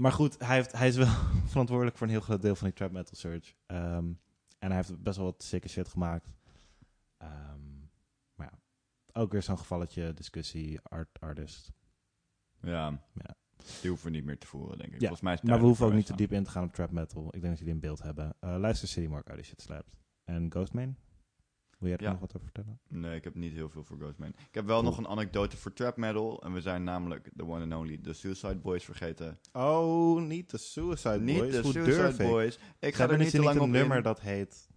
Maar 0.00 0.12
goed, 0.12 0.38
hij, 0.38 0.56
heeft, 0.56 0.72
hij 0.72 0.88
is 0.88 0.96
wel 0.96 1.06
verantwoordelijk 1.52 1.96
voor 1.96 2.06
een 2.06 2.12
heel 2.12 2.22
groot 2.22 2.42
deel 2.42 2.54
van 2.54 2.66
die 2.66 2.76
trap 2.76 2.92
metal 2.92 3.16
surge. 3.16 3.54
Ehm, 3.66 4.12
en 4.58 4.68
hij 4.68 4.74
heeft 4.74 5.02
best 5.02 5.16
wel 5.16 5.26
wat 5.26 5.42
sikke 5.42 5.68
shit 5.68 5.88
gemaakt. 5.88 6.28
Ehm, 7.16 7.78
maar 8.34 8.50
ja, 8.52 8.58
ook 9.20 9.32
weer 9.32 9.42
zo'n 9.42 9.58
gevalletje, 9.58 10.14
discussie, 10.14 10.80
art, 10.82 11.20
artist. 11.20 11.72
Ja. 12.60 13.02
Ja. 13.14 13.34
Die 13.80 13.90
hoeven 13.90 14.10
we 14.10 14.16
niet 14.16 14.24
meer 14.24 14.38
te 14.38 14.46
voeren, 14.46 14.78
denk 14.78 14.88
ik. 14.92 15.00
Ja, 15.00 15.06
Volgens 15.06 15.20
mij 15.20 15.34
is 15.34 15.42
Maar 15.42 15.58
we 15.58 15.64
hoeven 15.64 15.86
ook 15.86 15.92
niet 15.92 16.06
te 16.06 16.16
diep 16.16 16.32
in 16.32 16.44
te 16.44 16.50
gaan 16.50 16.64
op 16.64 16.72
trap 16.72 16.90
metal. 16.90 17.26
Ik 17.26 17.40
denk 17.40 17.48
dat 17.48 17.58
jullie 17.58 17.74
een 17.74 17.80
beeld 17.80 18.02
hebben. 18.02 18.36
Eh, 18.40 18.56
luister 18.56 18.88
City 18.88 19.08
Mark 19.08 19.30
uit 19.30 19.46
je 19.46 19.50
het 19.50 19.62
slaapt. 19.62 19.96
En 20.24 20.50
Ghostman? 20.50 20.96
Wil 21.80 21.88
jij 21.88 21.98
er 21.98 22.04
Ja. 22.04 22.10
nog 22.10 22.20
wat 22.20 22.34
over 22.36 22.48
vertellen? 22.52 22.80
Nee, 22.88 23.16
ik 23.16 23.24
heb 23.24 23.34
niet 23.34 23.52
heel 23.52 23.68
veel 23.68 23.84
voor 23.84 23.96
Ghostman. 23.98 24.28
Ik 24.28 24.54
heb 24.54 24.66
wel 24.66 24.82
nog 24.82 24.98
een 24.98 25.08
anekdote 25.08 25.56
voor 25.56 25.72
trap 25.72 25.96
metal. 25.96 26.42
En 26.42 26.52
we 26.52 26.60
zijn 26.60 26.84
namelijk 26.84 27.30
de 27.34 27.44
one 27.46 27.62
and 27.62 27.74
only 27.74 27.98
The 28.02 28.12
Suicide 28.12 28.56
Boys 28.56 28.84
vergeten. 28.84 29.38
Oh, 29.52 30.20
niet 30.22 30.50
de 30.50 30.58
Suicide 30.58 31.20
niet 31.20 31.38
Boys. 31.38 31.52
de 31.52 31.62
Hoe 31.62 31.72
Suicide 31.72 31.96
durf? 31.96 32.16
Boys. 32.16 32.58
Ik 32.78 32.94
ga 32.94 33.08
er 33.10 33.18
niet 33.18 33.30
te 33.30 33.42
lang 33.42 33.56
een 33.56 33.62
op 33.62 33.68
nummer 33.68 33.96
in. 33.96 34.02
dat 34.02 34.20
heet... 34.20 34.68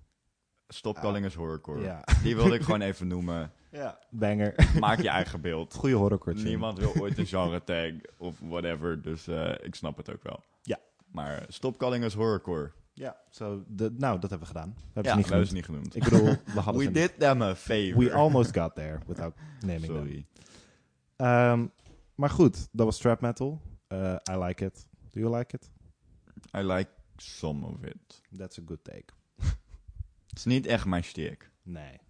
Stop 0.67 0.99
Calling 0.99 1.25
Us 1.25 1.35
Horrorcore. 1.35 1.81
Ja. 1.81 2.03
Die 2.23 2.35
wilde 2.35 2.55
ik 2.55 2.61
gewoon 2.61 2.81
even 2.81 3.07
noemen. 3.07 3.51
ja. 3.71 3.99
Banger. 4.09 4.53
Maak 4.79 5.01
je 5.01 5.09
eigen 5.09 5.41
beeld. 5.41 5.73
Goeie 5.79 5.95
horrorcore. 5.95 6.35
Niemand 6.35 6.77
wil 6.79 6.93
ooit 6.99 7.17
een 7.17 7.25
genre 7.25 7.63
tag 7.63 7.91
of 8.17 8.39
whatever. 8.39 9.01
Dus 9.01 9.27
eh, 9.27 9.53
ik 9.61 9.75
snap 9.75 9.97
het 9.97 10.11
ook 10.13 10.23
wel. 10.23 10.43
Ja. 10.61 10.79
Maar 11.11 11.45
Stop 11.47 11.77
Calling 11.77 12.03
Us 12.03 12.13
Horrorcore. 12.13 12.71
Ja, 12.95 13.17
zo, 13.29 13.63
nou, 13.97 14.19
dat 14.19 14.29
hebben 14.29 14.39
we 14.39 14.45
gedaan. 14.45 14.73
We 14.77 14.81
hebben 14.93 15.03
Ja, 15.03 15.11
ze 15.11 15.15
niet 15.17 15.25
genoemd. 15.27 15.51
niet 15.51 15.65
genoemd. 15.65 15.95
Ik 15.95 16.03
bedoel, 16.03 16.35
we 16.53 16.59
hadden 16.59 16.85
We 16.85 16.91
did 16.91 17.19
them 17.19 17.41
a 17.41 17.55
favor. 17.55 17.97
We 18.03 18.13
almost 18.13 18.57
got 18.57 18.75
there 18.75 18.99
without 19.07 19.33
naming 19.65 19.85
them. 19.85 19.95
Sorry. 19.95 20.25
Ehm, 21.15 21.65
maar 22.15 22.29
goed, 22.29 22.67
dat 22.71 22.85
was 22.85 22.97
trap 22.97 23.21
metal. 23.21 23.61
Eh, 23.87 24.15
I 24.31 24.37
like 24.37 24.65
it. 24.65 24.87
Do 25.11 25.19
you 25.19 25.37
like 25.37 25.55
it? 25.55 25.71
I 26.57 26.61
like 26.61 26.89
some 27.17 27.65
of 27.65 27.83
it. 27.83 28.21
That's 28.37 28.59
a 28.59 28.61
good 28.65 28.83
take. 28.83 29.05
Het 30.27 30.37
is 30.41 30.45
niet 30.45 30.65
echt 30.65 30.85
mijn 30.85 31.03
stick. 31.03 31.51
Nee. 31.63 32.01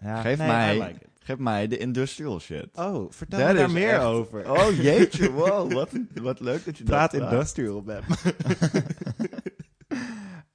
Ja, 0.00 0.20
Geef 0.20 0.38
nee, 0.38 0.46
mij- 0.46 0.76
I 0.76 0.78
like 0.78 1.04
it. 1.04 1.10
Geef 1.24 1.36
mij 1.38 1.68
de 1.68 1.78
industrial 1.78 2.40
shit. 2.40 2.68
Oh, 2.76 3.10
vertel 3.12 3.46
me 3.46 3.54
daar 3.54 3.70
meer 3.70 3.92
echt- 3.94 4.02
over. 4.04 4.50
Oh 4.50 4.76
jeetje, 4.82 5.30
wow, 5.32 5.72
wat, 5.72 5.90
wat 6.14 6.40
leuk 6.40 6.64
dat 6.64 6.78
je 6.78 6.84
Praat 6.92 7.10
dat 7.10 7.20
vraagt. 7.20 7.32
industrial 7.34 7.82
met 7.82 8.02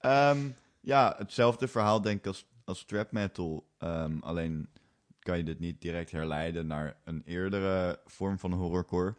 Ehm, 0.07 0.49
ja, 0.79 1.15
hetzelfde 1.17 1.67
verhaal 1.67 2.01
denk 2.01 2.19
ik 2.19 2.27
als, 2.27 2.45
als 2.65 2.85
trap 2.85 3.11
metal. 3.11 3.67
Ehm, 3.77 4.19
alleen 4.19 4.69
kan 5.19 5.37
je 5.37 5.43
dit 5.43 5.59
niet 5.59 5.81
direct 5.81 6.11
herleiden 6.11 6.67
naar 6.67 6.97
een 7.03 7.21
eerdere 7.25 7.99
vorm 8.05 8.39
van 8.39 8.53
horrorcore. 8.53 9.15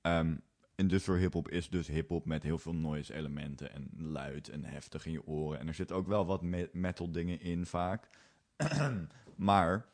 Ehm 0.00 0.34
industrial 0.74 1.18
hip-hop 1.18 1.48
is 1.48 1.68
dus 1.68 1.86
hip-hop 1.86 2.24
met 2.24 2.42
heel 2.42 2.58
veel 2.58 2.74
noise 2.74 3.14
elementen 3.14 3.72
en 3.72 3.90
luid 3.96 4.48
en 4.48 4.64
heftig 4.64 5.06
in 5.06 5.12
je 5.12 5.26
oren. 5.26 5.58
En 5.58 5.68
er 5.68 5.74
zit 5.74 5.92
ook 5.92 6.06
wel 6.06 6.26
wat 6.26 6.42
me- 6.42 6.70
metal 6.72 7.10
dingen 7.10 7.40
in 7.40 7.66
vaak. 7.66 8.08
maar, 9.36 9.86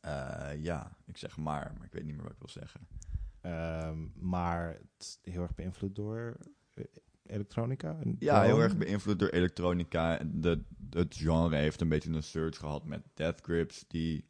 eh, 0.00 0.50
ja, 0.58 0.96
ik 1.06 1.16
zeg 1.16 1.36
maar, 1.36 1.72
maar 1.76 1.86
ik 1.86 1.92
weet 1.92 2.04
niet 2.04 2.14
meer 2.14 2.22
wat 2.22 2.32
ik 2.32 2.38
wil 2.38 2.48
zeggen. 2.48 2.86
Maar 4.14 4.68
het 4.68 4.80
is 4.98 5.18
heel 5.22 5.42
erg 5.42 5.54
beïnvloed 5.54 5.94
door 5.94 6.36
eh, 6.74 6.84
elektronica. 7.26 7.98
en 8.00 8.16
Ja, 8.18 8.42
heel 8.42 8.60
erg 8.60 8.76
beïnvloed 8.76 9.18
door 9.18 9.28
elektronica. 9.28 10.20
De, 10.26 10.62
het 10.90 11.14
genre 11.16 11.56
heeft 11.56 11.80
een 11.80 11.88
beetje 11.88 12.10
een 12.10 12.22
surge 12.22 12.58
gehad 12.58 12.84
met 12.84 13.02
Death 13.14 13.40
Grips, 13.42 13.84
die 13.88 14.28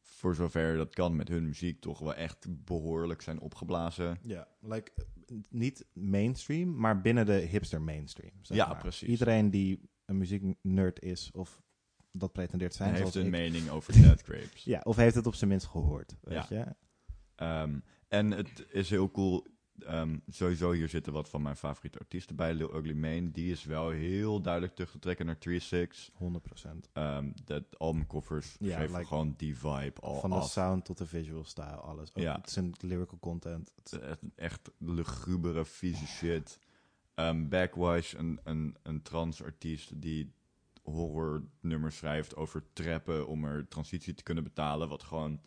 voor 0.00 0.34
zover 0.34 0.76
dat 0.76 0.94
kan 0.94 1.16
met 1.16 1.28
hun 1.28 1.44
muziek 1.46 1.80
toch 1.80 1.98
wel 1.98 2.14
echt 2.14 2.46
behoorlijk 2.64 3.22
zijn 3.22 3.40
opgeblazen. 3.40 4.18
Ja, 4.22 4.48
like, 4.60 4.90
niet 5.48 5.86
mainstream, 5.92 6.76
maar 6.76 7.00
binnen 7.00 7.26
de 7.26 7.32
hipster 7.32 7.82
mainstream. 7.82 8.32
zeg 8.42 8.56
Ja, 8.56 8.66
maar. 8.66 8.78
precies. 8.80 9.08
Iedereen 9.08 9.50
die 9.50 9.80
een 10.04 10.18
muzieknerd 10.18 11.02
is 11.02 11.30
of 11.32 11.62
dat 12.12 12.32
pretendeert 12.32 12.70
te 12.70 12.76
zijn, 12.76 12.90
Hij 12.90 13.00
heeft 13.00 13.14
een 13.14 13.24
ik. 13.24 13.30
mening 13.30 13.68
over 13.68 13.92
Death 14.02 14.22
Grapes. 14.22 14.64
Ja, 14.64 14.80
of 14.84 14.96
heeft 14.96 15.14
het 15.14 15.26
op 15.26 15.34
zijn 15.34 15.50
minst 15.50 15.66
gehoord, 15.66 16.16
weet 16.20 16.48
je? 16.48 16.64
Ehm, 17.34 17.78
en 18.08 18.30
het 18.30 18.66
is 18.68 18.90
heel 18.90 19.10
cool. 19.10 19.46
Ehm, 19.84 20.18
sowieso, 20.28 20.72
hier 20.72 20.88
zitten 20.88 21.12
wat 21.12 21.28
van 21.28 21.42
mijn 21.42 21.56
favoriete 21.56 21.98
artiesten 21.98 22.36
bij. 22.36 22.54
Lil 22.54 22.76
Ugly 22.76 22.92
Mane, 22.94 23.30
die 23.30 23.50
is 23.50 23.64
wel 23.64 23.90
heel 23.90 24.40
duidelijk 24.40 24.74
terug 24.74 24.90
te 24.90 24.98
trekken 24.98 25.26
naar 25.26 25.38
3-6. 25.38 26.10
100%. 26.14 26.88
Ehm 26.92 27.30
de 27.44 27.64
albumcovers 27.78 28.56
Ja, 28.60 28.78
geven 28.78 28.94
like- 28.94 29.06
gewoon 29.06 29.34
die 29.36 29.56
vibe 29.58 30.00
al 30.00 30.20
Van 30.20 30.30
de 30.30 30.42
sound 30.42 30.84
tot 30.84 30.98
de 30.98 31.06
visual 31.06 31.44
style, 31.44 31.66
alles. 31.66 32.08
Ook 32.14 32.22
Ja. 32.22 32.36
Het 32.40 32.50
zijn 32.50 32.72
lyrical 32.78 33.18
content. 33.18 33.74
Echt, 34.00 34.18
echt 34.36 34.70
lugubere, 34.78 35.64
vieze 35.64 36.06
shit. 36.06 36.58
Ehm 37.14 37.48
Backwash, 37.48 38.14
een, 38.14 38.40
een, 38.44 38.76
een 38.82 39.02
trans 39.02 39.42
artiest 39.42 40.02
die 40.02 40.32
horrornummers 40.82 41.96
schrijft 41.96 42.36
over 42.36 42.62
trappen 42.72 43.26
om 43.26 43.44
er 43.44 43.68
transitie 43.68 44.14
te 44.14 44.22
kunnen 44.22 44.44
betalen. 44.44 44.88
Wat 44.88 45.02
gewoon 45.02 45.40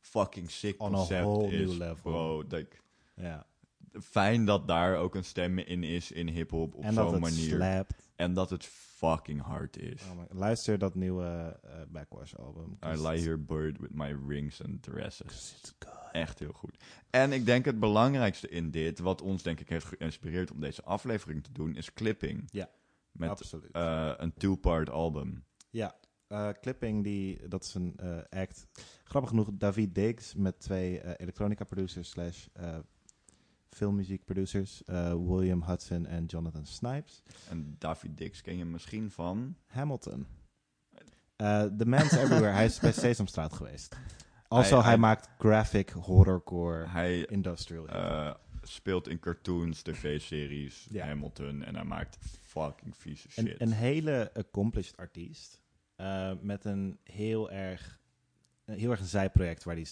fucking 0.00 0.50
sick 0.50 0.82
On 0.82 0.92
concept 0.92 1.52
is, 1.52 1.76
bro. 2.02 2.42
Like, 2.48 2.76
ja. 3.14 3.46
Fijn 4.00 4.44
dat 4.44 4.68
daar 4.68 4.96
ook 4.96 5.14
een 5.14 5.24
stem 5.24 5.58
in 5.58 5.82
is 5.84 6.10
in 6.12 6.28
hip-hop 6.28 6.74
op 6.74 6.84
zo'n 6.92 7.20
manier. 7.20 7.48
slapt. 7.54 7.94
En 8.16 8.34
dat 8.34 8.50
het 8.50 8.64
fucking 8.66 9.40
hard 9.42 9.76
is. 9.78 10.02
Oh 10.02 10.18
my- 10.18 10.38
luister 10.38 10.78
dat 10.78 10.94
nieuwe 10.94 11.58
eh, 11.62 11.70
Backwash 11.88 12.34
album. 12.34 12.78
I 12.84 12.88
lie 13.08 13.20
here 13.22 13.38
buried 13.38 13.78
with 13.78 13.94
my 13.94 14.16
rings 14.28 14.62
and 14.64 14.82
dresses. 14.82 15.54
It's 15.60 15.74
good. 15.78 15.94
Echt 16.12 16.38
heel 16.38 16.52
goed. 16.52 16.76
En 17.10 17.32
ik 17.32 17.44
denk 17.46 17.64
het 17.64 17.78
belangrijkste 17.80 18.48
in 18.48 18.70
dit, 18.70 18.98
wat 18.98 19.22
ons 19.22 19.42
denk 19.42 19.60
ik 19.60 19.68
heeft 19.68 19.86
geïnspireerd 19.86 20.50
om 20.50 20.60
deze 20.60 20.82
aflevering 20.82 21.44
te 21.44 21.52
doen, 21.52 21.74
is 21.76 21.92
clipping. 21.92 22.42
Ja, 22.50 22.68
Met 23.12 23.30
Absoluut. 23.30 23.70
eh, 23.72 24.12
een 24.16 24.32
two-part 24.34 24.90
album. 24.90 25.44
Ja, 25.70 25.94
eh, 26.26 26.48
Clipping, 26.60 27.04
die, 27.04 27.48
dat 27.48 27.64
is 27.64 27.74
een 27.74 27.96
act. 28.30 28.66
Grappig 29.04 29.30
genoeg, 29.30 29.48
David 29.52 29.94
Diggs 29.94 30.34
met 30.34 30.60
twee 30.60 31.18
elektronica 31.18 31.64
producers 31.64 32.10
slash 32.10 32.46
eh, 33.70 33.76
filmmuziek 33.78 34.24
producers. 34.24 34.84
eh, 34.84 35.12
William 35.12 35.62
Hudson 35.62 36.06
en 36.06 36.24
Jonathan 36.24 36.66
Snipes. 36.66 37.22
En 37.48 37.76
David 37.78 38.18
Dix 38.18 38.40
ken 38.40 38.56
je 38.56 38.64
misschien 38.64 39.10
van. 39.10 39.56
Hamilton. 39.66 40.26
Eh 41.36 41.62
The 41.64 41.86
Man's 41.86 42.12
Everywhere. 42.12 42.52
Hij 42.52 42.64
is 42.64 42.80
bij 42.80 42.92
Sesamstraat 42.92 43.52
geweest. 43.52 43.96
Also, 44.48 44.68
Hij- 44.74 44.80
hij, 44.80 44.88
hij- 44.90 44.98
maakt 45.00 45.28
graphic, 45.38 45.90
horrorcore, 45.90 46.86
Hij 46.88 47.24
industrial. 47.26 47.86
eh, 47.88 48.34
speelt 48.62 49.08
in 49.08 49.18
cartoons, 49.18 49.82
tv-series, 49.82 50.86
Ja. 50.90 51.06
Hamilton. 51.06 51.62
En 51.62 51.74
hij 51.74 51.84
maakt 51.84 52.18
fucking 52.42 52.96
vieze 52.96 53.28
een, 53.36 53.46
shit. 53.46 53.60
een 53.60 53.72
hele 53.72 54.30
accomplished 54.34 54.96
artiest. 54.96 55.58
met 56.40 56.64
een 56.64 56.98
heel 57.04 57.50
erg, 57.50 58.00
een 58.64 58.78
heel 58.78 58.90
erg 58.90 59.00
een 59.00 59.06
zijproject 59.06 59.64
waar 59.64 59.74
hij 59.74 59.86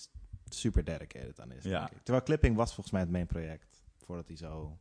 super 0.54 0.84
dedicated 0.84 1.40
aan 1.40 1.52
is. 1.52 1.64
Ja. 1.64 1.78
denk 1.78 1.90
ik. 1.90 2.02
Terwijl 2.02 2.24
Clipping 2.24 2.56
was 2.56 2.74
volgens 2.74 2.90
mij 2.90 3.00
het 3.00 3.10
main 3.10 3.26
project. 3.26 3.84
Voordat 3.96 4.26
hij 4.26 4.36
zo... 4.36 4.78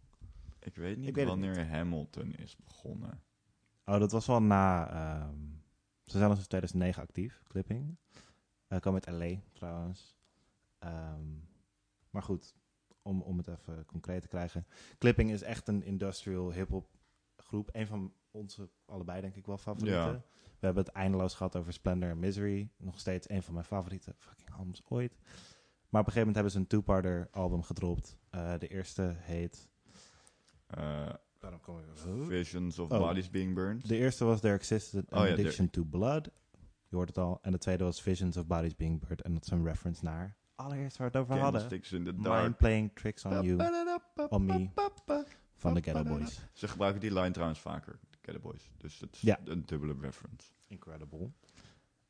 ik 0.60 0.76
weet 0.76 0.98
niet 0.98 1.08
ik 1.08 1.16
weet 1.16 1.30
het 1.30 1.40
wanneer 1.40 1.68
Hamilton 1.68 2.34
is 2.34 2.56
begonnen. 2.56 3.22
Oh, 3.86 4.00
dat 4.00 4.12
was 4.12 4.26
wel 4.26 4.42
na... 4.42 4.90
ehm, 4.90 5.40
ze 6.04 6.18
zijn 6.18 6.30
al 6.30 6.34
sinds 6.34 6.48
2009 6.48 7.02
actief, 7.04 7.44
Clipping. 7.48 7.98
Uh, 8.70 8.80
kwam 8.80 8.94
uit 8.94 9.10
LA 9.10 9.40
trouwens. 9.54 10.18
Ehm, 10.80 11.26
maar 12.10 12.24
goed, 12.24 12.56
om, 13.02 13.22
om 13.22 13.38
het 13.38 13.48
even 13.48 13.86
concreet 13.86 14.22
te 14.22 14.28
krijgen. 14.28 14.68
Clipping 14.98 15.32
is 15.32 15.42
echt 15.42 15.68
een 15.68 15.84
industrial 15.84 16.52
hip-hop 16.52 16.90
groep. 17.36 17.70
Een 17.72 17.88
van 17.88 18.14
onze 18.32 18.70
allebei 18.86 19.22
denk 19.22 19.36
ik 19.36 19.46
wel 19.46 19.58
favorieten. 19.58 20.02
Ja. 20.02 20.24
We 20.60 20.66
hebben 20.66 20.84
het 20.84 20.94
eindeloos 20.94 21.34
gehad 21.34 21.56
over 21.56 21.74
Splendor 21.74 22.10
en 22.10 22.20
Misery. 22.20 22.70
Nog 22.78 23.00
steeds 23.00 23.30
een 23.30 23.44
van 23.44 23.54
mijn 23.54 23.66
favoriete 23.66 24.14
fucking 24.18 24.52
albums 24.52 24.82
ooit. 24.88 25.18
Maar 25.98 26.06
op 26.06 26.12
een 26.14 26.22
gegeven 26.22 26.34
moment 26.34 26.36
hebben 26.36 26.52
ze 26.52 26.60
een 26.60 26.84
two-parter 26.84 27.28
album 27.32 27.64
gedropt. 27.64 28.18
Uh, 28.36 28.54
de 28.60 28.68
eerste 28.68 29.16
heet... 29.18 29.70
Eh, 30.68 31.10
Waarom 31.40 31.60
kom 31.60 31.78
ik 31.80 31.86
Visions 32.28 32.80
of 32.80 32.92
Oh. 32.92 33.00
Bodies 33.00 33.30
Being 33.30 33.54
Burned. 33.54 33.88
De 33.88 33.98
eerste 33.98 34.26
was 34.26 34.40
There 34.40 34.54
Existed 34.54 35.12
an 35.12 35.20
Oh 35.20 35.26
ja, 35.26 35.32
Addiction 35.32 35.70
to 35.70 35.84
Blood. 35.84 36.30
Je 36.88 36.96
hoort 36.96 37.08
het 37.08 37.18
al. 37.18 37.40
En 37.42 37.52
de 37.52 37.58
tweede 37.58 37.84
was 37.84 38.02
Visions 38.02 38.38
of 38.38 38.46
Bodies 38.46 38.76
Being 38.76 39.00
Burned. 39.00 39.22
En 39.22 39.34
dat 39.34 39.44
is 39.46 39.52
een 39.52 39.64
reference 39.64 40.04
naar... 40.04 40.36
Allereerst 40.56 40.98
waar 40.98 41.12
we 41.12 41.18
het 41.18 41.28
over 41.28 41.42
hadden. 41.44 41.70
In 41.72 42.04
the 42.04 42.16
Dark. 42.16 42.44
Mind 42.44 42.58
Playing 42.58 42.92
Tricks 42.96 43.26
on 43.26 43.32
You 43.32 43.58
on 44.30 44.46
Me 44.46 44.70
van 45.56 45.74
de 45.74 45.82
Ghetto 45.82 46.04
Boys. 46.04 46.40
Ze 46.54 46.68
gebruiken 46.68 47.02
die 47.02 47.14
line 47.14 47.32
trouwens 47.32 47.60
vaker, 47.60 48.00
de 48.10 48.18
Ghetto 48.22 48.40
Boys. 48.40 48.72
Dus 48.78 49.00
het 49.00 49.14
is 49.16 49.22
Ja. 49.22 49.40
een 49.46 49.66
dubbele 49.66 49.96
reference. 50.02 50.52
Incredible. 50.68 51.32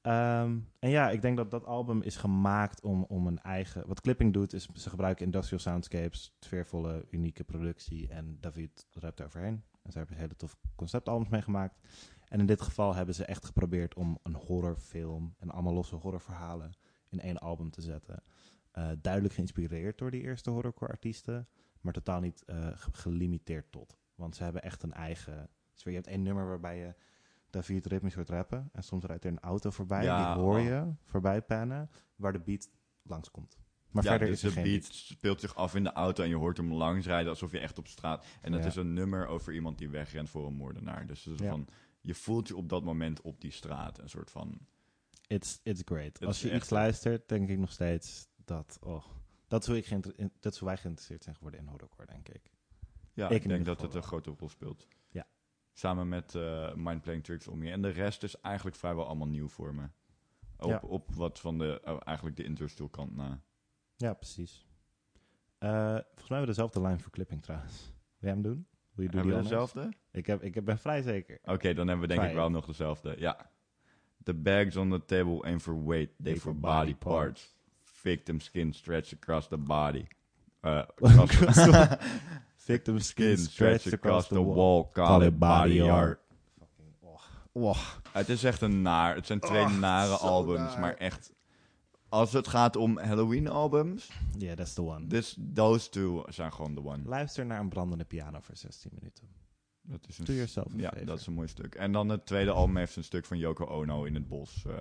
Ehm, 0.08 0.58
en 0.80 0.90
ja, 0.90 1.10
ik 1.10 1.22
denk 1.22 1.38
dat 1.38 1.52
dat 1.52 1.66
album 1.66 2.02
is 2.02 2.16
gemaakt 2.16 2.82
om, 2.82 3.04
om 3.04 3.28
een 3.28 3.40
eigen... 3.40 3.88
Wat 3.88 4.02
Clipping 4.02 4.34
doet, 4.34 4.54
is 4.54 4.68
ze 4.74 4.90
gebruiken 4.90 5.26
industrial 5.26 5.60
soundscapes, 5.60 6.36
sfeervolle, 6.40 7.06
unieke 7.10 7.44
productie. 7.44 8.08
En 8.08 8.38
David 8.40 8.88
rapt 8.92 9.22
overheen. 9.22 9.64
En 9.82 9.92
ze 9.92 9.98
hebben 9.98 10.18
hele 10.18 10.36
tof 10.36 10.58
conceptalbums 10.76 11.30
meegemaakt. 11.30 11.80
En 12.28 12.40
in 12.40 12.46
dit 12.46 12.62
geval 12.62 12.96
hebben 12.96 13.16
ze 13.16 13.26
echt 13.26 13.46
geprobeerd 13.46 13.96
om 13.96 14.20
een 14.24 14.36
horrorfilm 14.36 15.36
en 15.38 15.50
allemaal 15.50 15.74
losse 15.74 15.96
horrorverhalen 15.96 16.72
in 17.10 17.20
één 17.20 17.38
album 17.38 17.70
te 17.70 17.82
zetten. 17.82 18.24
Eh, 18.72 18.90
duidelijk 19.02 19.34
geïnspireerd 19.34 19.98
door 19.98 20.12
die 20.12 20.22
eerste 20.22 20.50
horrorcore 20.50 20.92
artiesten, 20.92 21.48
maar 21.82 21.94
totaal 21.94 22.20
niet 22.20 22.44
eh, 22.46 22.68
ge- 22.74 22.90
gelimiteerd 22.94 23.72
tot. 23.72 23.98
Want 24.16 24.36
ze 24.36 24.44
hebben 24.44 24.62
echt 24.64 24.84
een 24.84 24.94
eigen 24.94 25.50
sfeer. 25.74 25.92
Je 25.92 25.98
hebt 25.98 26.10
één 26.12 26.22
nummer 26.22 26.48
waarbij 26.48 26.78
je 26.78 26.96
David 27.50 27.86
ritmisch 27.86 28.14
hoort 28.14 28.30
rappen. 28.30 28.70
En 28.74 28.84
soms 28.84 29.06
rijdt 29.06 29.24
er 29.24 29.32
een 29.32 29.40
auto 29.40 29.70
voorbij, 29.70 30.04
Ja, 30.04 30.34
die 30.34 30.44
hoor 30.44 30.58
oh. 30.58 30.64
je 30.64 30.94
voorbij 31.04 31.42
pannen, 31.42 31.90
waar 32.16 32.34
de 32.34 32.40
beat 32.40 32.70
langskomt. 33.02 33.58
Maar 33.92 34.04
ja, 34.04 34.10
verder 34.10 34.28
dus 34.28 34.44
is 34.44 34.44
er 34.44 34.56
de 34.56 34.62
geen 34.62 34.80
beat 34.80 34.86
speelt 34.94 35.40
zich 35.40 35.56
af 35.56 35.76
in 35.76 35.84
de 35.84 35.92
auto 35.92 36.24
en 36.24 36.30
je 36.30 36.36
hoort 36.36 36.58
hem 36.58 36.74
langs 36.74 37.06
rijden 37.06 37.30
alsof 37.30 37.52
je 37.52 37.60
echt 37.60 37.78
op 37.78 37.88
straat... 37.88 38.26
En 38.42 38.52
dat 38.52 38.62
Ja. 38.62 38.68
is 38.68 38.76
een 38.76 38.94
nummer 38.94 39.28
over 39.28 39.54
iemand 39.54 39.78
die 39.78 39.90
wegrent 39.90 40.30
voor 40.30 40.48
een 40.48 40.54
moordenaar. 40.54 41.08
Dus 41.08 41.24
het 41.24 41.40
is 41.40 41.48
van, 41.48 41.68
je 42.02 42.14
voelt 42.14 42.48
je 42.48 42.56
op 42.56 42.70
dat 42.70 42.84
moment 42.84 43.22
op 43.22 43.42
die 43.42 43.52
straat. 43.52 44.00
Een 44.00 44.10
soort 44.10 44.32
van... 44.32 44.60
It's, 45.28 45.60
it's 45.64 45.82
great. 45.86 46.20
Het 46.20 46.26
Als 46.26 46.42
je 46.42 46.50
echt 46.50 46.62
iets 46.62 46.70
luistert, 46.70 47.30
denk 47.30 47.50
ik 47.50 47.58
nog 47.58 47.72
steeds 47.72 48.28
dat... 48.46 48.78
Oh, 48.82 49.06
dat, 49.48 49.62
is 49.62 49.68
hoe 49.68 49.78
ik 49.78 49.90
dat 50.40 50.54
is 50.54 50.60
hoe 50.60 50.68
wij 50.68 50.78
geïnteresseerd 50.78 51.24
zijn 51.24 51.36
geworden 51.36 51.60
in 51.60 51.68
horrorcore, 51.68 52.08
denk 52.08 52.30
ik. 52.30 52.52
Ja, 53.14 53.30
Ik 53.30 53.44
ik, 53.44 53.50
denk 53.50 53.66
dat 53.66 53.82
het 53.82 53.94
een 53.94 54.04
grote 54.04 54.34
rol 54.38 54.50
speelt. 54.50 54.88
Ja. 55.10 55.28
Samen 55.78 56.08
met 56.08 56.36
eh 56.36 56.74
Mind 56.76 57.02
Playing 57.02 57.24
Tricks 57.24 57.48
om 57.48 57.64
je. 57.64 57.72
En 57.72 57.82
de 57.82 57.90
rest 57.90 58.24
is 58.24 58.42
eigenlijk 58.42 58.76
vrijwel 58.76 59.06
allemaal 59.06 59.28
nieuw 59.28 59.48
voor 59.48 59.74
me. 59.76 59.88
Op, 60.60 60.70
Ja. 60.70 60.80
op 60.84 61.12
wat 61.14 61.40
van 61.40 61.58
de, 61.58 61.82
oh, 61.86 61.98
eigenlijk 62.06 62.38
de 62.38 62.44
industrial 62.44 62.90
kant 62.90 63.16
na. 63.16 63.42
Ja, 63.96 64.14
precies. 64.14 64.68
Eh, 65.58 65.70
volgens 65.70 66.04
mij 66.14 66.38
hebben 66.38 66.40
we 66.40 66.46
dezelfde 66.46 66.82
line 66.82 67.00
voor 67.00 67.12
clipping 67.12 67.42
trouwens. 67.44 67.78
Wil 67.84 67.94
jij 68.20 68.30
hem 68.30 68.42
doen? 68.42 68.68
Wil 68.94 69.06
je 69.06 69.12
doen 69.12 69.20
Hebben 69.20 69.38
we 69.38 69.44
dezelfde? 69.44 69.94
Ik, 70.12 70.26
heb, 70.28 70.44
ik 70.44 70.66
ben 70.66 70.78
vrij 70.78 71.02
zeker. 71.02 71.40
Oké, 71.44 71.74
dan 71.74 71.88
hebben 71.88 72.08
we 72.08 72.16
denk 72.16 72.28
ik 72.28 72.36
wel 72.36 72.50
nog 72.50 72.66
dezelfde. 72.66 73.16
Ja. 73.20 73.52
The 74.24 74.34
bags 74.34 74.76
on 74.76 74.90
the 74.90 75.06
table 75.06 75.42
ain't 75.44 75.62
for 75.62 75.86
weight, 75.86 76.10
they 76.24 76.32
They 76.32 76.42
for 76.42 76.56
body 76.56 76.92
body 76.92 76.96
parts. 76.96 77.56
Victim 77.82 78.40
skin 78.40 78.74
stretch 78.74 79.14
across 79.14 79.48
the 79.48 79.58
body. 79.58 80.06
Uh, 80.62 80.78
across- 81.02 81.58
Victim's 82.68 83.08
Skin 83.08 83.38
stretched 83.38 83.94
across 83.94 84.28
the 84.28 84.44
wall, 84.44 84.90
call 84.92 85.22
it 85.26 85.40
body 85.40 85.82
art. 85.82 86.20
Het 88.12 88.30
is 88.30 88.44
echt 88.44 88.62
een 88.62 88.82
naar. 88.82 89.16
Het 89.16 89.26
zijn 89.26 89.40
twee 89.40 89.64
Oh, 89.64 89.78
nare 89.80 90.14
albums, 90.16 90.60
naar. 90.72 90.80
maar 90.80 90.94
echt. 90.94 91.34
Als 92.10 92.34
het 92.34 92.48
gaat 92.48 92.76
om 92.76 92.98
Halloween 93.00 93.48
albums, 93.48 94.10
Yeah, 94.38 94.56
that's 94.58 94.74
the 94.74 94.82
one. 94.82 95.08
this, 95.08 95.38
those 95.54 95.90
two 95.90 96.24
zijn 96.30 96.54
gewoon 96.54 96.74
the 96.74 96.84
one. 96.86 97.04
Luister 97.06 97.46
naar 97.46 97.60
een 97.60 97.70
brandende 97.70 98.04
piano 98.06 98.40
voor 98.42 98.56
16 98.58 98.92
minuten. 98.94 99.28
Dat 99.82 100.08
is 100.08 100.18
een 100.18 100.26
Do 100.26 100.34
yourself 100.34 100.74
a 100.74 100.78
Ja, 100.78 100.90
favor. 100.90 101.06
dat 101.06 101.20
is 101.20 101.28
een 101.28 101.34
mooi 101.34 101.48
stuk. 101.48 101.76
En 101.76 101.92
dan 101.92 102.10
het 102.10 102.26
tweede 102.26 102.52
album 102.52 102.78
heeft 102.78 102.96
een 102.96 103.04
stuk 103.04 103.26
van 103.26 103.38
Yoko 103.38 103.66
Ono 103.66 104.04
in 104.04 104.14
het 104.14 104.28
bos 104.28 104.64
uh, 104.68 104.74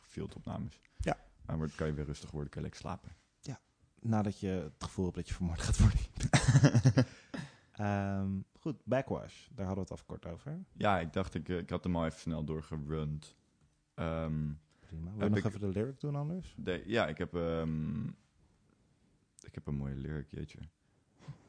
fieldopnames. 0.00 0.80
Ja. 0.96 1.16
En 1.46 1.58
dan 1.58 1.70
kan 1.76 1.86
je 1.86 1.92
weer 1.92 2.04
rustig 2.04 2.30
worden, 2.30 2.50
kan 2.50 2.62
je 2.62 2.68
lekker 2.68 2.86
slapen. 2.88 3.10
Nadat 4.00 4.40
je 4.40 4.46
het 4.48 4.84
gevoel 4.84 5.04
hebt 5.04 5.16
dat 5.16 5.28
je 5.28 5.34
vermoord 5.34 5.60
gaat 5.60 5.78
worden. 5.78 6.00
Ehm, 7.72 8.30
goed, 8.60 8.76
Backwash. 8.84 9.46
Daar 9.54 9.66
hadden 9.66 9.84
we 9.84 9.90
het 9.90 10.00
afkort 10.00 10.26
over. 10.26 10.58
Ja, 10.72 11.00
ik 11.00 11.12
dacht, 11.12 11.34
ik, 11.34 11.48
eh, 11.48 11.58
ik 11.58 11.70
had 11.70 11.84
hem 11.84 11.96
al 11.96 12.06
even 12.06 12.18
snel 12.20 12.44
doorgerund. 12.44 13.36
Ehm 13.94 14.50
Prima. 14.80 15.10
Wil 15.12 15.22
je 15.24 15.28
nog 15.28 15.38
ik- 15.38 15.44
even 15.44 15.60
de 15.60 15.68
lyric 15.68 16.00
doen 16.00 16.14
anders? 16.16 16.54
de, 16.56 16.82
ja, 16.86 17.06
ik 17.08 17.18
heb, 17.18 17.34
ehm, 17.34 18.04
ik 19.40 19.54
heb 19.54 19.66
een 19.66 19.74
mooie 19.74 19.94
lyric, 19.94 20.30
jeetje. 20.30 20.58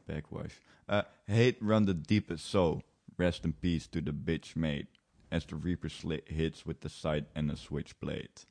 Backwash. 0.05 0.57
Uh, 0.87 1.01
hate 1.25 1.55
run 1.59 1.85
the 1.85 2.01
deepest 2.01 2.45
so. 2.45 2.79
Rest 3.15 3.43
in 3.43 3.59
peace 3.59 3.89
to 3.89 4.03
the 4.03 4.13
bitch 4.13 4.55
made. 4.55 4.87
As 5.27 5.45
the 5.45 5.57
reaper 5.61 5.89
sli- 5.91 6.27
hits 6.33 6.63
with 6.63 6.79
the 6.79 6.87
side 6.89 7.25
and 7.33 7.51
a 7.51 7.55
switchblade. 7.55 8.45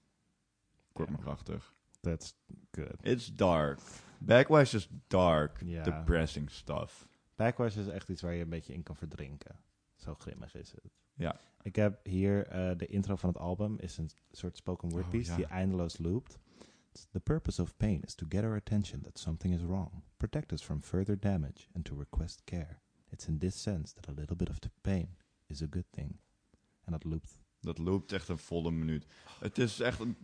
Kort 0.92 1.10
maar 1.10 1.20
krachtig. 1.20 1.74
That's 2.00 2.34
good. 2.70 2.96
It's 3.02 3.26
dark. 3.34 3.78
Backwash 4.18 4.74
is 4.74 4.88
dark, 5.06 5.60
Ja. 5.64 5.82
depressing 5.82 6.50
stuff. 6.50 7.08
Backwash 7.36 7.76
is 7.76 7.86
echt 7.86 8.08
iets 8.08 8.22
waar 8.22 8.34
je 8.34 8.42
een 8.42 8.48
beetje 8.48 8.72
in 8.72 8.82
kan 8.82 8.96
verdrinken. 8.96 9.56
Zo 9.96 10.14
grimmig 10.14 10.54
is 10.54 10.70
het. 10.72 10.90
Ja. 11.14 11.40
Ik 11.62 11.76
heb 11.76 12.06
hier 12.06 12.46
eh, 12.46 12.76
de 12.76 12.86
intro 12.86 13.16
van 13.16 13.28
het 13.28 13.38
album. 13.38 13.78
Is 13.78 13.96
een 13.98 14.10
soort 14.30 14.56
spoken 14.56 14.88
word 14.88 15.04
Oh, 15.04 15.10
piece 15.10 15.30
ja. 15.30 15.36
die 15.36 15.46
eindeloos 15.46 15.98
loopt. 15.98 16.38
The 17.10 17.20
purpose 17.20 17.62
of 17.62 17.76
pain 17.76 18.02
is 18.02 18.14
to 18.14 18.26
get 18.28 18.42
our 18.44 18.56
attention 18.56 19.00
that 19.02 19.18
something 19.18 19.54
is 19.54 19.62
wrong, 19.62 20.02
protect 20.16 20.52
us 20.52 20.62
from 20.62 20.82
further 20.82 21.18
damage, 21.18 21.68
and 21.74 21.84
to 21.84 21.96
request 21.98 22.44
care. 22.44 22.80
It's 23.08 23.26
in 23.26 23.38
this 23.38 23.62
sense 23.62 23.94
that 23.94 24.08
a 24.08 24.12
little 24.12 24.36
bit 24.36 24.48
of 24.50 24.58
the 24.58 24.70
pain 24.80 25.16
is 25.46 25.62
a 25.62 25.66
good 25.70 25.86
thing. 25.90 26.20
En 26.84 26.92
dat 26.92 27.04
loopt. 27.04 27.38
Dat 27.60 27.78
loopt 27.78 28.12
echt 28.12 28.28
een 28.28 28.38
volle 28.38 28.70
minuut. 28.70 29.06
Het 29.40 29.58
is 29.58 29.80
echt... 29.80 30.00
Een, 30.00 30.16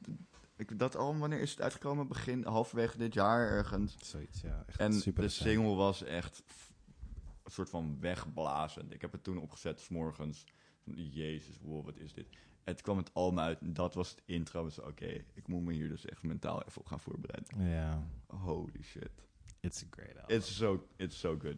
ik, 0.56 0.78
dat 0.78 0.96
album, 0.96 1.20
wanneer 1.20 1.40
is 1.40 1.50
het 1.50 1.60
uitgekomen? 1.60 2.08
Begin, 2.08 2.44
halverwege 2.44 2.98
dit 2.98 3.14
jaar 3.14 3.48
ergens. 3.50 3.96
Zoiets, 3.98 4.40
ja. 4.40 4.64
Echt 4.66 4.78
En 4.78 4.92
super 4.92 5.22
de 5.22 5.28
recent. 5.28 5.48
single 5.48 5.74
was 5.74 6.02
echt 6.02 6.42
een 7.42 7.50
soort 7.50 7.70
van 7.70 8.00
wegblazend. 8.00 8.92
Ik 8.92 9.00
heb 9.00 9.12
het 9.12 9.24
toen 9.24 9.38
opgezet, 9.38 9.80
s 9.80 9.88
morgens. 9.88 10.44
Jezus, 10.94 11.58
wow, 11.62 11.84
wat 11.84 11.96
is 11.96 12.12
dit? 12.12 12.26
Het 12.64 12.80
kwam 12.80 12.96
het 12.96 13.10
album 13.14 13.38
uit 13.38 13.60
en 13.60 13.72
dat 13.72 13.94
was 13.94 14.10
het 14.10 14.22
intro. 14.24 14.64
Dus 14.64 14.78
oké, 14.78 15.24
ik 15.34 15.48
moet 15.48 15.62
me 15.62 15.72
hier 15.72 15.88
dus 15.88 16.04
echt 16.04 16.22
mentaal 16.22 16.62
even 16.62 16.80
op 16.80 16.86
gaan 16.86 17.00
voorbereiden. 17.00 17.68
Ja, 17.70 18.06
Holy 18.26 18.82
shit. 18.82 19.10
it's 19.60 19.82
a 19.82 19.86
great 19.90 20.18
album. 20.20 20.36
It's 20.36 20.56
so, 20.56 20.86
it's 20.96 21.18
so 21.18 21.36
good. 21.38 21.56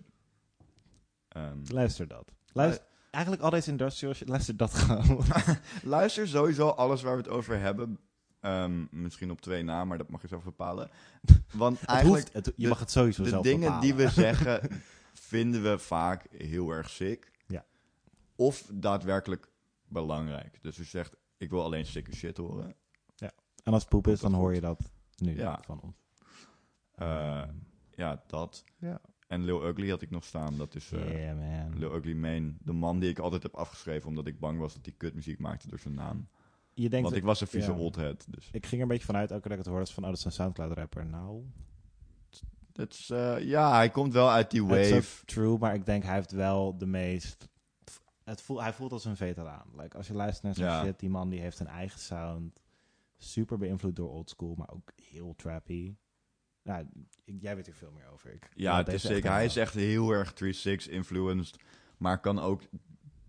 Ehm, 1.28 1.58
Luister 1.68 2.08
dat. 2.08 2.32
Luister, 2.52 2.86
eigenlijk 3.10 3.44
al 3.44 3.50
deze 3.50 3.70
industrial 3.70 4.14
shit, 4.14 4.28
luister 4.28 4.56
dat 4.56 4.74
gewoon. 4.74 5.24
luister 5.82 6.28
sowieso 6.28 6.68
alles 6.68 7.02
waar 7.02 7.12
we 7.16 7.22
het 7.22 7.30
over 7.30 7.58
hebben. 7.60 7.98
Ehm, 8.40 8.84
misschien 8.90 9.30
op 9.30 9.40
twee 9.40 9.62
na, 9.62 9.84
maar 9.84 9.98
dat 9.98 10.08
mag 10.08 10.22
je 10.22 10.28
zelf 10.28 10.44
bepalen. 10.44 10.90
Want 11.52 11.80
Het 11.80 11.88
eigenlijk... 11.88 12.22
hoeft, 12.22 12.34
het- 12.46 12.54
je 12.56 12.62
de- 12.62 12.68
mag 12.68 12.78
het 12.78 12.90
sowieso 12.90 13.22
de 13.22 13.28
zelf 13.28 13.42
dingen 13.42 13.60
bepalen. 13.60 13.80
die 13.80 13.94
we 13.94 14.08
zeggen, 14.24 14.70
vinden 15.12 15.62
we 15.62 15.78
vaak 15.78 16.26
heel 16.30 16.70
erg 16.70 16.90
sick. 16.90 17.30
Ja. 17.46 17.64
Of 18.36 18.66
daadwerkelijk 18.72 19.48
belangrijk. 19.88 20.58
Dus 20.62 20.78
u 20.78 20.84
zegt, 20.84 21.16
ik 21.36 21.50
wil 21.50 21.62
alleen 21.62 21.86
sick 21.86 22.14
shit 22.14 22.36
horen. 22.36 22.74
En 23.64 23.72
als 23.72 23.80
het 23.82 23.90
poep 23.90 24.06
is, 24.06 24.20
dan 24.20 24.34
hoor 24.34 24.54
je 24.54 24.60
dat 24.60 24.90
nu 25.16 25.36
Ja. 25.36 25.60
van 25.64 25.80
ons. 25.80 25.96
Eh, 26.94 27.42
Ja, 27.94 28.22
dat. 28.26 28.64
ja. 28.78 29.00
En 29.26 29.44
Lil 29.44 29.66
Ugly 29.68 29.90
had 29.90 30.02
ik 30.02 30.10
nog 30.10 30.24
staan. 30.24 30.56
Dat 30.58 30.74
is 30.74 30.92
eh 30.92 31.12
yeah, 31.12 31.36
man. 31.38 31.78
Lil 31.78 31.94
Ugly 31.96 32.12
Mane. 32.14 32.54
De 32.60 32.72
man 32.72 32.98
die 32.98 33.10
ik 33.10 33.18
altijd 33.18 33.42
heb 33.42 33.54
afgeschreven 33.54 34.08
omdat 34.08 34.26
ik 34.26 34.38
bang 34.38 34.58
was 34.58 34.74
dat 34.74 34.84
hij 34.84 34.94
kutmuziek 34.96 35.38
maakte 35.38 35.68
door 35.68 35.78
zijn 35.78 35.94
naam. 35.94 36.28
Je 36.78 36.88
denkt, 36.88 37.04
Want 37.04 37.16
ik 37.16 37.24
was 37.24 37.40
een 37.40 37.46
vieze 37.46 37.70
ja. 37.72 37.78
oldhead. 37.78 38.26
Dus 38.28 38.48
ik 38.52 38.62
ging 38.66 38.74
er 38.76 38.82
een 38.82 38.88
beetje 38.88 39.06
vanuit, 39.06 39.32
ook 39.32 39.42
dat 39.42 39.52
ik 39.52 39.58
het 39.58 39.66
hoorde, 39.66 39.86
van, 39.86 40.02
oh, 40.02 40.08
dat 40.08 40.18
is 40.18 40.24
een 40.24 40.32
Soundcloud-rapper. 40.32 41.06
Nou, 41.06 41.44
dat 42.72 42.92
is, 42.92 43.10
eh, 43.10 43.40
ja, 43.44 43.74
hij 43.74 43.90
komt 43.90 44.12
wel 44.12 44.30
uit 44.30 44.50
die 44.50 44.64
wave. 44.64 45.24
true, 45.24 45.58
maar 45.58 45.74
ik 45.74 45.86
denk 45.86 46.02
hij 46.02 46.14
heeft 46.14 46.30
wel 46.32 46.78
de 46.78 46.86
meest... 46.86 47.48
Het 48.24 48.40
voelt, 48.42 48.60
hij 48.60 48.72
voelt 48.72 48.92
als 48.92 49.04
een 49.04 49.16
veteraan. 49.16 49.66
Like, 49.76 49.96
als 49.96 50.06
je 50.06 50.14
luistert 50.14 50.42
naar 50.44 50.54
zijn 50.54 50.68
Ja. 50.68 50.84
shit, 50.84 50.98
die 50.98 51.08
man 51.10 51.28
die 51.28 51.40
heeft 51.40 51.60
een 51.60 51.66
eigen 51.66 52.00
sound. 52.00 52.60
Super 53.18 53.58
beïnvloed 53.58 53.96
door 53.96 54.10
oldschool, 54.10 54.54
maar 54.54 54.70
ook 54.70 54.92
heel 55.10 55.34
trappy. 55.36 55.94
Nou, 56.62 56.86
ik- 57.24 57.36
jij 57.40 57.56
weet 57.56 57.66
er 57.66 57.74
veel 57.74 57.90
meer 57.92 58.08
over. 58.12 58.32
Ik, 58.32 58.48
Ja, 58.54 58.76
het 58.76 58.88
is 58.88 59.02
zeker. 59.02 59.30
Hij 59.30 59.44
is 59.44 59.56
echt 59.56 59.74
heel 59.74 60.10
erg 60.10 60.32
3-6 60.32 60.88
influenced. 60.88 61.56
Maar 61.96 62.20
kan 62.20 62.38
ook 62.38 62.62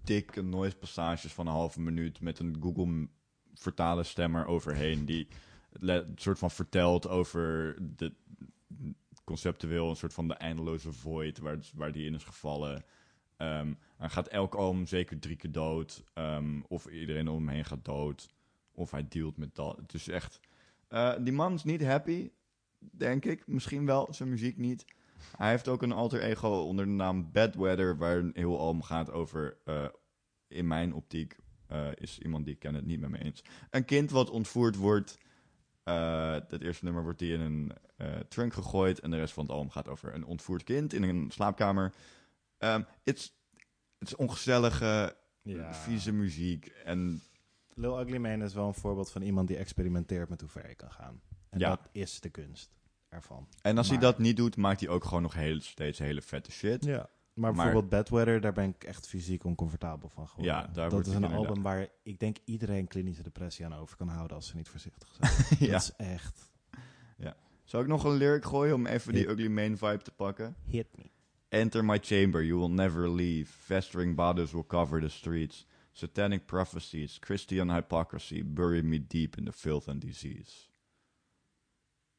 dikke 0.04 0.42
noise 0.42 0.76
passages 0.78 1.34
van 1.34 1.48
een 1.48 1.54
halve 1.54 1.82
minuut 1.82 2.22
met 2.22 2.40
een 2.40 2.58
Google 2.62 3.08
vertalen 3.60 4.06
stemmer 4.06 4.46
overheen. 4.46 5.06
Die 5.06 5.28
een 5.72 6.12
soort 6.16 6.40
van 6.40 6.52
vertelt 6.52 7.08
over 7.08 7.76
de 7.96 8.14
conceptueel 9.24 9.90
een 9.90 9.96
soort 9.96 10.14
van 10.14 10.28
de 10.28 10.34
eindeloze 10.34 10.92
void 10.92 11.38
waar, 11.40 11.58
waar 11.76 11.92
die 11.92 12.06
in 12.06 12.14
is 12.14 12.24
gevallen. 12.24 12.86
Ehm, 13.38 13.74
hij 13.98 14.10
gaat 14.10 14.28
elk 14.28 14.56
album 14.56 14.86
zeker 14.86 15.20
drie 15.20 15.36
keer 15.36 15.52
dood. 15.52 16.04
Ehm, 16.14 16.62
of 16.68 16.86
iedereen 16.86 17.28
om 17.28 17.38
hem 17.38 17.56
heen 17.56 17.66
gaat 17.66 17.86
dood. 17.86 18.30
Of 18.72 18.92
hij 18.92 19.08
dealt 19.08 19.38
met 19.38 19.56
dat. 19.56 19.78
Het 19.78 19.94
is 19.94 20.08
echt... 20.08 20.40
eh, 20.88 21.14
die 21.20 21.34
man 21.34 21.54
is 21.54 21.64
niet 21.64 21.84
happy, 21.84 22.30
denk 22.80 23.26
ik. 23.26 23.48
Misschien 23.48 23.86
wel, 23.86 24.08
zijn 24.14 24.30
muziek 24.30 24.58
niet. 24.58 24.86
Hij 25.38 25.50
heeft 25.50 25.68
ook 25.68 25.82
een 25.82 25.92
alter 25.92 26.22
ego 26.22 26.50
onder 26.50 26.86
de 26.86 26.92
naam 26.92 27.32
Bad 27.32 27.56
Weather, 27.56 27.98
waar 27.98 28.18
een 28.18 28.32
heel 28.34 28.60
album 28.60 28.82
gaat 28.82 29.12
over, 29.12 29.58
eh, 29.66 29.86
in 30.48 30.68
mijn 30.68 30.94
optiek, 30.94 31.38
eh, 31.68 31.88
is 31.96 32.20
iemand 32.20 32.46
die 32.46 32.54
ik 32.54 32.60
ken 32.60 32.74
het 32.74 32.86
niet 32.86 33.00
met 33.00 33.10
me 33.10 33.18
eens. 33.24 33.42
Een 33.70 33.86
kind 33.86 34.12
wat 34.12 34.30
ontvoerd 34.30 34.76
wordt. 34.76 35.18
eh 35.84 36.34
het 36.48 36.62
eerste 36.62 36.84
nummer 36.84 37.04
wordt 37.04 37.20
die 37.20 37.34
in 37.34 37.40
een 37.42 37.72
eh, 37.98 38.16
trunk 38.20 38.54
gegooid 38.54 39.00
en 39.00 39.12
de 39.12 39.18
rest 39.18 39.34
van 39.34 39.44
het 39.44 39.52
album 39.54 39.70
gaat 39.70 39.88
over 39.88 40.14
een 40.14 40.26
ontvoerd 40.26 40.64
kind 40.64 40.94
in 40.94 41.04
een 41.04 41.32
slaapkamer. 41.32 41.94
Ehm 42.58 42.82
Het 43.04 43.18
is- 44.00 44.16
ongezellige, 44.16 45.16
Ja. 45.42 45.74
vieze 45.74 46.12
muziek 46.12 46.66
en 46.66 47.22
Lil 47.74 48.02
Ugly 48.02 48.18
Mane 48.18 48.44
is 48.46 48.54
wel 48.54 48.68
een 48.68 48.74
voorbeeld 48.74 49.12
van 49.12 49.22
iemand 49.22 49.48
die 49.48 49.58
experimenteert 49.58 50.30
met 50.30 50.42
hoe 50.42 50.50
ver 50.50 50.68
je 50.70 50.76
kan 50.76 50.92
gaan. 50.92 51.22
En 51.50 51.60
Ja. 51.60 51.70
dat 51.70 51.80
is 51.92 52.20
de 52.20 52.30
kunst 52.30 52.76
ervan. 53.10 53.48
En 53.62 53.78
als 53.78 53.90
hij 53.90 53.98
dat 53.98 54.20
niet 54.20 54.38
doet, 54.38 54.56
maakt 54.58 54.80
hij 54.80 54.90
ook 54.90 55.04
gewoon 55.04 55.22
nog 55.22 55.34
heel, 55.34 55.62
steeds 55.62 56.00
hele 56.00 56.22
vette 56.22 56.52
shit. 56.52 56.86
Ja. 56.86 57.10
Maar, 57.38 57.54
bijvoorbeeld 57.54 57.90
Bad 57.90 58.10
Weather, 58.10 58.42
daar 58.42 58.54
ben 58.54 58.70
ik 58.70 58.84
echt 58.84 59.08
fysiek 59.08 59.44
oncomfortabel 59.44 60.10
van 60.10 60.28
geworden. 60.28 60.54
Ja, 60.54 60.68
daar 60.74 60.90
dat 60.90 61.00
is 61.02 61.08
een 61.08 61.14
inderdaad- 61.14 61.38
album 61.40 61.62
waar 61.64 61.88
ik 62.04 62.20
denk 62.20 62.38
iedereen 62.46 62.88
klinische 62.88 63.24
depressie 63.24 63.66
aan 63.66 63.74
over 63.76 63.98
kan 63.98 64.08
houden 64.08 64.36
als 64.36 64.48
ze 64.48 64.56
niet 64.56 64.70
voorzichtig 64.70 65.10
zijn. 65.20 65.32
ja. 65.70 65.72
Dat 65.72 65.82
is 65.82 65.96
echt 65.96 66.46
Zou 67.64 67.84
ik 67.84 67.90
nog 67.90 68.04
een 68.04 68.16
lyric 68.18 68.46
gooien 68.46 68.76
om 68.76 68.86
even 68.86 69.14
die. 69.14 69.28
Ugly 69.30 69.48
Mane 69.48 69.78
vibe 69.78 70.02
te 70.02 70.12
pakken? 70.12 70.56
hit 70.68 70.88
me. 70.98 71.04
Enter 71.50 71.86
my 71.86 72.00
chamber, 72.02 72.44
you 72.44 72.60
will 72.60 72.70
never 72.70 73.10
leave. 73.10 73.52
Festering 73.52 74.16
bodies 74.16 74.52
will 74.52 74.66
cover 74.68 75.02
the 75.02 75.08
streets. 75.10 75.66
Satanic 75.92 76.46
prophecies, 76.46 77.18
Christian 77.20 77.72
hypocrisy, 77.74 78.44
bury 78.46 78.82
me 78.82 79.08
deep 79.08 79.38
in 79.38 79.46
the 79.46 79.52
filth 79.52 79.88
and 79.88 80.02
disease. 80.02 80.52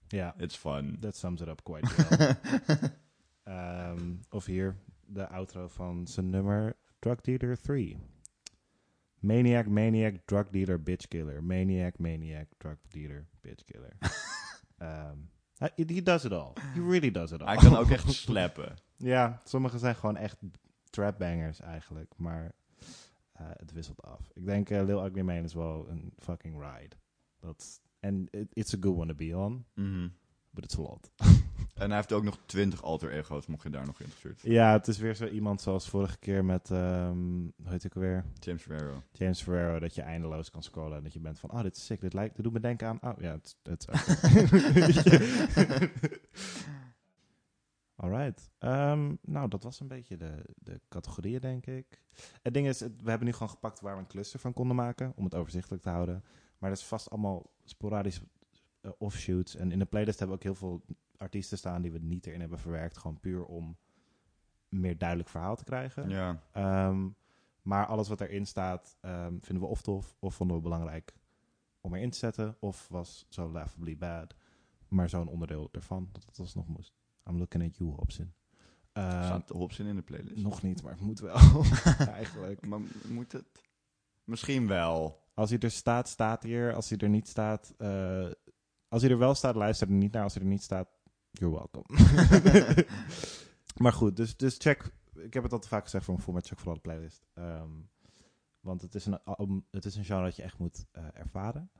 Ja, 0.08 0.34
It's 0.38 0.56
fun. 0.56 0.96
that 1.00 1.16
sums 1.16 1.40
it 1.40 1.48
up 1.48 1.62
quite 1.62 1.86
well. 1.96 2.36
Ehm, 3.42 4.14
of 4.30 4.46
hier, 4.46 4.76
de 5.08 5.28
outro 5.28 5.68
van 5.68 6.06
zijn 6.06 6.30
nummer 6.30 6.76
Drug 6.98 7.20
Dealer 7.20 7.60
3. 7.60 7.98
Maniac, 9.18 9.66
maniac, 9.66 10.14
drug 10.24 10.48
dealer, 10.50 10.82
bitch 10.82 11.08
killer. 11.08 11.44
Maniac, 11.44 11.98
maniac, 11.98 12.46
drug 12.58 12.76
dealer, 12.88 13.26
bitch 13.40 13.64
killer. 13.64 13.92
Hij 15.58 15.72
he 15.76 16.02
does 16.02 16.24
it 16.24 16.32
all. 16.32 16.52
He 16.60 16.80
really 16.80 17.10
does 17.10 17.32
it 17.32 17.40
all. 17.42 17.46
Hij 17.46 17.56
kan 17.56 17.76
ook 17.76 17.90
echt 17.90 18.12
slappen. 18.26 18.74
Ja, 18.96 19.40
sommige 19.44 19.78
zijn 19.78 19.94
gewoon 19.94 20.16
echt 20.16 20.36
trap 20.90 21.18
bangers 21.18 21.60
eigenlijk, 21.60 22.12
maar 22.16 22.52
eh, 23.32 23.46
het 23.52 23.72
wisselt 23.72 24.02
af. 24.02 24.30
Ik 24.34 24.44
denk 24.44 24.70
eh, 24.70 24.84
Lil 24.84 25.06
Ugly 25.06 25.20
Mane 25.20 25.42
is 25.42 25.54
wel 25.54 25.88
een 25.88 26.12
fucking 26.18 26.54
ride. 26.54 26.96
Dat 27.40 27.80
en 28.00 28.26
it- 28.30 28.48
it's 28.54 28.74
a 28.74 28.78
good 28.80 28.96
one 28.96 29.06
to 29.06 29.14
be 29.14 29.36
on, 29.36 29.64
Mhm. 29.74 30.08
but 30.50 30.64
it's 30.64 30.78
a 30.78 30.80
lot. 30.82 31.10
En 31.78 31.86
hij 31.86 31.96
heeft 31.96 32.12
ook 32.12 32.22
nog 32.22 32.38
20 32.46 32.82
alter 32.82 33.12
ego's, 33.12 33.46
mocht 33.46 33.62
je 33.62 33.70
daar 33.70 33.86
nog 33.86 33.96
geïnteresseerd 33.96 34.40
zijn. 34.40 34.52
Ja, 34.52 34.72
het 34.72 34.88
is 34.88 34.98
weer 34.98 35.14
zo 35.14 35.26
iemand 35.26 35.60
zoals 35.60 35.88
vorige 35.88 36.18
keer 36.18 36.44
met, 36.44 36.70
ehm 36.70 37.16
hoe 37.62 37.70
heet 37.70 37.84
ik 37.84 37.94
alweer? 37.94 38.24
James 38.38 38.62
Ferrero. 38.62 39.02
James 39.12 39.42
Ferrero, 39.42 39.78
dat 39.78 39.94
je 39.94 40.02
eindeloos 40.02 40.50
kan 40.50 40.62
scrollen 40.62 40.96
en 40.96 41.02
dat 41.02 41.12
je 41.12 41.20
bent 41.20 41.38
van, 41.38 41.50
oh, 41.50 41.62
dit 41.62 41.76
is 41.76 41.86
sick, 41.86 42.00
dit, 42.00 42.12
lijkt, 42.12 42.34
dit 42.34 42.44
doet 42.44 42.52
me 42.52 42.60
denken 42.60 42.88
aan, 42.88 42.98
oh 43.02 43.20
ja, 43.20 43.32
het 43.32 43.56
het 43.62 43.86
is 44.88 45.02
Alright. 47.96 48.50
Ehm, 48.58 49.14
nou, 49.20 49.48
dat 49.48 49.62
was 49.62 49.80
een 49.80 49.88
beetje 49.88 50.16
de, 50.16 50.44
de 50.56 50.80
categorieën, 50.88 51.40
denk 51.40 51.66
ik. 51.66 52.02
Het 52.42 52.54
ding 52.54 52.66
is, 52.66 52.80
we 52.80 53.10
hebben 53.10 53.26
nu 53.26 53.32
gewoon 53.32 53.48
gepakt 53.48 53.80
waar 53.80 53.94
we 53.94 54.00
een 54.00 54.06
cluster 54.06 54.40
van 54.40 54.52
konden 54.52 54.76
maken, 54.76 55.12
om 55.16 55.24
het 55.24 55.34
overzichtelijk 55.34 55.82
te 55.82 55.88
houden. 55.88 56.24
Maar 56.58 56.70
dat 56.70 56.78
is 56.78 56.84
vast 56.84 57.10
allemaal 57.10 57.50
sporadisch 57.64 58.20
uh, 58.82 58.90
offshoots. 58.98 59.56
En 59.56 59.72
in 59.72 59.78
de 59.78 59.84
playlist 59.84 60.18
hebben 60.18 60.38
we 60.38 60.44
ook 60.44 60.56
heel 60.56 60.68
veel 60.68 60.82
artiesten 61.18 61.58
staan 61.58 61.82
die 61.82 61.92
we 61.92 61.98
niet 61.98 62.26
erin 62.26 62.40
hebben 62.40 62.58
verwerkt, 62.58 62.96
gewoon 62.98 63.20
puur 63.20 63.44
om 63.44 63.76
meer 64.68 64.98
duidelijk 64.98 65.28
verhaal 65.28 65.56
te 65.56 65.64
krijgen. 65.64 66.08
Ja. 66.08 66.42
Ehm, 66.52 67.08
maar 67.62 67.86
alles 67.86 68.08
wat 68.08 68.20
erin 68.20 68.46
staat, 68.46 68.96
ehm, 69.00 69.36
vinden 69.40 69.64
we 69.64 69.70
of 69.70 69.82
tof, 69.82 70.16
of 70.18 70.34
vonden 70.34 70.56
we 70.56 70.62
belangrijk 70.62 71.14
om 71.80 71.94
erin 71.94 72.10
te 72.10 72.18
zetten, 72.18 72.56
of 72.60 72.88
was 72.88 73.26
zo 73.28 73.50
laughably 73.50 73.96
bad, 73.96 74.34
maar 74.88 75.08
zo'n 75.08 75.28
onderdeel 75.28 75.68
ervan 75.72 76.08
dat 76.12 76.24
het 76.24 76.38
alsnog 76.38 76.68
moest. 76.68 76.92
I'm 77.30 77.38
looking 77.38 77.64
at 77.64 77.76
you, 77.76 77.90
Hobson. 77.90 78.32
Uh, 78.92 79.24
Staat 79.24 79.48
Hobson 79.48 79.86
in 79.86 79.96
de 79.96 80.02
playlist? 80.02 80.42
Nog 80.42 80.62
niet, 80.62 80.82
maar 80.82 80.92
het 80.92 81.00
moet 81.00 81.20
wel, 81.20 81.64
eigenlijk. 82.20 82.66
Maar 82.66 82.80
moet 83.08 83.32
het? 83.32 83.62
Misschien 84.24 84.66
wel. 84.66 85.26
Als 85.34 85.50
hij 85.50 85.58
er 85.58 85.70
staat, 85.70 86.08
staat 86.08 86.42
hij 86.42 86.52
er. 86.52 86.74
Als 86.74 86.88
hij 86.88 86.98
er 86.98 87.08
niet 87.08 87.28
staat... 87.28 87.74
Uh, 87.78 88.30
als 88.88 89.02
hij 89.02 89.10
er 89.10 89.18
wel 89.18 89.34
staat, 89.34 89.54
luister 89.54 89.88
er 89.88 89.94
niet 89.94 90.12
naar. 90.12 90.22
Als 90.22 90.34
hij 90.34 90.42
er 90.42 90.48
niet 90.48 90.62
staat, 90.62 90.88
you're 91.30 91.54
welcome. 91.54 91.86
maar 93.82 93.92
goed, 93.92 94.16
dus, 94.16 94.36
dus 94.36 94.56
check... 94.58 94.90
Ik 95.14 95.34
heb 95.34 95.42
het 95.42 95.52
al 95.52 95.58
te 95.58 95.68
vaak 95.68 95.82
gezegd 95.82 96.04
voor 96.04 96.14
een 96.14 96.20
format, 96.20 96.46
check 96.46 96.58
vooral 96.58 96.74
de 96.74 96.80
playlist. 96.80 97.26
Um, 97.34 97.88
want 98.60 98.82
het 98.82 98.94
is, 98.94 99.06
een, 99.06 99.18
um, 99.40 99.66
het 99.70 99.84
is 99.84 99.96
een 99.96 100.04
genre 100.04 100.24
dat 100.24 100.36
je 100.36 100.42
echt 100.42 100.58
moet 100.58 100.86
uh, 100.92 101.04
ervaren. 101.12 101.70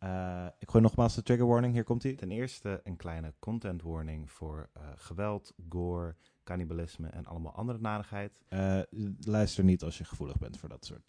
Uh, 0.00 0.46
ik 0.58 0.70
gooi 0.70 0.82
nogmaals 0.82 1.14
de 1.14 1.22
trigger 1.22 1.46
warning, 1.46 1.72
hier 1.72 1.84
komt 1.84 2.02
hij. 2.02 2.14
Ten 2.14 2.30
eerste 2.30 2.80
een 2.84 2.96
kleine 2.96 3.34
content 3.38 3.82
warning 3.82 4.30
voor 4.30 4.70
uh, 4.76 4.82
geweld, 4.96 5.54
gore, 5.68 6.16
cannibalisme 6.44 7.08
en 7.08 7.26
allemaal 7.26 7.52
andere 7.52 7.78
narigheid. 7.78 8.40
Luister 9.18 9.64
niet 9.64 9.82
als 9.82 9.98
je 9.98 10.04
gevoelig 10.04 10.38
bent 10.38 10.58
voor 10.58 10.68
dat 10.68 10.84
soort 10.84 11.02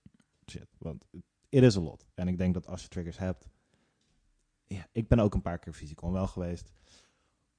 shit, 0.50 0.68
want 0.78 1.06
it 1.50 1.64
is 1.64 1.78
a 1.78 1.80
lot. 1.80 2.06
En 2.14 2.28
ik 2.28 2.38
denk 2.38 2.54
dat 2.54 2.68
als 2.68 2.82
je 2.82 2.88
triggers 2.88 3.18
hebt... 3.18 3.50
Ja, 4.68 4.88
ik 4.92 5.08
ben 5.08 5.20
ook 5.20 5.34
een 5.34 5.42
paar 5.42 5.60
keer 5.60 5.74
fysiek 5.74 6.02
onwel 6.02 6.28
geweest. 6.28 6.74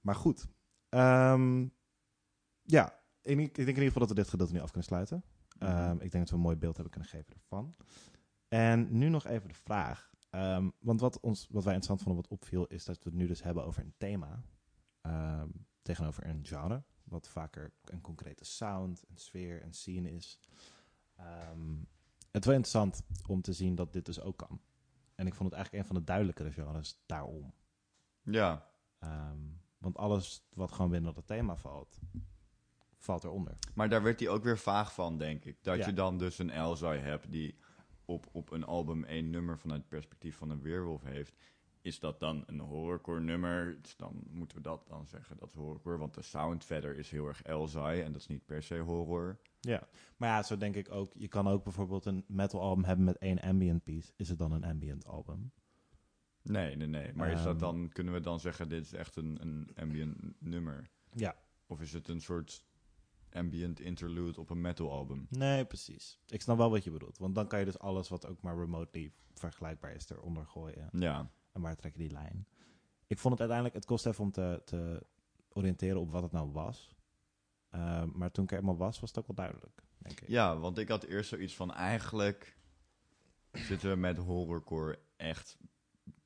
Maar 0.07 0.15
goed. 0.15 0.47
Um, 0.89 1.73
ja, 2.63 3.01
ik, 3.23 3.39
ik, 3.39 3.55
denk 3.55 3.57
in 3.57 3.67
ieder 3.67 3.85
geval 3.85 4.01
dat 4.01 4.09
we 4.09 4.15
dit 4.15 4.29
gedeelte 4.29 4.53
nu 4.53 4.61
af 4.61 4.71
kunnen 4.71 4.89
sluiten. 4.89 5.25
Um, 5.59 5.93
ik 5.93 6.11
denk 6.11 6.13
dat 6.13 6.31
we 6.31 6.35
een 6.35 6.43
mooi 6.43 6.57
beeld 6.57 6.75
hebben 6.75 6.93
kunnen 6.93 7.11
geven 7.11 7.35
ervan. 7.35 7.75
En 8.49 8.99
nu 8.99 9.09
nog 9.09 9.27
even 9.27 9.49
de 9.49 9.55
vraag. 9.55 10.11
Um, 10.31 10.73
want 10.79 11.01
wat, 11.01 11.21
ons, 11.21 11.47
wat 11.51 11.65
wij 11.65 11.75
interessant 11.75 12.03
vonden, 12.03 12.23
wat 12.23 12.31
opviel, 12.31 12.67
is 12.67 12.85
dat 12.85 12.97
we 12.97 13.09
het 13.09 13.19
nu 13.19 13.27
dus 13.27 13.43
hebben 13.43 13.65
over 13.65 13.83
een 13.83 13.95
thema 13.97 14.43
um, 15.03 15.67
tegenover 15.83 16.27
een 16.27 16.47
genre. 16.47 16.85
Wat 17.05 17.29
vaker 17.29 17.73
een 17.85 18.01
concrete 18.01 18.45
sound, 18.45 19.05
een 19.09 19.19
sfeer, 19.19 19.63
een 19.63 19.75
scene 19.75 20.13
is. 20.13 20.41
Um, 21.53 21.89
het 22.31 22.45
was 22.45 22.55
interessant 22.55 23.03
om 23.27 23.43
te 23.43 23.53
zien 23.53 23.75
dat 23.75 23.93
dit 23.93 24.05
dus 24.05 24.21
ook 24.21 24.37
kan. 24.37 24.61
En 25.15 25.27
ik 25.27 25.35
vond 25.35 25.49
het 25.51 25.59
eigenlijk 25.59 25.83
een 25.83 25.95
van 25.95 26.01
de 26.01 26.05
duidelijkere 26.05 26.53
genres 26.53 27.03
daarom. 27.07 27.55
Ja. 28.23 28.75
Want 29.79 29.97
alles 29.97 30.47
wat 30.53 30.73
gewoon 30.73 30.91
binnen 30.91 31.15
dat 31.15 31.27
thema 31.27 31.57
valt, 31.57 31.99
valt 32.99 33.25
eronder. 33.25 33.59
Maar 33.75 33.89
daar 33.89 34.03
werd 34.03 34.21
hij 34.21 34.29
ook 34.29 34.45
weer 34.45 34.59
vaag 34.59 34.95
van, 34.95 35.19
denk 35.19 35.45
ik. 35.45 35.59
Dat 35.63 35.79
ja. 35.79 35.87
je 35.87 35.93
dan 35.93 36.19
dus 36.19 36.39
een 36.39 36.51
Elzai 36.51 37.01
hebt 37.01 37.31
die 37.31 37.59
op, 38.05 38.27
op 38.33 38.51
een 38.51 38.65
album 38.65 39.05
één 39.05 39.31
nummer 39.31 39.59
vanuit 39.59 39.81
het 39.81 39.89
perspectief 39.89 40.37
van 40.37 40.51
een 40.51 40.63
weerwolf 40.63 41.03
heeft, 41.03 41.37
is 41.87 42.01
dat 42.01 42.21
dan 42.21 42.43
een 42.47 42.61
horrorcore 42.61 43.21
nummer? 43.21 43.79
Dus 43.83 43.97
dan 43.97 44.23
moeten 44.31 44.57
we 44.57 44.63
dat 44.63 44.87
dan 44.89 45.07
zeggen, 45.07 45.37
dat 45.37 45.49
is 45.49 45.55
horrorcore. 45.55 45.99
Want 45.99 46.15
de 46.15 46.23
sound 46.23 46.65
verder 46.65 46.97
is 46.97 47.11
heel 47.11 47.27
erg 47.27 47.43
Elzai 47.43 48.01
en 48.01 48.13
dat 48.13 48.21
is 48.21 48.27
niet 48.27 48.47
per 48.47 48.63
se 48.63 48.79
horror. 48.79 49.39
Ja, 49.61 49.89
maar 50.17 50.29
ja, 50.29 50.43
zo 50.43 50.57
denk 50.57 50.75
ik 50.75 50.91
ook. 50.91 51.13
Je 51.15 51.29
kan 51.29 51.49
ook 51.49 51.65
bijvoorbeeld 51.65 52.05
een 52.05 52.25
metal 52.29 52.61
album 52.61 52.85
hebben 52.85 53.05
met 53.05 53.19
één 53.19 53.41
ambient 53.41 53.85
piece. 53.85 54.13
Is 54.17 54.29
het 54.29 54.39
dan 54.39 54.53
een 54.53 54.65
ambient 54.65 55.07
album? 55.07 55.53
Nee, 56.49 56.77
nee, 56.77 56.87
nee. 56.87 57.13
Maar 57.15 57.31
is 57.31 57.43
dat 57.43 57.59
dan, 57.59 57.89
kunnen 57.89 58.13
we 58.13 58.21
dan 58.21 58.41
zeggen, 58.41 58.69
dit 58.69 58.85
is 58.85 58.93
echt 58.93 59.17
een, 59.17 59.39
een 59.41 59.71
ambient 59.75 60.17
nummer? 60.39 60.91
Ja. 61.13 61.37
Of 61.67 61.81
is 61.81 61.93
het 61.93 62.09
een 62.09 62.21
soort 62.21 62.65
ambient 63.33 63.81
interlude 63.81 64.41
op 64.41 64.51
een 64.51 64.61
metal 64.61 64.93
album. 64.93 65.27
Nee, 65.31 65.65
precies. 65.65 66.21
Ik 66.27 66.43
snap 66.43 66.57
wel 66.57 66.71
wat 66.71 66.85
je 66.85 66.91
bedoelt. 66.91 67.19
Want 67.19 67.35
dan 67.35 67.47
kan 67.47 67.59
je 67.59 67.65
dus 67.65 67.79
alles 67.79 68.09
wat 68.09 68.27
ook 68.27 68.43
maar 68.43 68.57
remotely 68.57 69.13
vergelijkbaar 69.35 69.95
is 69.95 70.11
eronder 70.11 70.47
gooien. 70.47 70.89
Ja. 70.93 71.31
En 71.53 71.61
waar 71.61 71.77
trek 71.77 71.93
je 71.93 71.99
die 71.99 72.11
lijn? 72.11 72.47
Ik 73.07 73.19
vond 73.19 73.33
het 73.33 73.41
uiteindelijk, 73.41 73.75
het 73.75 73.85
kost 73.85 74.07
even 74.07 74.25
om 74.25 74.33
te, 74.33 74.63
te 74.65 75.07
oriënteren 75.49 76.01
op 76.01 76.11
wat 76.11 76.23
het 76.23 76.33
nou 76.33 76.51
was. 76.53 76.95
Uh, 77.75 78.05
maar 78.05 78.31
toen 78.31 78.45
ik 78.45 78.53
er 78.53 78.59
eenmaal 78.59 78.77
was, 78.77 79.01
was 79.01 79.09
het 79.09 79.19
ook 79.19 79.27
wel 79.27 79.37
duidelijk, 79.37 79.83
denk 79.99 80.21
ik. 80.21 80.29
Ja, 80.29 80.59
want 80.59 80.79
ik 80.79 80.89
had 80.89 81.05
eerst 81.05 81.29
zoiets 81.29 81.57
van 81.57 81.75
eigenlijk 81.75 82.59
zitten 83.53 83.91
we 83.91 83.97
met 83.97 84.17
horrorcore 84.17 84.99
echt 85.17 85.59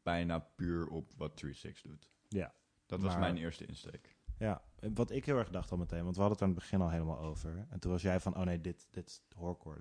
bijna 0.03 0.39
puur 0.39 0.87
op 0.89 1.13
wat 1.17 1.39
36 1.39 1.83
doet. 1.83 2.11
Ja. 2.29 2.55
Dat 2.87 3.03
was 3.03 3.17
mijn 3.17 3.37
eerste 3.37 3.67
insteek. 3.67 4.19
Ja, 4.39 4.63
wat 4.95 5.11
ik 5.11 5.25
heel 5.25 5.39
erg 5.39 5.51
dacht 5.51 5.71
al 5.71 5.77
meteen, 5.77 6.03
want 6.05 6.17
we 6.17 6.21
hadden 6.21 6.39
het 6.39 6.49
aan 6.49 6.55
het 6.55 6.59
begin 6.59 6.81
al 6.81 6.91
helemaal 6.91 7.19
over. 7.19 7.67
En 7.71 7.81
toen 7.81 7.91
was 7.91 8.03
jij 8.03 8.21
van, 8.21 8.37
oh 8.37 8.43
nee, 8.43 8.61
dit, 8.61 8.87
dit 8.91 9.23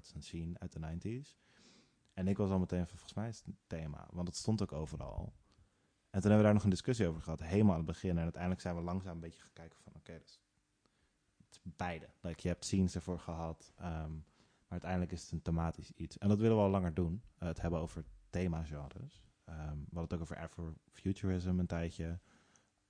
is 0.01 0.13
een 0.13 0.23
scene 0.23 0.59
uit 0.59 0.73
de 0.73 1.23
90s. 1.23 1.37
En 2.13 2.27
ik 2.27 2.37
was 2.37 2.49
al 2.49 2.59
meteen 2.59 2.87
van, 2.87 2.87
volgens 2.87 3.13
mij 3.13 3.27
is 3.27 3.37
het 3.37 3.47
een 3.47 3.57
thema, 3.67 4.07
want 4.11 4.27
het 4.27 4.37
stond 4.37 4.61
ook 4.61 4.71
overal. 4.71 5.33
En 6.09 6.21
toen 6.21 6.29
hebben 6.29 6.37
we 6.37 6.43
daar 6.43 6.53
nog 6.53 6.63
een 6.63 6.69
discussie 6.69 7.07
over 7.07 7.21
gehad, 7.21 7.39
helemaal 7.39 7.71
aan 7.71 7.77
het 7.77 7.87
begin. 7.87 8.17
En 8.17 8.23
uiteindelijk 8.23 8.61
zijn 8.61 8.75
we 8.75 8.81
langzaam 8.81 9.13
een 9.13 9.19
beetje 9.19 9.41
gaan 9.41 9.53
kijken 9.53 9.79
van, 9.79 9.93
oké, 9.95 9.99
okay, 9.99 10.19
dus 10.19 10.41
het 11.37 11.51
is 11.51 11.59
beide. 11.63 12.09
Like, 12.21 12.41
je 12.41 12.47
hebt 12.47 12.65
scenes 12.65 12.95
ervoor 12.95 13.19
gehad, 13.19 13.73
um, 13.79 13.85
maar 13.85 14.79
uiteindelijk 14.79 15.11
is 15.11 15.21
het 15.21 15.31
een 15.31 15.41
thematisch 15.41 15.91
iets. 15.91 16.17
En 16.17 16.29
dat 16.29 16.39
willen 16.39 16.57
we 16.57 16.63
al 16.63 16.69
langer 16.69 16.93
doen, 16.93 17.23
uh, 17.39 17.47
het 17.47 17.61
hebben 17.61 17.79
over 17.79 18.05
thema-genres. 18.29 19.23
Um, 19.49 19.85
we 19.89 19.99
hadden 19.99 20.01
het 20.01 20.13
ook 20.13 20.21
over 20.21 20.37
Afrofuturism 20.37 21.59
een 21.59 21.67
tijdje. 21.67 22.19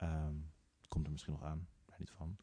Um, 0.04 0.52
komt 0.88 1.06
er 1.06 1.12
misschien 1.12 1.34
nog 1.34 1.43
aan, 1.43 1.67
daar 1.86 2.00
niet 2.00 2.12
van. 2.12 2.38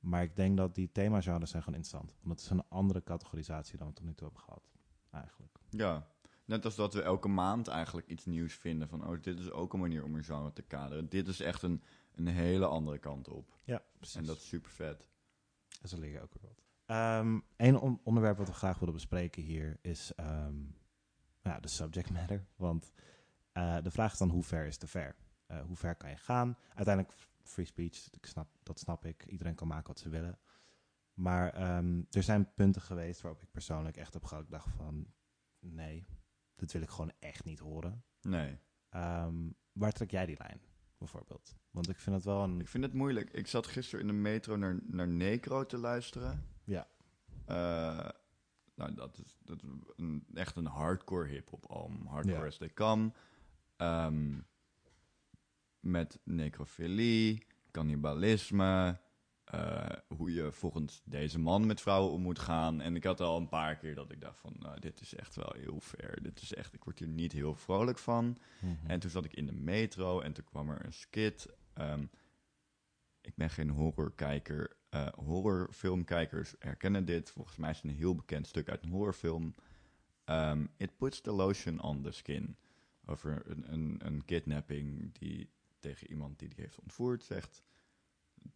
Maar 0.00 0.22
ik 0.22 0.36
denk 0.36 0.56
dat 0.56 0.74
die 0.74 0.92
themagenres 0.92 1.50
zijn 1.50 1.62
gewoon 1.62 1.78
interessant. 1.78 2.14
Want 2.20 2.40
het 2.40 2.50
is 2.50 2.56
een 2.56 2.68
andere 2.68 3.02
categorisatie 3.02 3.78
dan 3.78 3.86
we 3.86 3.92
tot 3.92 4.04
nu 4.04 4.14
toe 4.14 4.26
hebben 4.26 4.44
gehad, 4.44 4.70
eigenlijk. 5.10 5.58
Ja, 5.70 6.08
net 6.44 6.64
als 6.64 6.74
dat 6.74 6.94
we 6.94 7.02
elke 7.02 7.28
maand 7.28 7.68
eigenlijk 7.68 8.06
iets 8.06 8.24
nieuws 8.24 8.54
vinden. 8.54 8.88
Van, 8.88 9.06
oh, 9.06 9.22
dit 9.22 9.38
is 9.38 9.50
ook 9.50 9.72
een 9.72 9.80
manier 9.80 10.04
om 10.04 10.14
een 10.14 10.24
genre 10.24 10.52
te 10.52 10.62
kaderen. 10.62 11.08
Dit 11.08 11.28
is 11.28 11.40
echt 11.40 11.62
een, 11.62 11.82
een 12.14 12.26
hele 12.26 12.66
andere 12.66 12.98
kant 12.98 13.28
op. 13.28 13.58
Ja, 13.64 13.82
precies. 13.98 14.16
En 14.16 14.24
dat 14.24 14.36
is 14.36 14.48
super 14.48 14.70
vet. 14.70 15.08
En 15.82 15.88
zo 15.88 15.98
leer 15.98 16.10
je 16.10 16.20
ook 16.20 16.34
weer 16.34 16.42
wat. 16.42 16.62
Um, 16.86 17.44
Eén 17.56 17.78
on 17.78 18.00
onderwerp 18.02 18.38
wat 18.38 18.46
we 18.46 18.52
graag 18.52 18.78
willen 18.78 18.94
bespreken 18.94 19.42
hier 19.42 19.78
is 19.80 20.12
um, 20.20 20.76
ja, 21.42 21.60
de 21.60 21.68
subject 21.68 22.10
matter. 22.10 22.46
Want 22.56 22.92
uh, 23.58 23.76
de 23.82 23.90
vraag 23.90 24.12
is 24.12 24.18
dan 24.18 24.30
hoe 24.30 24.42
ver 24.42 24.66
is 24.66 24.76
te 24.76 24.86
ver? 24.86 25.16
Uh, 25.50 25.60
hoe 25.60 25.76
ver 25.76 25.94
kan 25.94 26.10
je 26.10 26.16
gaan? 26.16 26.58
Uiteindelijk 26.74 27.16
free 27.42 27.66
speech, 27.66 28.08
ik 28.10 28.26
snap, 28.26 28.48
dat 28.62 28.78
snap 28.78 29.04
ik. 29.04 29.26
Iedereen 29.26 29.54
kan 29.54 29.68
maken 29.68 29.86
wat 29.86 29.98
ze 29.98 30.08
willen. 30.08 30.38
Maar 31.14 31.76
um, 31.76 32.06
er 32.10 32.22
zijn 32.22 32.54
punten 32.54 32.82
geweest 32.82 33.20
waarop 33.20 33.42
ik 33.42 33.50
persoonlijk 33.50 33.96
echt 33.96 34.14
heb 34.14 34.24
gehad. 34.24 34.44
Ik 34.44 34.50
dacht 34.50 34.68
van, 34.76 35.06
nee, 35.58 36.06
dit 36.56 36.72
wil 36.72 36.82
ik 36.82 36.90
gewoon 36.90 37.12
echt 37.18 37.44
niet 37.44 37.58
horen. 37.58 38.04
Nee. 38.20 38.58
Um, 38.90 39.54
waar 39.72 39.92
trek 39.92 40.10
jij 40.10 40.26
die 40.26 40.38
lijn, 40.38 40.60
bijvoorbeeld? 40.98 41.56
Want 41.70 41.88
ik 41.88 41.98
vind 41.98 42.16
het 42.16 42.24
wel 42.24 42.42
een... 42.42 42.60
Ik 42.60 42.68
vind 42.68 42.84
het 42.84 42.92
moeilijk. 42.92 43.32
Ik 43.32 43.46
zat 43.46 43.66
gisteren 43.66 44.00
in 44.00 44.06
de 44.06 44.20
metro 44.20 44.56
naar, 44.56 44.78
naar 44.82 45.08
Necro 45.08 45.66
te 45.66 45.78
luisteren. 45.78 46.46
Ja. 46.64 46.88
Uh, 47.48 48.08
nou, 48.74 48.94
dat 48.94 49.18
is, 49.18 49.36
dat 49.44 49.62
is 49.62 49.68
een, 49.96 50.26
echt 50.34 50.56
een 50.56 50.66
hardcore 50.66 51.28
hip-hop 51.28 51.66
album. 51.66 52.06
Hardcore 52.06 52.38
ja. 52.38 52.46
as 52.46 52.56
they 52.56 52.72
come. 52.72 53.12
Um, 53.76 54.46
met 55.80 56.18
necrofilie, 56.24 57.46
cannibalisme, 57.70 58.98
uh, 59.54 59.86
hoe 60.08 60.32
je 60.32 60.52
volgens 60.52 61.02
deze 61.04 61.38
man 61.38 61.66
met 61.66 61.80
vrouwen 61.80 62.12
om 62.12 62.22
moet 62.22 62.38
gaan. 62.38 62.80
En 62.80 62.96
ik 62.96 63.04
had 63.04 63.20
al 63.20 63.36
een 63.36 63.48
paar 63.48 63.76
keer 63.76 63.94
dat 63.94 64.10
ik 64.10 64.20
dacht 64.20 64.38
van, 64.38 64.56
nou, 64.58 64.80
dit 64.80 65.00
is 65.00 65.14
echt 65.14 65.34
wel 65.34 65.54
heel 65.56 65.80
ver. 65.80 66.22
Dit 66.22 66.42
is 66.42 66.54
echt, 66.54 66.74
ik 66.74 66.84
word 66.84 66.98
hier 66.98 67.08
niet 67.08 67.32
heel 67.32 67.54
vrolijk 67.54 67.98
van. 67.98 68.24
Mm 68.24 68.36
-hmm. 68.60 68.78
En 68.86 69.00
toen 69.00 69.10
zat 69.10 69.24
ik 69.24 69.34
in 69.34 69.46
de 69.46 69.52
metro 69.52 70.20
en 70.20 70.32
toen 70.32 70.44
kwam 70.44 70.70
er 70.70 70.84
een 70.84 70.92
skit. 70.92 71.48
Um, 71.78 72.10
ik 73.20 73.34
ben 73.34 73.50
geen 73.50 73.70
horrorkijker. 73.70 74.76
Uh, 74.90 75.08
horrorfilmkijkers 75.08 76.54
herkennen 76.58 77.04
dit. 77.04 77.30
Volgens 77.30 77.56
mij 77.56 77.70
is 77.70 77.76
het 77.76 77.84
een 77.84 77.96
heel 77.96 78.14
bekend 78.14 78.46
stuk 78.46 78.68
uit 78.68 78.82
een 78.82 78.90
horrorfilm. 78.90 79.54
Um, 80.24 80.70
It 80.76 80.96
puts 80.96 81.20
the 81.20 81.32
lotion 81.32 81.80
on 81.80 82.02
the 82.02 82.12
skin. 82.12 82.56
Over 83.06 83.42
een, 83.46 83.72
een, 83.72 84.00
een 84.04 84.24
kidnapping 84.24 85.12
die 85.18 85.50
tegen 85.80 86.10
iemand 86.10 86.38
die 86.38 86.48
die 86.48 86.64
heeft 86.64 86.80
ontvoerd 86.80 87.24
zegt: 87.24 87.62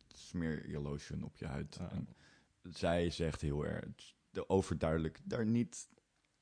smeer 0.09 0.69
je 0.69 0.79
lotion 0.81 1.23
op 1.23 1.37
je 1.37 1.47
huid. 1.47 1.79
Ah. 1.81 1.93
En 1.93 2.09
zij 2.63 3.11
zegt 3.11 3.41
heel 3.41 3.67
erg 3.67 4.15
de 4.31 4.49
overduidelijk 4.49 5.21
daar 5.25 5.47
niet 5.47 5.89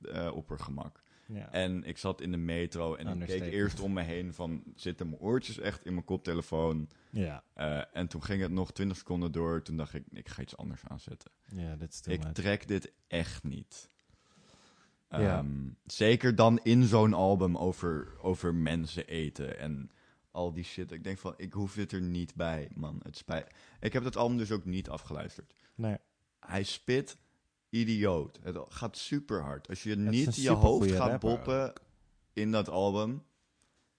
uh, 0.00 0.30
op 0.34 0.48
haar 0.48 0.58
gemak. 0.58 1.02
Ja. 1.26 1.52
En 1.52 1.84
ik 1.84 1.98
zat 1.98 2.20
in 2.20 2.30
de 2.30 2.36
metro 2.36 2.94
en 2.94 3.20
ik 3.20 3.26
keek 3.26 3.42
eerst 3.52 3.80
om 3.80 3.92
me 3.92 4.02
heen 4.02 4.34
van... 4.34 4.62
Zitten 4.74 5.08
mijn 5.08 5.20
oortjes 5.20 5.58
echt 5.58 5.84
in 5.84 5.92
mijn 5.92 6.04
koptelefoon? 6.04 6.90
ja. 7.10 7.44
Eh, 7.54 7.82
en 7.92 8.08
toen 8.08 8.22
ging 8.22 8.42
het 8.42 8.50
nog 8.50 8.72
20 8.72 8.96
seconden 8.96 9.32
door. 9.32 9.62
Toen 9.62 9.76
dacht 9.76 9.94
ik, 9.94 10.04
ik 10.10 10.28
ga 10.28 10.42
iets 10.42 10.56
anders 10.56 10.84
aanzetten. 10.84 11.30
Ja, 11.46 11.76
dit 11.76 11.92
is 11.92 12.00
Ik 12.12 12.22
much. 12.22 12.32
trek 12.32 12.68
dit 12.68 12.92
echt 13.06 13.44
niet. 13.44 13.90
Ja. 15.20 15.38
Ehm, 15.38 15.68
zeker 15.84 16.34
dan 16.34 16.60
in 16.62 16.84
zo'n 16.84 17.14
album 17.14 17.56
over, 17.56 18.12
over 18.20 18.54
mensen 18.54 19.06
eten 19.06 19.58
en 19.58 19.90
al 20.30 20.52
die 20.52 20.64
shit. 20.64 20.92
Ik 20.92 21.04
denk 21.04 21.18
van, 21.18 21.34
ik 21.36 21.52
hoef 21.52 21.74
dit 21.74 21.92
er 21.92 22.00
niet 22.00 22.34
bij, 22.34 22.68
man. 22.74 23.00
Het 23.02 23.16
spijt. 23.16 23.54
Ik 23.80 23.92
heb 23.92 24.02
dat 24.02 24.16
album 24.16 24.36
dus 24.36 24.50
ook 24.50 24.64
niet 24.64 24.88
afgeluisterd. 24.88 25.54
Nee. 25.74 25.96
Hij 26.40 26.62
spit 26.62 27.16
idioot. 27.70 28.38
Het 28.42 28.58
gaat 28.68 28.96
super 28.96 29.42
hard. 29.42 29.68
Als 29.68 29.82
je 29.82 29.90
is 29.90 29.96
niet 29.96 30.36
je 30.36 30.50
hoofd 30.50 30.92
gaat 30.92 31.08
rapper 31.08 31.28
boppen 31.28 31.72
in 32.32 32.52
dat 32.52 32.68
album, 32.68 33.22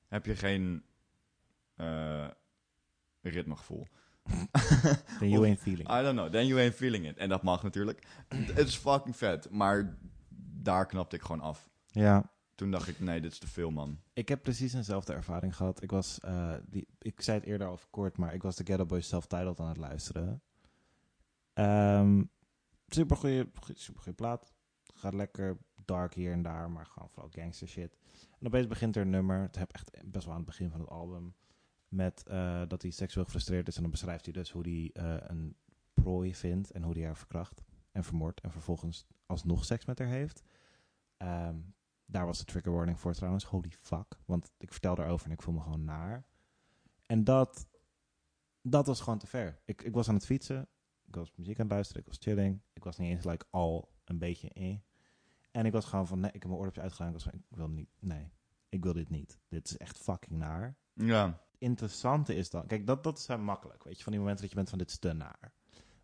heb 0.08 0.26
je 0.26 0.36
geen 0.36 0.84
eh 1.76 2.28
ritmegevoel. 3.22 3.88
Then 5.20 5.30
you 5.30 5.46
ain't 5.46 5.60
feeling. 5.60 5.90
I 5.90 6.02
don't 6.02 6.16
know, 6.16 6.30
then 6.30 6.48
you 6.48 6.60
ain't 6.60 6.76
feeling 6.76 7.06
it. 7.06 7.18
En 7.18 7.30
dat 7.30 7.44
mag 7.44 7.64
natuurlijk. 7.64 8.04
Het 8.28 8.68
is 8.68 8.76
fucking 8.76 9.16
vet, 9.16 9.50
maar 9.50 9.98
daar 10.68 10.86
knapte 10.86 11.16
ik 11.16 11.22
gewoon 11.22 11.42
af. 11.42 11.70
Ja. 11.88 12.32
Toen 12.56 12.72
dacht 12.72 12.88
ik, 12.88 13.00
nee, 13.00 13.22
dit 13.22 13.32
is 13.32 13.40
te 13.40 13.48
veel, 13.48 13.72
man. 13.72 14.00
Ik 14.14 14.30
heb 14.30 14.44
precies 14.44 14.74
eenzelfde 14.74 15.14
ervaring 15.14 15.56
gehad. 15.56 15.82
Ik 15.82 15.92
was, 15.92 16.20
eh, 16.20 16.54
die, 16.66 16.88
ik 17.00 17.22
zei 17.22 17.38
het 17.38 17.48
eerder 17.48 17.68
al 17.68 17.80
kort, 17.90 18.18
maar 18.18 18.34
ik 18.34 18.44
was 18.44 18.56
de 18.56 18.64
Ghetto 18.64 18.86
Boys 18.86 19.08
self-titled 19.08 19.60
aan 19.60 19.68
het 19.68 19.78
luisteren. 19.78 20.42
Ehm 21.54 22.22
super 22.88 23.18
goede, 23.18 23.50
super 23.74 24.02
goede 24.02 24.18
plaat. 24.18 24.54
Gaat 24.94 25.14
lekker 25.14 25.58
dark 25.86 26.14
hier 26.14 26.32
en 26.32 26.42
daar, 26.42 26.72
maar 26.72 26.86
gewoon 26.86 27.10
vooral 27.10 27.32
gangster 27.32 27.68
shit. 27.68 27.98
En 28.40 28.48
opeens 28.48 28.68
begint 28.68 28.96
er 28.96 29.02
een 29.02 29.10
nummer, 29.10 29.42
het 29.42 29.56
heb 29.56 29.72
echt 29.72 29.92
best 30.06 30.26
wel 30.26 30.34
aan 30.34 30.40
het 30.40 30.50
begin 30.50 30.70
van 30.70 30.80
het 30.80 30.90
album, 30.90 31.36
met 31.88 32.24
eh, 32.28 32.62
dat 32.68 32.82
hij 32.82 32.92
seksueel 32.92 33.26
gefrustreerd 33.26 33.68
is. 33.68 33.76
En 33.76 33.82
dan 33.82 33.92
beschrijft 33.92 34.26
hij 34.26 34.34
dus 34.34 34.52
hoe 34.52 34.62
hij 34.62 34.90
eh, 34.94 35.28
een 35.28 35.56
prooi 35.94 36.36
vindt 36.36 36.72
en 36.72 36.84
hoe 36.84 36.94
hij 36.94 37.06
haar 37.06 37.18
verkracht 37.18 37.64
en 37.92 38.04
vermoordt. 38.04 38.42
En 38.42 38.52
vervolgens 38.52 39.08
alsnog 39.26 39.66
seks 39.66 39.86
met 39.86 40.00
haar 40.00 40.08
heeft. 40.08 40.44
Ehm, 41.18 41.56
daar 42.06 42.26
was 42.26 42.38
de 42.38 42.46
trigger 42.46 42.72
warning 42.72 43.00
voor 43.00 43.14
trouwens. 43.14 43.44
Holy 43.44 43.72
fuck. 43.82 44.18
Want 44.26 44.52
ik 44.58 44.72
vertel 44.72 44.98
erover 44.98 45.26
en 45.26 45.32
ik 45.32 45.42
voel 45.42 45.54
me 45.54 45.62
gewoon 45.62 45.84
naar. 45.84 46.26
En 47.06 47.24
dat, 47.24 47.68
dat 48.62 48.88
was 48.88 49.02
gewoon 49.02 49.20
te 49.20 49.28
ver. 49.28 49.60
Ik, 49.66 49.82
ik 49.82 49.94
was 49.94 50.08
aan 50.08 50.16
het 50.16 50.26
fietsen. 50.26 50.68
Ik 51.06 51.16
was 51.16 51.32
muziek 51.36 51.60
aan 51.60 51.66
het 51.66 51.74
luisteren. 51.74 52.02
Ik 52.02 52.08
was 52.08 52.18
chilling. 52.20 52.62
Ik 52.74 52.84
was 52.84 52.98
niet 52.98 53.10
eens 53.10 53.26
like, 53.26 53.46
al 53.50 53.92
een 54.04 54.18
beetje 54.18 54.50
in. 54.50 54.84
En 55.52 55.66
ik 55.66 55.72
was 55.72 55.86
gewoon 55.86 56.08
van, 56.08 56.20
nee, 56.20 56.32
ik 56.32 56.42
heb 56.42 56.46
mijn 56.46 56.58
oordopje 56.58 56.82
uitgedaan. 56.82 57.08
Ik 57.08 57.14
was 57.14 57.24
van, 57.24 57.34
ik 57.34 57.56
wil 57.56 57.70
niet, 57.70 57.90
nee, 58.00 58.32
ik 58.70 58.84
wil 58.84 58.94
dit 58.94 59.10
niet. 59.10 59.40
Dit 59.48 59.66
is 59.70 59.78
echt 59.78 59.98
fucking 59.98 60.40
naar. 60.40 60.78
Ja, 60.94 61.48
Interessante 61.58 62.36
is 62.36 62.50
dan, 62.50 62.66
kijk, 62.66 62.88
dat, 62.88 63.04
dat 63.04 63.18
is 63.18 63.28
heel 63.28 63.38
makkelijk. 63.38 63.84
Weet 63.84 63.98
je, 63.98 64.04
van 64.04 64.12
die 64.12 64.22
momenten 64.22 64.42
dat 64.42 64.52
je 64.52 64.58
bent 64.58 64.70
van, 64.70 64.78
dit 64.78 64.90
is 64.90 64.98
te 64.98 65.14
naar. 65.14 65.52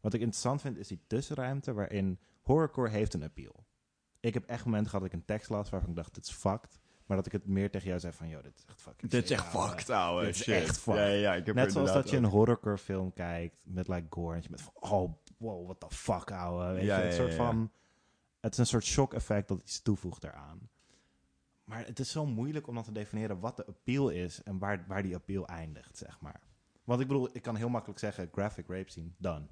Wat 0.01 0.13
ik 0.13 0.19
interessant 0.19 0.61
vind, 0.61 0.77
is 0.77 0.87
die 0.87 1.03
tussenruimte 1.07 1.73
waarin 1.73 2.19
horrorcore 2.41 2.89
heeft 2.89 3.13
een 3.13 3.23
appeal. 3.23 3.65
Ik 4.23 4.33
heb 4.33 4.45
echt 4.45 4.65
momenten 4.65 4.89
gehad 4.89 5.05
dat 5.05 5.13
ik 5.13 5.19
een 5.19 5.25
tekst 5.25 5.49
las 5.49 5.69
waarvan 5.69 5.89
ik 5.89 5.95
dacht, 5.95 6.15
dit 6.15 6.25
is 6.25 6.31
fucked. 6.31 6.79
Maar 7.05 7.17
dat 7.17 7.25
ik 7.25 7.31
het 7.31 7.47
meer 7.47 7.71
tegen 7.71 7.87
jou 7.87 7.99
zei 7.99 8.13
van, 8.13 8.27
joh, 8.29 8.43
dit 8.43 8.57
is 8.57 8.65
echt 8.67 8.81
fucking 8.81 9.11
dit 9.11 9.23
is 9.23 9.31
echt 9.31 9.45
fucked, 9.45 9.89
ouwe. 9.89 10.25
Dit 10.25 10.35
is 10.35 10.41
Shit. 10.41 10.53
echt 10.63 10.77
fucked. 10.77 10.99
Ja, 10.99 11.07
ja, 11.07 11.33
ik 11.33 11.45
heb 11.45 11.55
Net 11.55 11.71
zoals 11.71 11.93
dat 11.93 12.09
je 12.09 12.17
een 12.17 12.25
ook- 12.25 12.31
horrorcore 12.31 12.77
film 12.77 13.13
kijkt 13.13 13.55
met 13.63 13.87
like 13.87 14.05
gore. 14.09 14.35
En 14.35 14.41
je 14.41 14.49
bent 14.49 14.61
van, 14.61 14.73
oh, 14.91 15.13
wow, 15.37 15.63
what 15.65 15.79
the 15.79 15.95
fuck, 15.95 16.31
ouwe. 16.31 16.73
Weet 16.73 16.83
Ja, 16.83 16.97
je, 16.97 17.03
ja, 17.03 17.07
een 17.09 17.13
soort 17.13 17.33
van... 17.33 17.71
Het 18.39 18.51
is 18.51 18.57
een 18.57 18.65
soort 18.65 18.83
shock 18.85 19.13
effect 19.13 19.47
dat 19.47 19.61
iets 19.61 19.81
toevoegt 19.81 20.23
eraan. 20.23 20.69
Maar 21.63 21.85
het 21.85 21.99
is 21.99 22.11
zo 22.11 22.25
moeilijk 22.25 22.67
om 22.67 22.73
dan 22.75 22.83
te 22.83 22.91
definiëren 22.91 23.39
wat 23.39 23.55
de 23.57 23.65
appeal 23.65 24.09
is 24.09 24.43
en 24.43 24.57
waar, 24.59 24.83
waar 24.87 25.03
die 25.03 25.15
appeal 25.15 25.47
eindigt, 25.47 25.97
zeg 25.97 26.21
maar. 26.21 26.41
Want 26.83 27.01
ik 27.01 27.07
bedoel, 27.07 27.29
ik 27.33 27.41
kan 27.41 27.55
heel 27.55 27.69
makkelijk 27.69 27.99
zeggen, 27.99 28.29
graphic 28.31 28.67
rape 28.67 28.89
scene, 28.91 29.09
done. 29.17 29.45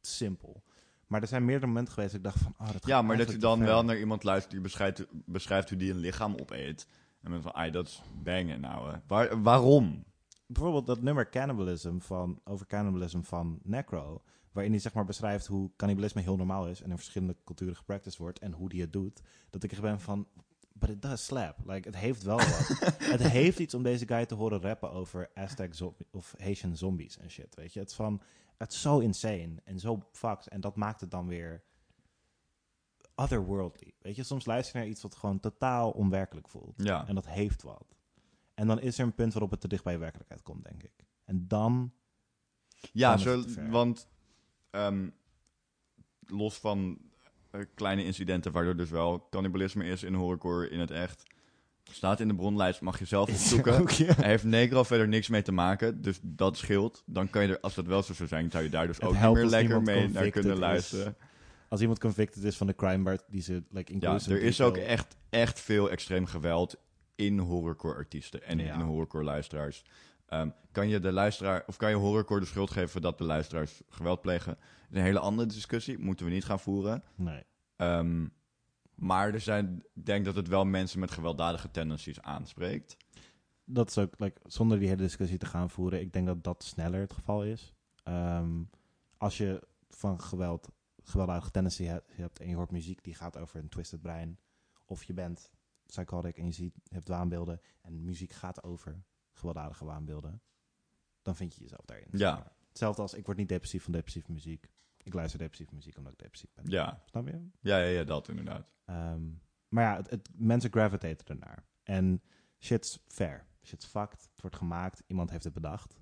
Simpel. 0.00 0.62
Maar 1.10 1.22
er 1.22 1.28
zijn 1.28 1.44
meerdere 1.44 1.66
momenten 1.66 1.92
geweest 1.92 2.12
dat 2.12 2.20
ik 2.20 2.26
dacht 2.26 2.42
van, 2.42 2.54
oh, 2.66 2.72
dat 2.72 2.86
Ja, 2.86 3.02
maar 3.02 3.16
dat 3.16 3.30
je 3.30 3.36
dan 3.36 3.60
wel 3.64 3.84
naar 3.84 3.98
iemand 3.98 4.24
luistert 4.24 4.52
die 4.52 4.60
beschrijft, 4.60 5.06
beschrijft 5.10 5.68
hoe 5.68 5.78
die 5.78 5.90
een 5.90 5.98
lichaam 5.98 6.34
opeet. 6.40 6.86
En 7.22 7.30
dan 7.30 7.42
van, 7.42 7.54
ai, 7.54 7.70
dat 7.70 7.86
is 7.86 8.02
bangen, 8.22 8.60
nou. 8.60 8.96
Waar, 9.06 9.42
waarom? 9.42 10.04
bijvoorbeeld 10.52 10.86
dat 10.86 11.02
nummer 11.02 11.28
Cannibalism 11.28 11.98
van, 11.98 12.40
over 12.44 12.66
cannibalism 12.66 13.20
van 13.20 13.58
Necro, 13.62 14.22
waarin 14.52 14.72
hij 14.72 14.80
zeg 14.80 14.92
maar 14.92 15.04
beschrijft 15.04 15.46
hoe 15.46 15.70
cannibalisme 15.76 16.20
heel 16.20 16.36
normaal 16.36 16.68
is 16.68 16.82
en 16.82 16.90
in 16.90 16.96
verschillende 16.96 17.36
culturen 17.44 17.76
gepracticed 17.76 18.18
wordt 18.18 18.38
en 18.38 18.52
hoe 18.52 18.68
die 18.68 18.80
het 18.80 18.92
doet, 18.92 19.20
dat 19.50 19.62
ik 19.62 19.72
echt 19.72 19.80
ben 19.80 20.00
van, 20.00 20.28
but 20.72 20.88
it 20.88 21.02
does 21.02 21.24
slap. 21.24 21.56
Like, 21.64 21.88
het 21.88 21.96
heeft 21.96 22.22
wel 22.22 22.36
wat. 22.36 22.68
het 23.14 23.22
heeft 23.22 23.58
iets 23.58 23.74
om 23.74 23.82
deze 23.82 24.06
guy 24.06 24.26
te 24.26 24.34
horen 24.34 24.60
rappen 24.60 24.90
over 24.90 25.30
Aztec 25.34 25.74
of 26.10 26.34
Haitian 26.38 26.76
zombies 26.76 27.18
en 27.18 27.30
shit, 27.30 27.54
weet 27.54 27.72
je. 27.72 27.80
Het 27.80 27.90
is 27.90 27.96
van, 27.96 28.20
het 28.60 28.72
is 28.72 28.80
zo 28.80 28.98
insane 28.98 29.54
en 29.64 29.78
zo 29.78 30.02
fucked 30.12 30.48
en 30.48 30.60
dat 30.60 30.76
maakt 30.76 31.00
het 31.00 31.10
dan 31.10 31.26
weer 31.26 31.62
otherworldly. 33.14 33.94
Weet 33.98 34.16
je, 34.16 34.22
soms 34.22 34.46
luister 34.46 34.76
je 34.76 34.82
naar 34.82 34.92
iets 34.92 35.02
wat 35.02 35.14
gewoon 35.14 35.40
totaal 35.40 35.90
onwerkelijk 35.90 36.48
voelt. 36.48 36.74
Ja. 36.76 37.06
En 37.06 37.14
dat 37.14 37.26
heeft 37.26 37.62
wat. 37.62 37.96
En 38.54 38.66
dan 38.66 38.80
is 38.80 38.98
er 38.98 39.04
een 39.04 39.14
punt 39.14 39.32
waarop 39.32 39.50
het 39.50 39.60
te 39.60 39.68
dicht 39.68 39.84
bij 39.84 39.98
werkelijkheid 39.98 40.42
komt, 40.42 40.64
denk 40.64 40.82
ik. 40.82 41.06
En 41.24 41.48
dan... 41.48 41.92
Ja, 42.92 43.16
zo, 43.16 43.44
want 43.70 44.08
ehm, 44.70 45.08
los 46.26 46.58
van 46.58 46.98
eh, 47.50 47.60
kleine 47.74 48.04
incidenten 48.04 48.52
waardoor 48.52 48.76
dus 48.76 48.90
wel 48.90 49.28
cannibalisme 49.30 49.84
is 49.84 50.02
in 50.02 50.14
horrorcore 50.14 50.70
in 50.70 50.80
het 50.80 50.90
echt. 50.90 51.22
Staat 51.92 52.20
in 52.20 52.28
de 52.28 52.34
bronlijst, 52.34 52.80
mag 52.80 52.98
je 52.98 53.04
zelf 53.04 53.28
opzoeken. 53.30 53.78
Ook, 53.78 53.90
ja. 53.90 54.14
Hij 54.14 54.28
heeft 54.28 54.44
Negro 54.44 54.82
verder 54.82 55.08
niks 55.08 55.28
mee 55.28 55.42
te 55.42 55.52
maken, 55.52 56.02
dus 56.02 56.18
dat 56.22 56.56
scheelt. 56.56 57.02
Dan 57.06 57.30
kan 57.30 57.42
je 57.42 57.48
er, 57.48 57.60
als 57.60 57.74
dat 57.74 57.86
wel 57.86 58.02
zo 58.02 58.12
zou 58.14 58.28
zijn, 58.28 58.50
zou 58.50 58.64
je 58.64 58.70
daar 58.70 58.86
dus 58.86 58.96
Het 58.96 59.04
ook 59.06 59.12
niet 59.12 59.32
meer 59.32 59.46
lekker 59.46 59.82
mee 59.82 60.08
naar 60.08 60.30
kunnen 60.30 60.52
is. 60.52 60.58
luisteren. 60.58 61.16
Als 61.68 61.80
iemand 61.80 61.98
convicted 62.00 62.42
is 62.44 62.56
van 62.56 62.66
de 62.66 62.74
crime 62.74 63.04
waar 63.04 63.18
die 63.28 63.42
ze 63.42 63.62
like, 63.70 63.94
Ja, 63.98 64.18
er 64.28 64.42
is 64.42 64.60
ook 64.60 64.76
echt, 64.76 65.16
echt 65.28 65.60
veel 65.60 65.90
extreem 65.90 66.26
geweld 66.26 66.76
in 67.14 67.38
horrorcore 67.38 67.94
artiesten 67.94 68.42
en 68.42 68.58
Ja. 68.58 68.74
in 68.74 68.80
horrorcore 68.80 69.24
luisteraars. 69.24 69.84
Ehm, 70.26 70.48
kan 70.72 70.88
je 70.88 71.00
de 71.00 71.12
luisteraar, 71.12 71.62
of 71.66 71.76
kan 71.76 71.90
je 71.90 71.96
horrorcore 71.96 72.40
de 72.40 72.46
schuld 72.46 72.70
geven 72.70 73.02
dat 73.02 73.18
de 73.18 73.24
luisteraars 73.24 73.82
geweld 73.88 74.20
plegen? 74.20 74.54
Dat 74.54 74.90
is 74.90 74.96
een 74.96 75.02
hele 75.04 75.18
andere 75.18 75.48
discussie, 75.48 75.98
moeten 75.98 76.26
we 76.26 76.32
niet 76.32 76.44
gaan 76.44 76.60
voeren. 76.60 77.02
Nee. 77.14 77.42
Ehm, 77.76 78.26
maar 79.00 79.34
er 79.34 79.40
zijn, 79.40 79.84
ik 79.94 80.06
denk 80.06 80.24
dat 80.24 80.34
het 80.34 80.48
wel 80.48 80.64
mensen 80.64 81.00
met 81.00 81.10
gewelddadige 81.10 81.70
tendencies 81.70 82.20
aanspreekt. 82.20 82.96
Dat 83.64 83.88
is 83.88 83.98
ook, 83.98 84.18
like, 84.18 84.40
zonder 84.46 84.78
die 84.78 84.88
hele 84.88 85.02
discussie 85.02 85.38
te 85.38 85.46
gaan 85.46 85.70
voeren, 85.70 86.00
ik 86.00 86.12
denk 86.12 86.26
dat 86.26 86.44
dat 86.44 86.64
sneller 86.64 87.00
het 87.00 87.12
geval 87.12 87.44
is. 87.44 87.74
Ehm, 88.02 88.62
als 89.16 89.36
je 89.36 89.66
van 89.88 90.20
geweld, 90.20 90.68
gewelddadige 91.02 91.50
tendency 91.50 91.84
he- 91.84 92.00
hebt 92.06 92.40
en 92.40 92.48
je 92.48 92.54
hoort 92.54 92.70
muziek 92.70 93.04
die 93.04 93.14
gaat 93.14 93.38
over 93.38 93.60
een 93.60 93.68
twisted 93.68 94.00
brein, 94.00 94.38
of 94.84 95.04
je 95.04 95.12
bent 95.14 95.50
psychotic 95.86 96.36
en 96.38 96.46
je 96.46 96.52
ziet, 96.52 96.74
hebt 96.88 97.08
waanbeelden 97.08 97.60
en 97.80 98.04
muziek 98.04 98.32
gaat 98.32 98.62
over 98.62 99.02
gewelddadige 99.32 99.84
waanbeelden, 99.84 100.42
dan 101.22 101.36
vind 101.36 101.54
je 101.54 101.60
jezelf 101.60 101.84
daarin. 101.84 102.08
Ja. 102.10 102.52
Hetzelfde 102.68 103.02
als 103.02 103.14
ik 103.14 103.26
word 103.26 103.38
niet 103.38 103.48
depressief 103.48 103.82
van 103.82 103.92
depressieve 103.92 104.32
muziek. 104.32 104.70
Ik 105.02 105.14
luister 105.14 105.38
depressieve 105.38 105.74
muziek 105.74 105.96
omdat 105.96 106.12
ik 106.12 106.18
depressief 106.18 106.50
ben. 106.54 106.64
Ja, 106.68 107.02
Snap 107.04 107.26
je? 107.26 107.48
ja, 107.60 107.78
ja, 107.78 107.86
ja 107.88 108.04
dat 108.04 108.28
inderdaad. 108.28 108.72
Ehm, 108.84 109.22
maar 109.68 109.84
ja, 109.84 109.96
het, 109.96 110.10
het- 110.10 110.28
mensen 110.36 110.70
gravitaten 110.70 111.26
ernaar. 111.26 111.64
En 111.82 112.22
shit's 112.58 112.98
fair. 113.06 113.46
Shit's 113.62 113.86
fucked. 113.86 114.28
Het 114.32 114.40
wordt 114.40 114.56
gemaakt. 114.56 115.02
Iemand 115.06 115.30
heeft 115.30 115.44
het 115.44 115.52
bedacht. 115.52 116.00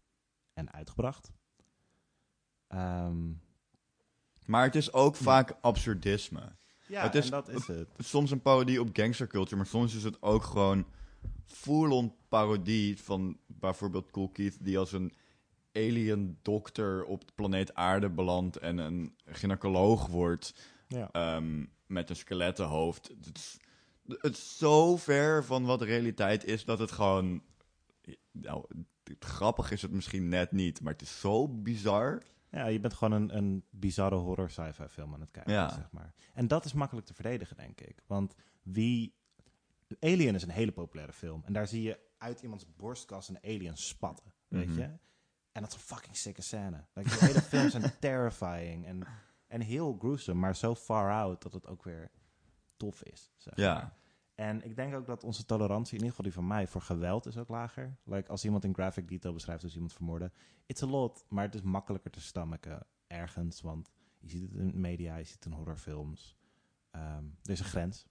En 0.52 0.72
uitgebracht. 0.72 1.30
Ehm, 2.66 3.30
Maar 4.46 4.64
het 4.64 4.74
is 4.74 4.92
ook 4.92 5.16
vaak 5.16 5.56
absurdisme. 5.60 6.56
ja, 6.86 7.02
Het 7.02 7.14
is- 7.14 7.30
dat 7.30 7.48
is 7.48 7.66
het. 7.66 7.88
Soms 7.98 8.30
een 8.30 8.42
parodie 8.42 8.80
op 8.80 8.88
gangsterculture, 8.92 9.56
maar 9.56 9.66
soms 9.66 9.94
is 9.94 10.02
het 10.04 10.22
ook 10.22 10.42
gewoon 10.42 10.86
full-on 11.44 12.14
parodie 12.28 12.98
van 13.02 13.38
bijvoorbeeld 13.46 14.10
Cool 14.10 14.28
Keith, 14.28 14.64
die 14.64 14.78
als 14.78 14.92
een 14.92 15.12
alien 15.86 16.38
dokter 16.42 17.04
op 17.04 17.26
de 17.26 17.32
planeet 17.34 17.74
aarde 17.74 18.10
belandt 18.10 18.56
en 18.56 18.78
een 18.78 19.14
gynaecoloog 19.24 20.06
wordt 20.06 20.54
Ja. 20.88 21.08
ehm, 21.12 21.64
met 21.86 22.10
een 22.10 22.16
skelettenhoofd. 22.16 23.08
Het 23.08 23.36
is, 23.36 23.58
het 24.06 24.32
is 24.36 24.58
zo 24.58 24.96
ver 24.96 25.44
van 25.44 25.64
wat 25.64 25.78
de 25.78 25.84
realiteit 25.84 26.44
is 26.44 26.64
dat 26.64 26.78
het 26.78 26.90
gewoon... 26.92 27.42
Nou, 28.30 28.64
grappig 29.18 29.70
is 29.70 29.82
het 29.82 29.90
misschien 29.90 30.28
net 30.28 30.52
niet, 30.52 30.80
maar 30.80 30.92
het 30.92 31.02
is 31.02 31.20
zo 31.20 31.48
bizar. 31.48 32.22
ja, 32.50 32.66
je 32.66 32.80
bent 32.80 32.94
gewoon 32.94 33.12
een, 33.22 33.36
een 33.36 33.64
bizarre 33.70 34.16
horror 34.16 34.50
sci-fi 34.50 34.88
film 34.88 35.14
aan 35.14 35.20
het 35.20 35.30
kijken, 35.30 35.52
Ja. 35.52 35.68
zeg 35.74 35.90
maar. 35.92 36.14
En 36.34 36.48
dat 36.48 36.64
is 36.64 36.72
makkelijk 36.72 37.06
te 37.06 37.14
verdedigen, 37.14 37.56
denk 37.56 37.80
ik. 37.80 38.02
Want 38.06 38.34
wie... 38.62 39.16
Alien 40.00 40.34
is 40.34 40.42
een 40.42 40.48
hele 40.50 40.72
populaire 40.72 41.12
film. 41.12 41.42
En 41.44 41.52
daar 41.52 41.66
zie 41.68 41.82
je 41.82 41.98
uit 42.18 42.40
iemands 42.42 42.74
borstkas 42.76 43.28
een 43.28 43.38
alien 43.44 43.76
spatten, 43.76 44.32
weet 44.48 44.66
Mhm. 44.68 44.78
je? 44.78 44.90
En 45.58 45.64
dat 45.64 45.72
is 45.72 45.78
een 45.80 45.96
fucking 45.96 46.16
sikke 46.16 46.42
scène. 46.42 46.84
Like, 46.92 47.08
de 47.08 47.24
hele 47.24 47.40
films 47.40 47.70
zijn 47.72 47.98
terrifying 48.00 48.86
en, 48.86 49.06
en 49.46 49.60
heel 49.60 49.96
gruesome, 49.98 50.40
maar 50.40 50.56
zo 50.56 50.74
far 50.74 51.12
out 51.12 51.42
dat 51.42 51.52
het 51.52 51.66
ook 51.66 51.82
weer 51.84 52.10
tof 52.76 53.02
is. 53.02 53.32
Zeg 53.36 53.56
Ja. 53.56 53.74
maar. 53.74 53.96
En 54.34 54.64
ik 54.64 54.76
denk 54.76 54.94
ook 54.94 55.06
dat 55.06 55.24
onze 55.24 55.44
tolerantie, 55.44 55.92
in 55.98 56.04
ieder 56.04 56.08
geval 56.08 56.24
die 56.24 56.34
van 56.34 56.46
mij, 56.46 56.66
voor 56.66 56.80
geweld 56.80 57.26
is 57.26 57.36
ook 57.36 57.48
lager. 57.48 57.96
Like, 58.04 58.28
als 58.30 58.44
iemand 58.44 58.64
in 58.64 58.74
graphic 58.74 59.08
detail 59.08 59.34
beschrijft 59.34 59.62
dus 59.62 59.74
iemand 59.74 59.92
vermoorden, 59.92 60.32
it's 60.66 60.82
a 60.82 60.86
lot, 60.86 61.24
maar 61.28 61.44
het 61.44 61.54
is 61.54 61.62
makkelijker 61.62 62.10
te 62.10 62.20
stomacheren 62.20 62.86
ergens, 63.06 63.60
want 63.60 63.90
je 64.18 64.28
ziet 64.28 64.42
het 64.42 64.52
in 64.60 64.80
media, 64.80 65.16
je 65.16 65.24
ziet 65.24 65.34
het 65.34 65.44
in 65.44 65.52
horrorfilms. 65.52 66.36
Ehm, 66.90 67.24
er 67.42 67.50
is 67.50 67.58
een 67.58 67.64
grens. 67.64 68.06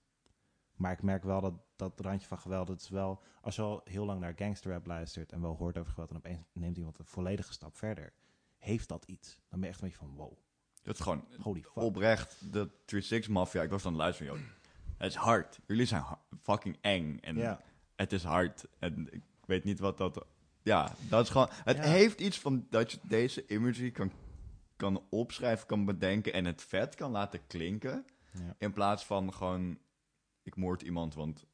Maar 0.74 0.92
ik 0.92 1.02
merk 1.02 1.22
wel 1.22 1.40
dat 1.40 1.54
dat 1.78 2.00
randje 2.00 2.28
van 2.28 2.38
geweld, 2.38 2.68
het 2.68 2.80
is 2.80 2.88
wel, 2.88 3.22
als 3.40 3.56
je 3.56 3.62
al 3.62 3.80
heel 3.84 4.04
lang 4.04 4.20
naar 4.20 4.32
gangsterrap 4.36 4.86
luistert 4.86 5.32
en 5.32 5.40
wel 5.40 5.56
hoort 5.56 5.78
over 5.78 5.92
geweld 5.92 6.10
en 6.10 6.16
opeens 6.16 6.38
neemt 6.52 6.76
iemand 6.76 6.98
een 6.98 7.04
volledige 7.04 7.52
stap 7.52 7.76
verder, 7.76 8.12
heeft 8.58 8.88
dat 8.88 9.04
iets. 9.04 9.34
Dan 9.48 9.60
ben 9.60 9.60
je 9.60 9.66
echt 9.74 9.80
een 9.82 9.88
beetje 9.88 10.04
van, 10.06 10.14
wow. 10.14 10.32
Dat 10.82 10.94
is 10.94 11.00
gewoon 11.02 11.24
Holy 11.40 11.60
fuck. 11.62 11.76
oprecht 11.76 12.52
de 12.52 12.70
3-6 13.26 13.30
Mafia. 13.30 13.62
Ik 13.62 13.70
was 13.70 13.84
het 13.84 13.92
luisteren, 13.94 14.32
joh. 14.34 14.42
Het 14.96 15.10
is 15.10 15.14
hard. 15.16 15.58
Jullie 15.66 15.86
zijn 15.86 16.02
ha- 16.02 16.20
fucking 16.42 16.76
eng. 16.80 17.18
En 17.20 17.36
Ja. 17.36 17.60
het 17.96 18.12
is 18.12 18.24
hard. 18.24 18.64
En 18.78 19.12
ik 19.12 19.22
weet 19.46 19.64
niet 19.64 19.78
wat 19.78 19.98
dat... 19.98 20.26
Ja, 20.62 20.92
dat 21.08 21.24
is 21.24 21.30
gewoon... 21.30 21.48
Het 21.50 21.76
Ja. 21.76 21.82
heeft 21.82 22.20
iets 22.20 22.38
van 22.40 22.66
dat 22.70 22.92
je 22.92 22.98
deze 23.02 23.46
imagery 23.46 23.90
kan, 23.90 24.12
kan 24.76 25.02
opschrijven, 25.10 25.66
kan 25.66 25.84
bedenken... 25.84 26.32
en 26.32 26.44
het 26.44 26.62
vet 26.62 26.94
kan 26.94 27.10
laten 27.10 27.46
klinken. 27.46 28.04
Ja. 28.32 28.54
In 28.58 28.72
plaats 28.72 29.04
van 29.06 29.32
gewoon... 29.34 29.78
Ik 30.42 30.56
moord 30.56 30.82
iemand, 30.82 31.14
want 31.14 31.46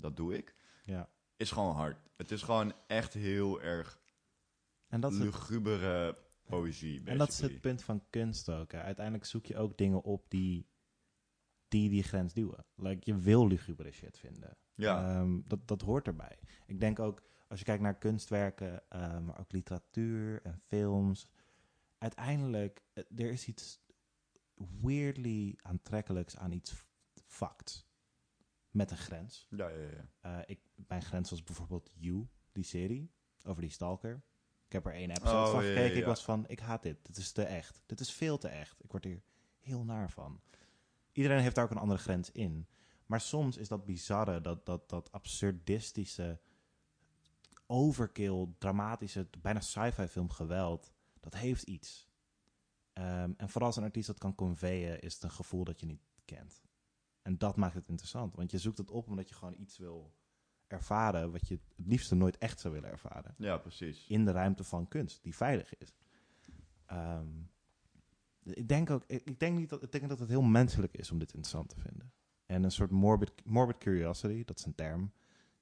dat 0.00 0.16
doe 0.16 0.36
ik. 0.36 0.54
Ja. 0.84 1.08
Is 1.36 1.50
gewoon 1.50 1.74
hard. 1.74 1.96
Het 2.16 2.30
is 2.30 2.42
gewoon 2.42 2.72
echt 2.86 3.14
heel 3.14 3.62
erg 3.62 4.00
En 4.88 5.00
dat 5.00 5.12
het 5.12 5.20
lugubere 5.20 6.18
poëzie, 6.44 7.02
En 7.04 7.18
dat 7.18 7.28
is 7.28 7.40
het 7.40 7.60
punt 7.60 7.82
van 7.82 8.04
kunst 8.10 8.50
ook. 8.50 8.72
Hè. 8.72 8.80
Uiteindelijk 8.80 9.24
zoek 9.24 9.46
je 9.46 9.56
ook 9.56 9.78
dingen 9.78 10.02
op 10.02 10.30
die 10.30 10.66
die, 11.74 11.88
die 11.88 12.02
grens 12.02 12.32
duwen. 12.32 12.64
Like, 12.74 13.10
je 13.10 13.18
wil 13.18 13.46
lugubere 13.46 13.90
shit 13.90 14.18
vinden. 14.18 14.56
Ja. 14.74 15.18
Ehm, 15.20 15.40
dat, 15.44 15.68
dat 15.68 15.80
hoort 15.80 16.06
erbij. 16.06 16.38
Ik 16.66 16.80
denk 16.80 16.98
ook, 16.98 17.22
als 17.48 17.58
je 17.58 17.64
kijkt 17.64 17.82
naar 17.82 17.98
kunstwerken, 17.98 18.82
eh, 18.88 19.18
maar 19.18 19.40
ook 19.40 19.52
literatuur 19.52 20.42
en 20.42 20.60
films. 20.66 21.28
Uiteindelijk, 21.98 22.82
eh, 22.92 23.04
er 23.16 23.30
is 23.30 23.48
iets 23.48 23.80
weirdly 24.80 25.58
aantrekkelijks 25.62 26.36
aan 26.36 26.52
iets 26.52 26.74
fucked. 27.26 27.83
Met 28.74 28.90
een 28.90 28.96
grens. 28.96 29.46
ja, 29.50 29.68
ja, 29.68 29.88
ja. 29.88 30.08
Eh, 30.20 30.42
ik, 30.46 30.60
mijn 30.86 31.02
grens 31.02 31.30
was 31.30 31.42
bijvoorbeeld 31.42 31.90
You, 31.94 32.28
die 32.52 32.64
serie, 32.64 33.10
over 33.44 33.62
die 33.62 33.70
stalker. 33.70 34.22
Ik 34.66 34.72
heb 34.72 34.86
er 34.86 34.92
één 34.92 35.10
episode 35.10 35.46
Oh, 35.46 35.50
van 35.50 35.64
ja, 35.64 35.68
ja, 35.68 35.74
gekeken. 35.74 35.96
Ik 35.96 36.02
ja. 36.02 36.08
was 36.08 36.24
van, 36.24 36.48
ik 36.48 36.58
haat 36.58 36.82
dit. 36.82 37.06
Dit 37.06 37.16
is 37.16 37.32
te 37.32 37.42
echt. 37.42 37.82
Dit 37.86 38.00
is 38.00 38.12
veel 38.12 38.38
te 38.38 38.48
echt. 38.48 38.84
Ik 38.84 38.90
word 38.90 39.04
hier 39.04 39.22
heel 39.58 39.84
naar 39.84 40.10
van. 40.10 40.40
Iedereen 41.12 41.40
heeft 41.40 41.54
daar 41.54 41.64
ook 41.64 41.70
een 41.70 41.76
andere 41.76 42.00
grens 42.00 42.30
in. 42.30 42.66
Maar 43.06 43.20
soms 43.20 43.56
is 43.56 43.68
dat 43.68 43.84
bizarre, 43.84 44.40
dat, 44.40 44.66
dat, 44.66 44.88
dat 44.88 45.12
absurdistische, 45.12 46.40
overkill, 47.66 48.46
dramatische, 48.58 49.28
bijna 49.40 49.60
sci-fi 49.60 50.06
film 50.06 50.30
geweld, 50.30 50.92
dat 51.20 51.34
heeft 51.34 51.62
iets. 51.62 52.08
Ehm, 52.92 53.32
en 53.36 53.48
vooral 53.48 53.68
als 53.68 53.76
een 53.76 53.84
artiest 53.84 54.06
dat 54.06 54.18
kan 54.18 54.34
conveyen, 54.34 55.00
is 55.00 55.14
het 55.14 55.22
een 55.22 55.30
gevoel 55.30 55.64
dat 55.64 55.80
je 55.80 55.86
niet 55.86 56.02
kent. 56.24 56.63
En 57.24 57.38
dat 57.38 57.56
maakt 57.56 57.74
het 57.74 57.88
interessant. 57.88 58.34
Want 58.34 58.50
je 58.50 58.58
zoekt 58.58 58.78
het 58.78 58.90
op 58.90 59.08
omdat 59.08 59.28
je 59.28 59.34
gewoon 59.34 59.54
iets 59.58 59.78
wil 59.78 60.14
ervaren... 60.66 61.32
wat 61.32 61.48
je 61.48 61.54
het 61.54 61.86
liefste 61.86 62.14
nooit 62.14 62.38
echt 62.38 62.60
zou 62.60 62.74
willen 62.74 62.90
ervaren. 62.90 63.34
ja, 63.38 63.58
precies. 63.58 64.06
In 64.06 64.24
de 64.24 64.30
ruimte 64.30 64.64
van 64.64 64.88
kunst, 64.88 65.22
die 65.22 65.34
veilig 65.34 65.78
is. 65.78 65.94
Ehm, 66.86 67.28
ik 68.42 68.68
denk 68.68 68.90
ook... 68.90 69.04
Ik, 69.06 69.22
ik 69.24 69.40
denk 69.40 69.58
niet 69.58 69.68
dat, 69.68 69.82
ik 69.82 69.92
denk 69.92 70.08
dat 70.08 70.18
het 70.18 70.28
heel 70.28 70.42
menselijk 70.42 70.96
is 70.96 71.10
om 71.10 71.18
dit 71.18 71.32
interessant 71.32 71.68
te 71.68 71.80
vinden. 71.80 72.12
En 72.46 72.62
een 72.62 72.70
soort 72.70 72.90
morbid, 72.90 73.44
morbid 73.44 73.78
curiosity, 73.78 74.44
dat 74.44 74.58
is 74.58 74.64
een 74.64 74.74
term... 74.74 75.12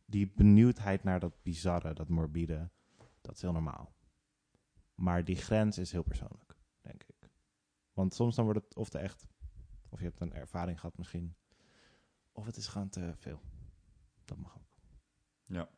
die 0.04 0.32
benieuwdheid 0.34 1.04
naar 1.04 1.20
dat 1.20 1.42
bizarre, 1.42 1.94
dat 1.94 2.08
morbide... 2.08 2.70
dat 3.20 3.34
is 3.34 3.42
heel 3.42 3.52
normaal. 3.52 3.94
Maar 4.94 5.24
die 5.24 5.36
grens 5.36 5.78
is 5.78 5.92
heel 5.92 6.02
persoonlijk, 6.02 6.56
denk 6.80 7.02
ik. 7.02 7.30
Want 7.92 8.14
soms 8.14 8.34
dan 8.34 8.44
wordt 8.44 8.60
het 8.60 8.76
of 8.76 8.88
te 8.88 8.98
echt... 8.98 9.26
of 9.88 9.98
je 9.98 10.04
hebt 10.04 10.20
een 10.20 10.32
ervaring 10.32 10.80
gehad 10.80 10.98
misschien... 10.98 11.34
of 12.32 12.46
het 12.46 12.56
is 12.56 12.66
gewoon 12.66 12.88
te 12.88 13.12
veel. 13.16 13.40
Dat 14.24 14.38
mag 14.38 14.56
ook. 14.56 14.76
Ja. 15.46 15.68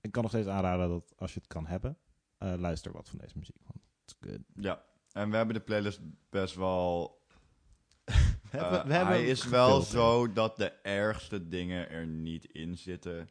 Ik 0.00 0.12
kan 0.12 0.22
nog 0.22 0.30
steeds 0.30 0.48
aanraden 0.48 0.88
dat 0.88 1.12
als 1.16 1.34
je 1.34 1.38
het 1.40 1.48
kan 1.48 1.66
hebben, 1.66 1.98
eh, 2.38 2.54
luister 2.56 2.92
wat 2.92 3.08
van 3.08 3.18
deze 3.18 3.38
muziek. 3.38 3.56
Want 3.64 3.84
it's 4.04 4.16
good. 4.20 4.40
Ja, 4.54 4.84
en 5.12 5.30
we 5.30 5.36
hebben 5.36 5.54
de 5.54 5.60
playlist 5.60 6.00
best 6.30 6.54
wel... 6.54 7.18
We 8.50 8.58
eh, 8.58 8.84
hij 8.84 9.26
is 9.26 9.44
wel 9.44 9.80
zo 9.80 10.32
dat 10.32 10.56
de 10.56 10.70
ergste 10.70 11.48
dingen 11.48 11.90
er 11.90 12.06
niet 12.06 12.44
in 12.44 12.78
zitten. 12.78 13.28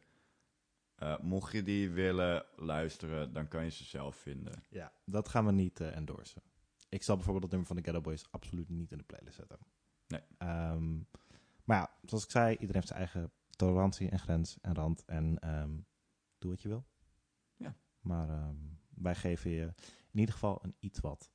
Eh, 0.94 1.18
mocht 1.18 1.52
je 1.52 1.62
die 1.62 1.90
willen 1.90 2.44
luisteren, 2.56 3.32
dan 3.32 3.48
kan 3.48 3.64
je 3.64 3.70
ze 3.70 3.84
zelf 3.84 4.16
vinden. 4.16 4.62
Ja, 4.68 4.92
dat 5.04 5.28
gaan 5.28 5.46
we 5.46 5.52
niet 5.52 5.80
endorsen. 5.80 6.42
Ik 6.88 7.02
zal 7.02 7.14
bijvoorbeeld 7.14 7.42
het 7.42 7.52
nummer 7.52 7.68
van 7.68 7.76
de 7.76 7.82
Ghetto 7.82 8.00
Boys 8.00 8.26
absoluut 8.30 8.68
niet 8.68 8.92
in 8.92 8.98
de 8.98 9.04
playlist 9.04 9.36
zetten. 9.36 9.58
Nee. 10.10 10.20
Ehm, 10.38 10.96
maar 11.64 11.76
ja, 11.78 11.90
zoals 12.04 12.24
ik 12.24 12.30
zei, 12.30 12.50
iedereen 12.52 12.74
heeft 12.74 12.86
zijn 12.86 12.98
eigen 12.98 13.32
tolerantie 13.50 14.08
en 14.10 14.18
grens 14.18 14.58
en 14.60 14.74
rand. 14.74 15.04
En 15.04 15.38
ehm, 15.38 15.70
doe 16.38 16.50
wat 16.50 16.62
je 16.62 16.68
wil. 16.68 16.86
Ja. 17.56 17.74
Maar 18.00 18.28
ehm, 18.28 18.56
wij 18.94 19.14
geven 19.14 19.50
je 19.50 19.72
in 20.10 20.18
ieder 20.18 20.34
geval 20.34 20.58
een 20.62 20.74
iets 20.80 21.00
wat 21.00 21.30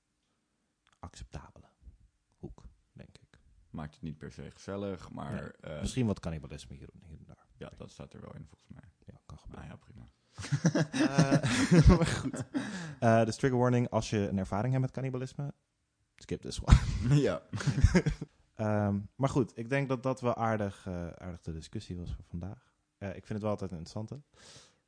acceptabele 0.99 1.65
hoek, 2.37 2.63
denk 2.93 3.17
ik. 3.17 3.39
Maakt 3.69 3.93
het 3.93 4.01
niet 4.03 4.17
per 4.17 4.31
se 4.31 4.51
gezellig, 4.51 5.09
maar 5.11 5.31
Nee, 5.33 5.51
eh, 5.73 5.81
Misschien 5.81 6.05
wat 6.05 6.19
cannibalisme 6.19 6.75
hier, 6.75 6.89
hier 7.03 7.17
en 7.19 7.25
daar. 7.25 7.47
ja, 7.57 7.71
dat 7.77 7.91
staat 7.91 8.13
er 8.13 8.21
wel 8.21 8.35
in 8.35 8.45
volgens 8.47 8.69
mij. 8.69 8.91
Ja, 9.05 9.19
kan 9.25 9.37
gebeuren. 9.37 9.67
ja, 9.67 9.75
prima. 9.75 10.09
Eh, 10.91 11.87
maar 11.97 12.05
goed. 12.05 12.43
Dus 13.25 13.35
trigger 13.35 13.59
warning, 13.59 13.89
als 13.89 14.09
je 14.09 14.27
een 14.27 14.37
ervaring 14.37 14.71
hebt 14.71 14.85
met 14.85 14.93
cannibalisme, 14.93 15.53
skip 16.15 16.41
this 16.41 16.61
one. 16.61 17.15
ja. 17.21 17.41
Ehm, 18.55 18.99
maar 19.15 19.29
goed, 19.29 19.57
ik 19.57 19.69
denk 19.69 19.87
dat 19.89 20.03
dat 20.03 20.21
wel 20.21 20.35
aardig, 20.35 20.85
eh, 20.87 21.09
aardig 21.09 21.41
de 21.41 21.53
discussie 21.53 21.97
was 21.97 22.13
voor 22.13 22.23
vandaag. 22.23 22.73
Ik 22.97 23.11
vind 23.11 23.29
het 23.29 23.41
wel 23.41 23.49
altijd 23.49 23.71
een 23.71 23.77
interessante. 23.77 24.21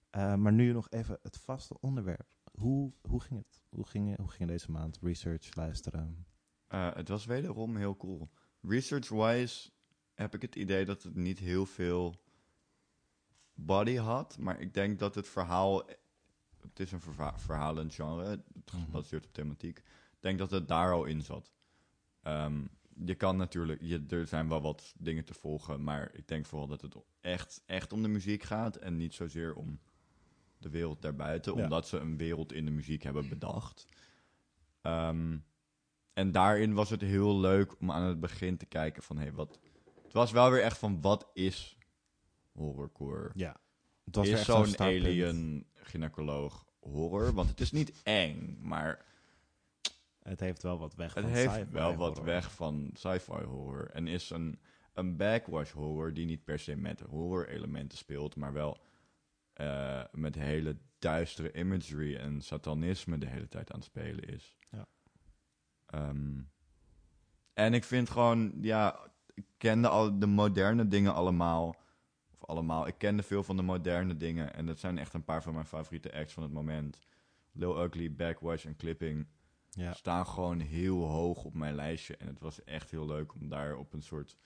Eh, 0.09 0.35
maar 0.35 0.53
nu 0.53 0.71
nog 0.71 0.89
even 0.89 1.19
het 1.21 1.37
vaste 1.37 1.79
onderwerp. 1.79 2.27
Hoe, 2.51 2.93
hoe 3.01 3.21
ging 3.21 3.39
het? 3.39 3.61
Hoe 3.69 3.87
ging, 3.87 4.17
hoe 4.17 4.29
ging 4.29 4.49
deze 4.49 4.71
maand? 4.71 4.97
Research, 5.01 5.55
luisteren? 5.55 6.25
Eh, 6.67 6.93
het 6.93 7.07
was 7.07 7.25
wederom 7.25 7.75
heel 7.75 7.97
cool. 7.97 8.29
Research-wise 8.61 9.71
heb 10.13 10.33
ik 10.35 10.41
het 10.41 10.55
idee 10.55 10.85
dat 10.85 11.03
het 11.03 11.15
niet 11.15 11.39
heel 11.39 11.65
veel 11.65 12.15
body 13.53 13.95
had. 13.95 14.37
Maar 14.37 14.59
ik 14.59 14.73
denk 14.73 14.99
dat 14.99 15.15
het 15.15 15.27
verhaal... 15.27 15.85
Het 16.61 16.79
is 16.79 16.91
een 16.91 17.01
verva- 17.01 17.39
verhalend 17.39 17.93
genre, 17.93 18.43
Mhm. 18.71 18.83
gebaseerd 18.83 19.25
op 19.25 19.33
thematiek. 19.33 19.77
Ik 19.77 20.17
denk 20.19 20.37
dat 20.39 20.51
het 20.51 20.67
daar 20.67 20.91
al 20.91 21.05
in 21.05 21.21
zat. 21.21 21.51
Ehm, 22.21 22.65
je 23.05 23.15
kan 23.15 23.37
natuurlijk... 23.37 23.81
Je, 23.81 24.05
er 24.09 24.27
zijn 24.27 24.49
wel 24.49 24.61
wat 24.61 24.93
dingen 24.97 25.25
te 25.25 25.33
volgen, 25.33 25.83
maar 25.83 26.09
ik 26.13 26.27
denk 26.27 26.45
vooral 26.45 26.67
dat 26.67 26.81
het 26.81 26.95
echt, 27.21 27.63
echt 27.65 27.93
om 27.93 28.01
de 28.01 28.07
muziek 28.07 28.43
gaat... 28.43 28.75
en 28.75 28.97
niet 28.97 29.13
zozeer 29.13 29.55
om 29.55 29.79
de 30.57 30.69
wereld 30.69 31.01
daarbuiten, 31.01 31.55
Ja. 31.55 31.63
omdat 31.63 31.87
ze 31.87 31.97
een 31.97 32.17
wereld 32.17 32.53
in 32.53 32.65
de 32.65 32.71
muziek 32.71 33.03
hebben 33.03 33.29
bedacht. 33.29 33.85
Ehm, 34.81 35.37
en 36.13 36.31
daarin 36.31 36.73
was 36.73 36.89
het 36.89 37.01
heel 37.01 37.39
leuk 37.39 37.79
om 37.79 37.91
aan 37.91 38.03
het 38.03 38.19
begin 38.19 38.57
te 38.57 38.65
kijken 38.65 39.03
van... 39.03 39.17
Hey, 39.17 39.33
wat, 39.33 39.59
het 40.03 40.13
was 40.13 40.31
wel 40.31 40.51
weer 40.51 40.61
echt 40.61 40.77
van, 40.77 41.01
wat 41.01 41.29
is 41.33 41.77
horrorcore? 42.51 43.31
Ja. 43.35 43.59
Het 44.03 44.15
was 44.15 44.27
is 44.27 44.45
zo'n 44.45 44.79
alien 44.79 45.65
gynaecoloog 45.73 46.65
horror? 46.79 47.33
Want 47.33 47.49
het 47.49 47.59
is 47.59 47.71
niet 47.71 48.01
eng, 48.03 48.57
maar 48.61 49.05
Het 50.27 50.39
heeft 50.39 50.63
wel 50.63 50.77
wat 50.77 50.95
weg 50.95 51.13
het 51.13 51.23
van 51.23 51.33
heeft 51.33 51.53
sci-fi 51.53 51.71
wel 51.71 51.95
wat 51.95 52.07
horror. 52.07 52.25
weg 52.25 52.51
van 52.51 52.89
sci-fi 52.93 53.43
horror. 53.43 53.89
En 53.89 54.07
is 54.07 54.29
een, 54.29 54.59
een 54.93 55.17
backwash 55.17 55.71
horror 55.71 56.13
die 56.13 56.25
niet 56.25 56.43
per 56.43 56.59
se 56.59 56.75
met 56.75 56.99
horror 56.99 57.47
elementen 57.47 57.97
speelt, 57.97 58.35
maar 58.35 58.53
wel 58.53 58.77
eh, 59.53 60.03
met 60.11 60.35
hele 60.35 60.77
duistere 60.99 61.53
imagery 61.53 62.15
en 62.15 62.41
satanisme 62.41 63.17
de 63.17 63.27
hele 63.27 63.47
tijd 63.47 63.71
aan 63.71 63.79
het 63.79 63.85
spelen 63.85 64.23
is. 64.23 64.55
Ja. 64.71 64.87
Ehm, 65.85 66.41
en 67.53 67.73
ik 67.73 67.83
vind 67.83 68.09
gewoon, 68.09 68.53
ja, 68.61 68.99
ik 69.33 69.45
kende 69.57 69.87
al 69.87 70.19
de 70.19 70.27
moderne 70.27 70.87
dingen 70.87 71.13
allemaal. 71.13 71.75
Of 72.31 72.45
allemaal, 72.45 72.87
ik 72.87 72.97
kende 72.97 73.23
veel 73.23 73.43
van 73.43 73.55
de 73.55 73.63
moderne 73.63 74.17
dingen. 74.17 74.53
En 74.53 74.65
dat 74.65 74.79
zijn 74.79 74.97
echt 74.97 75.13
een 75.13 75.23
paar 75.23 75.43
van 75.43 75.53
mijn 75.53 75.65
favoriete 75.65 76.13
acts 76.13 76.33
van 76.33 76.43
het 76.43 76.51
moment. 76.51 76.99
Lil 77.51 77.83
Ugly, 77.83 78.15
Backwash 78.15 78.65
en 78.65 78.75
Clipping 78.75 79.27
Ja. 79.77 79.93
staan 79.93 80.27
gewoon 80.27 80.59
heel 80.59 81.03
hoog 81.03 81.43
op 81.43 81.53
mijn 81.53 81.75
lijstje. 81.75 82.17
En 82.17 82.27
het 82.27 82.39
was 82.39 82.63
echt 82.63 82.91
heel 82.91 83.07
leuk 83.07 83.33
om 83.33 83.49
daar 83.49 83.75
op 83.75 83.93
een 83.93 84.01
soort 84.01 84.37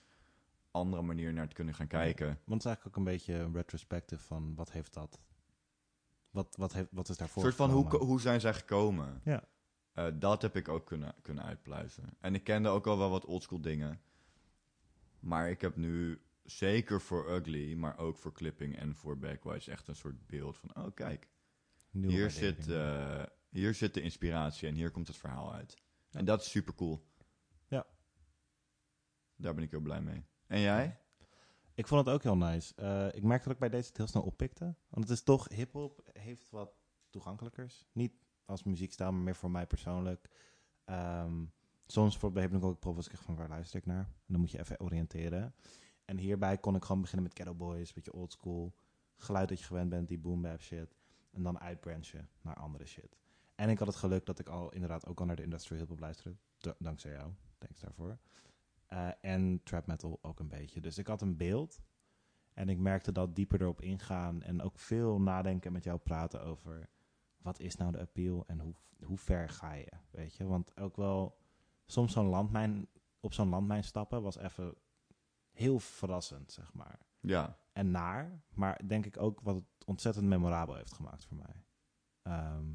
andere 0.70 1.02
manier 1.02 1.32
naar 1.32 1.48
te 1.48 1.54
kunnen 1.54 1.74
gaan 1.74 1.86
kijken. 1.86 2.26
Want 2.26 2.38
het 2.44 2.58
is 2.58 2.64
eigenlijk 2.64 2.86
ook 2.86 3.06
een 3.06 3.12
beetje 3.12 3.34
een 3.34 3.54
retrospective 3.54 4.22
van 4.22 4.54
wat 4.54 4.72
heeft 4.72 4.94
dat... 4.94 5.20
Wat, 6.30 6.56
wat, 6.56 6.72
heeft, 6.72 6.88
wat 6.90 7.04
is 7.04 7.10
Een 7.10 7.16
daarvoor 7.16 7.42
soort 7.42 7.54
van, 7.54 7.70
hoe, 7.70 7.96
hoe 7.96 8.20
zijn 8.20 8.40
zij 8.40 8.54
gekomen? 8.54 9.20
Ja. 9.24 9.44
Eh, 9.92 10.06
dat 10.14 10.42
heb 10.42 10.56
ik 10.56 10.68
ook 10.68 10.86
kunnen, 10.86 11.14
kunnen 11.22 11.44
uitpluizen. 11.44 12.04
En 12.20 12.34
ik 12.34 12.44
kende 12.44 12.68
ook 12.68 12.86
al 12.86 12.98
wel 12.98 13.10
wat 13.10 13.24
oldschool 13.24 13.60
dingen. 13.60 14.00
Maar 15.20 15.50
ik 15.50 15.60
heb 15.60 15.76
nu 15.76 16.22
zeker 16.44 17.00
voor 17.00 17.30
Ugly, 17.30 17.74
maar 17.74 17.98
ook 17.98 18.16
voor 18.16 18.32
Clipping 18.32 18.76
en 18.76 18.94
voor 18.94 19.18
Backwise 19.18 19.70
echt 19.70 19.88
een 19.88 19.96
soort 19.96 20.26
beeld 20.26 20.58
van, 20.58 20.76
oh 20.76 20.94
kijk, 20.94 21.28
Nieuwe 21.90 22.12
hier 22.12 22.30
zit, 22.30 22.68
eh, 22.68 23.22
hier 23.52 23.74
zit 23.74 23.94
de 23.94 24.00
inspiratie 24.00 24.68
en 24.68 24.74
hier 24.74 24.90
komt 24.90 25.06
het 25.06 25.16
verhaal 25.16 25.52
uit. 25.52 25.76
En 26.10 26.24
dat 26.24 26.40
is 26.40 26.50
super 26.50 26.74
cool. 26.74 27.06
Ja. 27.66 27.86
Daar 29.36 29.54
ben 29.54 29.64
ik 29.64 29.70
heel 29.70 29.80
blij 29.80 30.00
mee. 30.00 30.24
En 30.46 30.60
jij? 30.60 30.98
Ik 31.74 31.86
vond 31.86 32.06
het 32.06 32.14
ook 32.14 32.22
heel 32.22 32.36
nice. 32.36 32.74
Eh, 32.74 33.06
ik 33.06 33.22
merkte 33.22 33.44
dat 33.44 33.54
ik 33.54 33.60
bij 33.60 33.68
deze 33.68 33.88
het 33.88 33.96
heel 33.96 34.06
snel 34.06 34.22
oppikte. 34.22 34.64
Want 34.88 35.08
het 35.08 35.18
is 35.18 35.22
toch, 35.22 35.48
hip-hop 35.48 36.10
heeft 36.12 36.50
wat 36.50 36.72
toegankelijkers. 37.10 37.86
Niet 37.92 38.12
als 38.44 38.62
muziekstijl, 38.62 39.12
maar 39.12 39.22
meer 39.22 39.36
voor 39.36 39.50
mij 39.50 39.66
persoonlijk. 39.66 40.28
Ehm, 40.84 41.44
soms 41.86 42.18
voor 42.18 42.38
heb 42.38 42.54
ik 42.54 42.64
ook 42.64 42.78
profiels 42.78 43.08
ik 43.08 43.16
van 43.16 43.36
waar 43.36 43.48
luister 43.48 43.78
ik 43.78 43.86
naar. 43.86 44.04
En 44.04 44.26
dan 44.26 44.40
moet 44.40 44.50
je 44.50 44.58
even 44.58 44.80
oriënteren. 44.80 45.54
En 46.04 46.18
hierbij 46.18 46.58
kon 46.58 46.74
ik 46.74 46.82
gewoon 46.84 47.00
beginnen 47.00 47.28
met 47.28 47.36
Ghetto 47.36 47.54
Boys, 47.54 47.88
een 47.88 47.94
beetje 47.94 48.12
old 48.12 48.32
school. 48.32 48.74
Geluid 49.16 49.48
dat 49.48 49.58
je 49.58 49.64
gewend 49.64 49.88
bent, 49.88 50.08
die 50.08 50.18
boom 50.18 50.42
bap 50.42 50.60
shit. 50.60 50.96
En 51.30 51.42
dan 51.42 51.60
uitbranchen 51.60 52.28
naar 52.40 52.56
andere 52.56 52.86
shit. 52.86 53.21
En 53.62 53.68
ik 53.68 53.78
had 53.78 53.86
het 53.86 53.96
geluk 53.96 54.26
dat 54.26 54.38
ik 54.38 54.48
al 54.48 54.72
inderdaad 54.72 55.06
ook 55.06 55.20
al 55.20 55.26
naar 55.26 55.36
de 55.36 55.42
industrial 55.42 55.78
hip-hop 55.80 55.98
luisterde. 56.00 56.38
D- 56.58 56.74
dankzij 56.78 57.12
jou. 57.12 57.32
Thanks 57.58 57.80
daarvoor. 57.80 58.18
Eh, 58.86 59.08
en 59.20 59.60
trap 59.62 59.86
metal 59.86 60.18
ook 60.22 60.40
een 60.40 60.48
beetje. 60.48 60.80
Dus 60.80 60.98
ik 60.98 61.06
had 61.06 61.22
een 61.22 61.36
beeld. 61.36 61.80
En 62.52 62.68
ik 62.68 62.78
merkte 62.78 63.12
dat 63.12 63.34
dieper 63.34 63.60
erop 63.60 63.80
ingaan. 63.80 64.42
En 64.42 64.62
ook 64.62 64.78
veel 64.78 65.20
nadenken 65.20 65.66
en 65.66 65.72
met 65.72 65.84
jou 65.84 65.98
praten 65.98 66.42
over... 66.42 66.88
wat 67.36 67.60
is 67.60 67.76
nou 67.76 67.92
de 67.92 68.00
appeal 68.00 68.46
en 68.46 68.60
hoe, 68.60 68.74
hoe 69.04 69.18
ver 69.18 69.48
ga 69.48 69.72
je, 69.72 69.92
weet 70.10 70.34
je? 70.34 70.44
Want 70.44 70.80
ook 70.80 70.96
wel 70.96 71.38
soms 71.86 72.12
zo'n 72.12 72.26
landmijn... 72.26 72.88
op 73.20 73.32
zo'n 73.32 73.48
landmijn 73.48 73.84
stappen 73.84 74.22
was 74.22 74.36
even 74.36 74.74
heel 75.52 75.78
verrassend, 75.78 76.52
zeg 76.52 76.72
maar. 76.72 76.98
Ja, 77.20 77.58
En 77.72 77.90
naar, 77.90 78.42
maar 78.54 78.86
denk 78.86 79.06
ik 79.06 79.16
ook 79.16 79.40
wat 79.40 79.54
het 79.54 79.84
ontzettend 79.84 80.26
memorabel 80.26 80.74
heeft 80.74 80.92
gemaakt 80.92 81.24
voor 81.24 81.36
mij. 81.36 81.64
Ehm, 82.22 82.66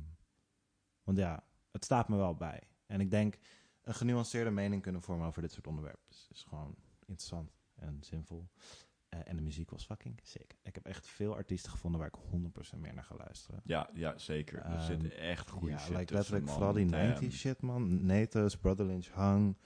want 1.07 1.19
ja, 1.19 1.43
het 1.71 1.83
staat 1.83 2.09
me 2.09 2.15
wel 2.15 2.35
bij. 2.35 2.61
En 2.85 2.99
ik 3.01 3.09
denk 3.09 3.37
een 3.81 3.93
genuanceerde 3.93 4.51
mening 4.51 4.81
kunnen 4.81 5.01
vormen 5.01 5.27
over 5.27 5.41
dit 5.41 5.51
soort 5.51 5.67
onderwerpen 5.67 6.05
is, 6.09 6.27
is 6.31 6.43
gewoon 6.43 6.75
interessant 7.05 7.51
en 7.75 7.97
zinvol. 8.03 8.49
Eh, 9.09 9.19
en 9.23 9.35
de 9.35 9.41
muziek 9.41 9.69
was 9.69 9.85
fucking 9.85 10.19
sick. 10.23 10.55
Ik 10.63 10.75
heb 10.75 10.85
echt 10.85 11.07
veel 11.07 11.35
artiesten 11.35 11.71
gevonden 11.71 11.99
waar 11.99 12.09
ik 12.09 12.19
100% 12.75 12.79
meer 12.79 12.93
naar 12.93 13.03
ga 13.03 13.15
luisteren. 13.15 13.61
ja, 13.63 13.89
ja 13.93 14.17
zeker. 14.17 14.59
er 14.59 14.71
Ehm, 14.71 14.81
zit 14.85 15.13
echt 15.13 15.49
goede 15.49 15.71
ja, 15.71 15.77
shit 15.79 15.95
like 15.97 16.13
letterlijk 16.13 16.45
man. 16.45 16.53
vooral 16.53 16.73
die 16.73 16.85
Damn. 16.85 17.15
90s 17.29 17.33
shit, 17.35 17.61
man. 17.61 18.05
Natus, 18.05 18.57
Brother 18.57 18.85
Lynch 18.85 19.13
Hung, 19.13 19.57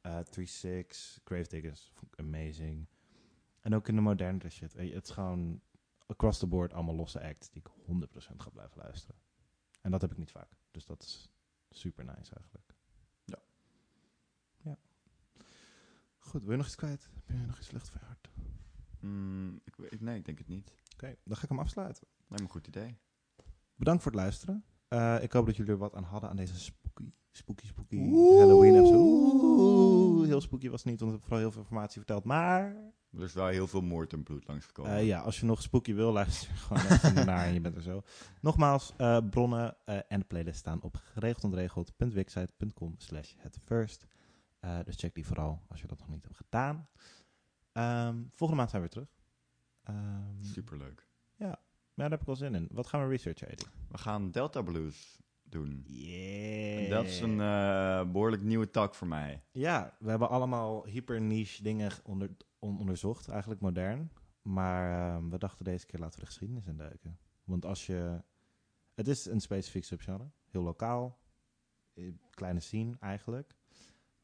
eh 0.00 0.18
3-6, 0.30 1.20
Gravediggers, 1.24 1.90
vond 1.94 2.12
ik 2.12 2.18
amazing. 2.18 2.86
En 3.60 3.74
ook 3.74 3.88
in 3.88 3.94
de 3.94 4.00
modernere 4.00 4.48
shit. 4.50 4.72
Het 4.72 5.04
is 5.04 5.10
gewoon 5.10 5.60
across 6.06 6.38
the 6.38 6.46
board 6.46 6.72
allemaal 6.72 6.94
losse 6.94 7.22
acts 7.22 7.50
die 7.50 7.62
ik 7.62 7.70
100% 7.86 8.36
ga 8.36 8.50
blijven 8.50 8.78
luisteren. 8.82 9.16
En 9.80 9.90
dat 9.90 10.00
heb 10.00 10.10
ik 10.10 10.16
niet 10.18 10.30
vaak. 10.30 10.58
Dus 10.70 10.84
dat 10.86 11.02
is 11.02 11.30
super 11.70 12.04
nice 12.04 12.34
eigenlijk. 12.34 12.74
Ja. 13.24 13.38
Ja. 14.62 14.76
Goed, 16.18 16.42
wil 16.42 16.50
je 16.50 16.56
nog 16.56 16.66
iets 16.66 16.74
kwijt? 16.76 17.08
Heb 17.24 17.36
je 17.38 17.46
nog 17.46 17.58
iets 17.58 17.70
lucht 17.70 17.88
van 17.88 18.00
je 18.00 18.06
hart? 18.06 18.30
Mm, 19.00 19.60
ik, 19.64 19.76
weet- 19.76 20.00
nee, 20.00 20.16
ik 20.18 20.24
denk 20.24 20.38
het 20.38 20.48
niet. 20.48 20.72
Oké, 20.94 21.16
dan 21.24 21.36
ga 21.36 21.42
ik 21.42 21.48
hem 21.48 21.58
afsluiten. 21.58 22.06
Lijkt 22.16 22.30
me 22.30 22.40
een 22.42 22.48
goed 22.48 22.66
idee. 22.66 22.98
Bedankt 23.74 24.02
voor 24.02 24.12
het 24.12 24.20
luisteren. 24.20 24.64
Eh, 24.88 25.22
ik 25.22 25.32
hoop 25.32 25.46
dat 25.46 25.56
jullie 25.56 25.72
er 25.72 25.78
wat 25.78 25.94
aan 25.94 26.02
hadden 26.04 26.30
aan 26.30 26.36
deze 26.36 26.58
spooky, 26.58 27.12
spooky, 27.30 27.66
spooky 27.66 27.96
Oeh. 27.96 28.38
Halloween 28.38 28.74
episode. 28.74 28.98
Oeh, 28.98 30.26
heel 30.26 30.40
spooky 30.40 30.68
was 30.68 30.82
het 30.82 30.90
niet, 30.90 31.00
want 31.00 31.12
we 31.12 31.18
hebben 31.18 31.22
vooral 31.28 31.38
heel 31.38 31.50
veel 31.52 31.60
informatie 31.60 31.96
verteld. 31.98 32.24
Maar 32.24 32.76
Er 33.16 33.22
is 33.22 33.32
wel 33.32 33.46
heel 33.46 33.66
veel 33.66 33.80
moord 33.80 34.12
en 34.12 34.22
bloed 34.22 34.46
langsgekomen. 34.46 34.92
eh, 34.92 35.06
ja, 35.06 35.20
als 35.20 35.40
je 35.40 35.46
nog 35.46 35.62
spooky 35.62 35.94
wil, 35.94 36.12
luister 36.12 36.48
gewoon 36.66 36.82
even 36.82 37.16
ernaar 37.16 37.46
en 37.46 37.52
je 37.54 37.60
bent 37.60 37.76
er 37.76 37.82
zo. 37.82 38.02
Nogmaals, 38.40 38.92
eh, 38.96 39.18
bronnen 39.30 39.76
eh, 39.84 39.98
en 40.08 40.18
de 40.20 40.26
playlist 40.26 40.58
staan 40.58 40.82
op 40.82 40.96
geregeldontregeld.wixsite.com 41.02 42.94
slash 42.98 43.32
het 43.36 43.58
first. 43.64 44.06
Dus 44.84 44.96
check 44.96 45.14
die 45.14 45.26
vooral 45.26 45.62
als 45.68 45.80
je 45.80 45.86
dat 45.86 45.98
nog 45.98 46.08
niet 46.08 46.24
hebt 46.24 46.36
gedaan. 46.36 46.88
Ehm, 47.72 48.16
volgende 48.34 48.54
maand 48.62 48.70
zijn 48.70 48.82
we 48.82 48.88
weer 48.94 49.04
terug. 49.04 49.08
Ehm, 49.82 50.42
Superleuk. 50.42 51.08
maar 51.38 52.08
daar 52.08 52.10
heb 52.10 52.20
ik 52.20 52.26
wel 52.26 52.36
zin 52.36 52.54
in. 52.54 52.68
Wat 52.72 52.86
gaan 52.86 53.02
we 53.02 53.08
researchen, 53.08 53.48
Eddie? 53.48 53.66
We 53.88 53.98
gaan 53.98 54.30
Delta 54.30 54.62
Blues 54.62 55.18
doen. 55.42 55.84
Yeah. 55.86 56.84
En 56.84 56.90
dat 56.90 57.04
is 57.04 57.20
een 57.20 57.40
eh, 57.40 58.10
behoorlijk 58.10 58.42
nieuwe 58.42 58.70
tak 58.70 58.94
voor 58.94 59.06
mij. 59.06 59.42
Ja, 59.52 59.96
we 59.98 60.10
hebben 60.10 60.28
allemaal 60.28 60.84
hyper 60.84 61.20
niche 61.20 61.62
dingen 61.62 61.90
onder, 62.04 62.30
on- 62.60 62.78
onderzocht, 62.78 63.28
eigenlijk 63.28 63.60
modern. 63.60 64.10
Maar 64.42 65.14
ehm, 65.16 65.28
we 65.28 65.38
dachten 65.38 65.64
deze 65.64 65.86
keer 65.86 66.00
laten 66.00 66.14
we 66.14 66.20
de 66.20 66.26
geschiedenis 66.30 66.66
induiken. 66.66 67.18
Want 67.44 67.64
als 67.64 67.86
je... 67.86 68.22
Het 68.94 69.08
is 69.08 69.26
een 69.26 69.40
specifiek 69.40 69.84
subgenre, 69.84 70.30
heel 70.50 70.62
lokaal, 70.62 71.18
kleine 72.30 72.60
scene 72.60 72.96
eigenlijk. 73.00 73.54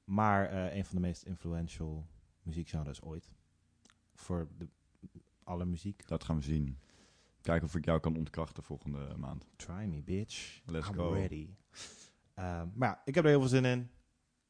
Maar 0.05 0.49
eh, 0.51 0.77
een 0.77 0.85
van 0.85 0.95
de 0.95 1.01
meest 1.01 1.23
influential 1.23 2.07
muziekgenres 2.43 3.03
ooit. 3.03 3.35
Voor 4.15 4.49
de, 4.59 4.69
alle 5.45 5.65
muziek. 5.65 6.09
Dat 6.09 6.25
gaan 6.25 6.37
we 6.37 6.43
zien. 6.43 6.79
Kijken 7.41 7.67
of 7.67 7.75
ik 7.75 7.85
jou 7.85 8.01
kan 8.01 8.17
ontkrachten 8.17 8.63
volgende 8.63 9.17
maand. 9.17 9.47
Try 9.57 9.85
me, 9.85 10.03
bitch. 10.03 10.61
Let's 10.65 10.89
I'm 10.89 10.95
go. 10.95 11.13
ready. 11.13 11.49
Ehm, 12.35 12.69
maar 12.75 12.89
ja, 12.89 13.03
ik 13.05 13.15
heb 13.15 13.25
er 13.25 13.31
heel 13.31 13.41
veel 13.41 13.49
zin 13.49 13.65
in. 13.65 13.91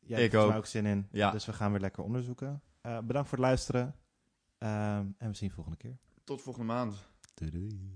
Jij 0.01 0.25
Ik 0.25 0.33
hebt 0.33 0.45
er 0.45 0.51
ook. 0.51 0.57
ook 0.57 0.67
zin 0.67 0.87
in. 0.87 1.09
Ja. 1.11 1.31
Dus 1.31 1.47
we 1.47 1.53
gaan 1.53 1.71
weer 1.71 1.81
lekker 1.81 2.03
onderzoeken. 2.03 2.63
Eh, 2.87 2.99
bedankt 2.99 3.29
voor 3.29 3.39
het 3.39 3.47
luisteren. 3.47 3.95
Ehm, 4.59 5.07
en 5.19 5.29
we 5.29 5.35
zien 5.35 5.49
je 5.49 5.55
volgende 5.55 5.79
keer. 5.79 5.99
Tot 6.25 6.43
volgende 6.43 6.73
maand. 6.73 7.09
Doei 7.35 7.51
doei. 7.51 7.91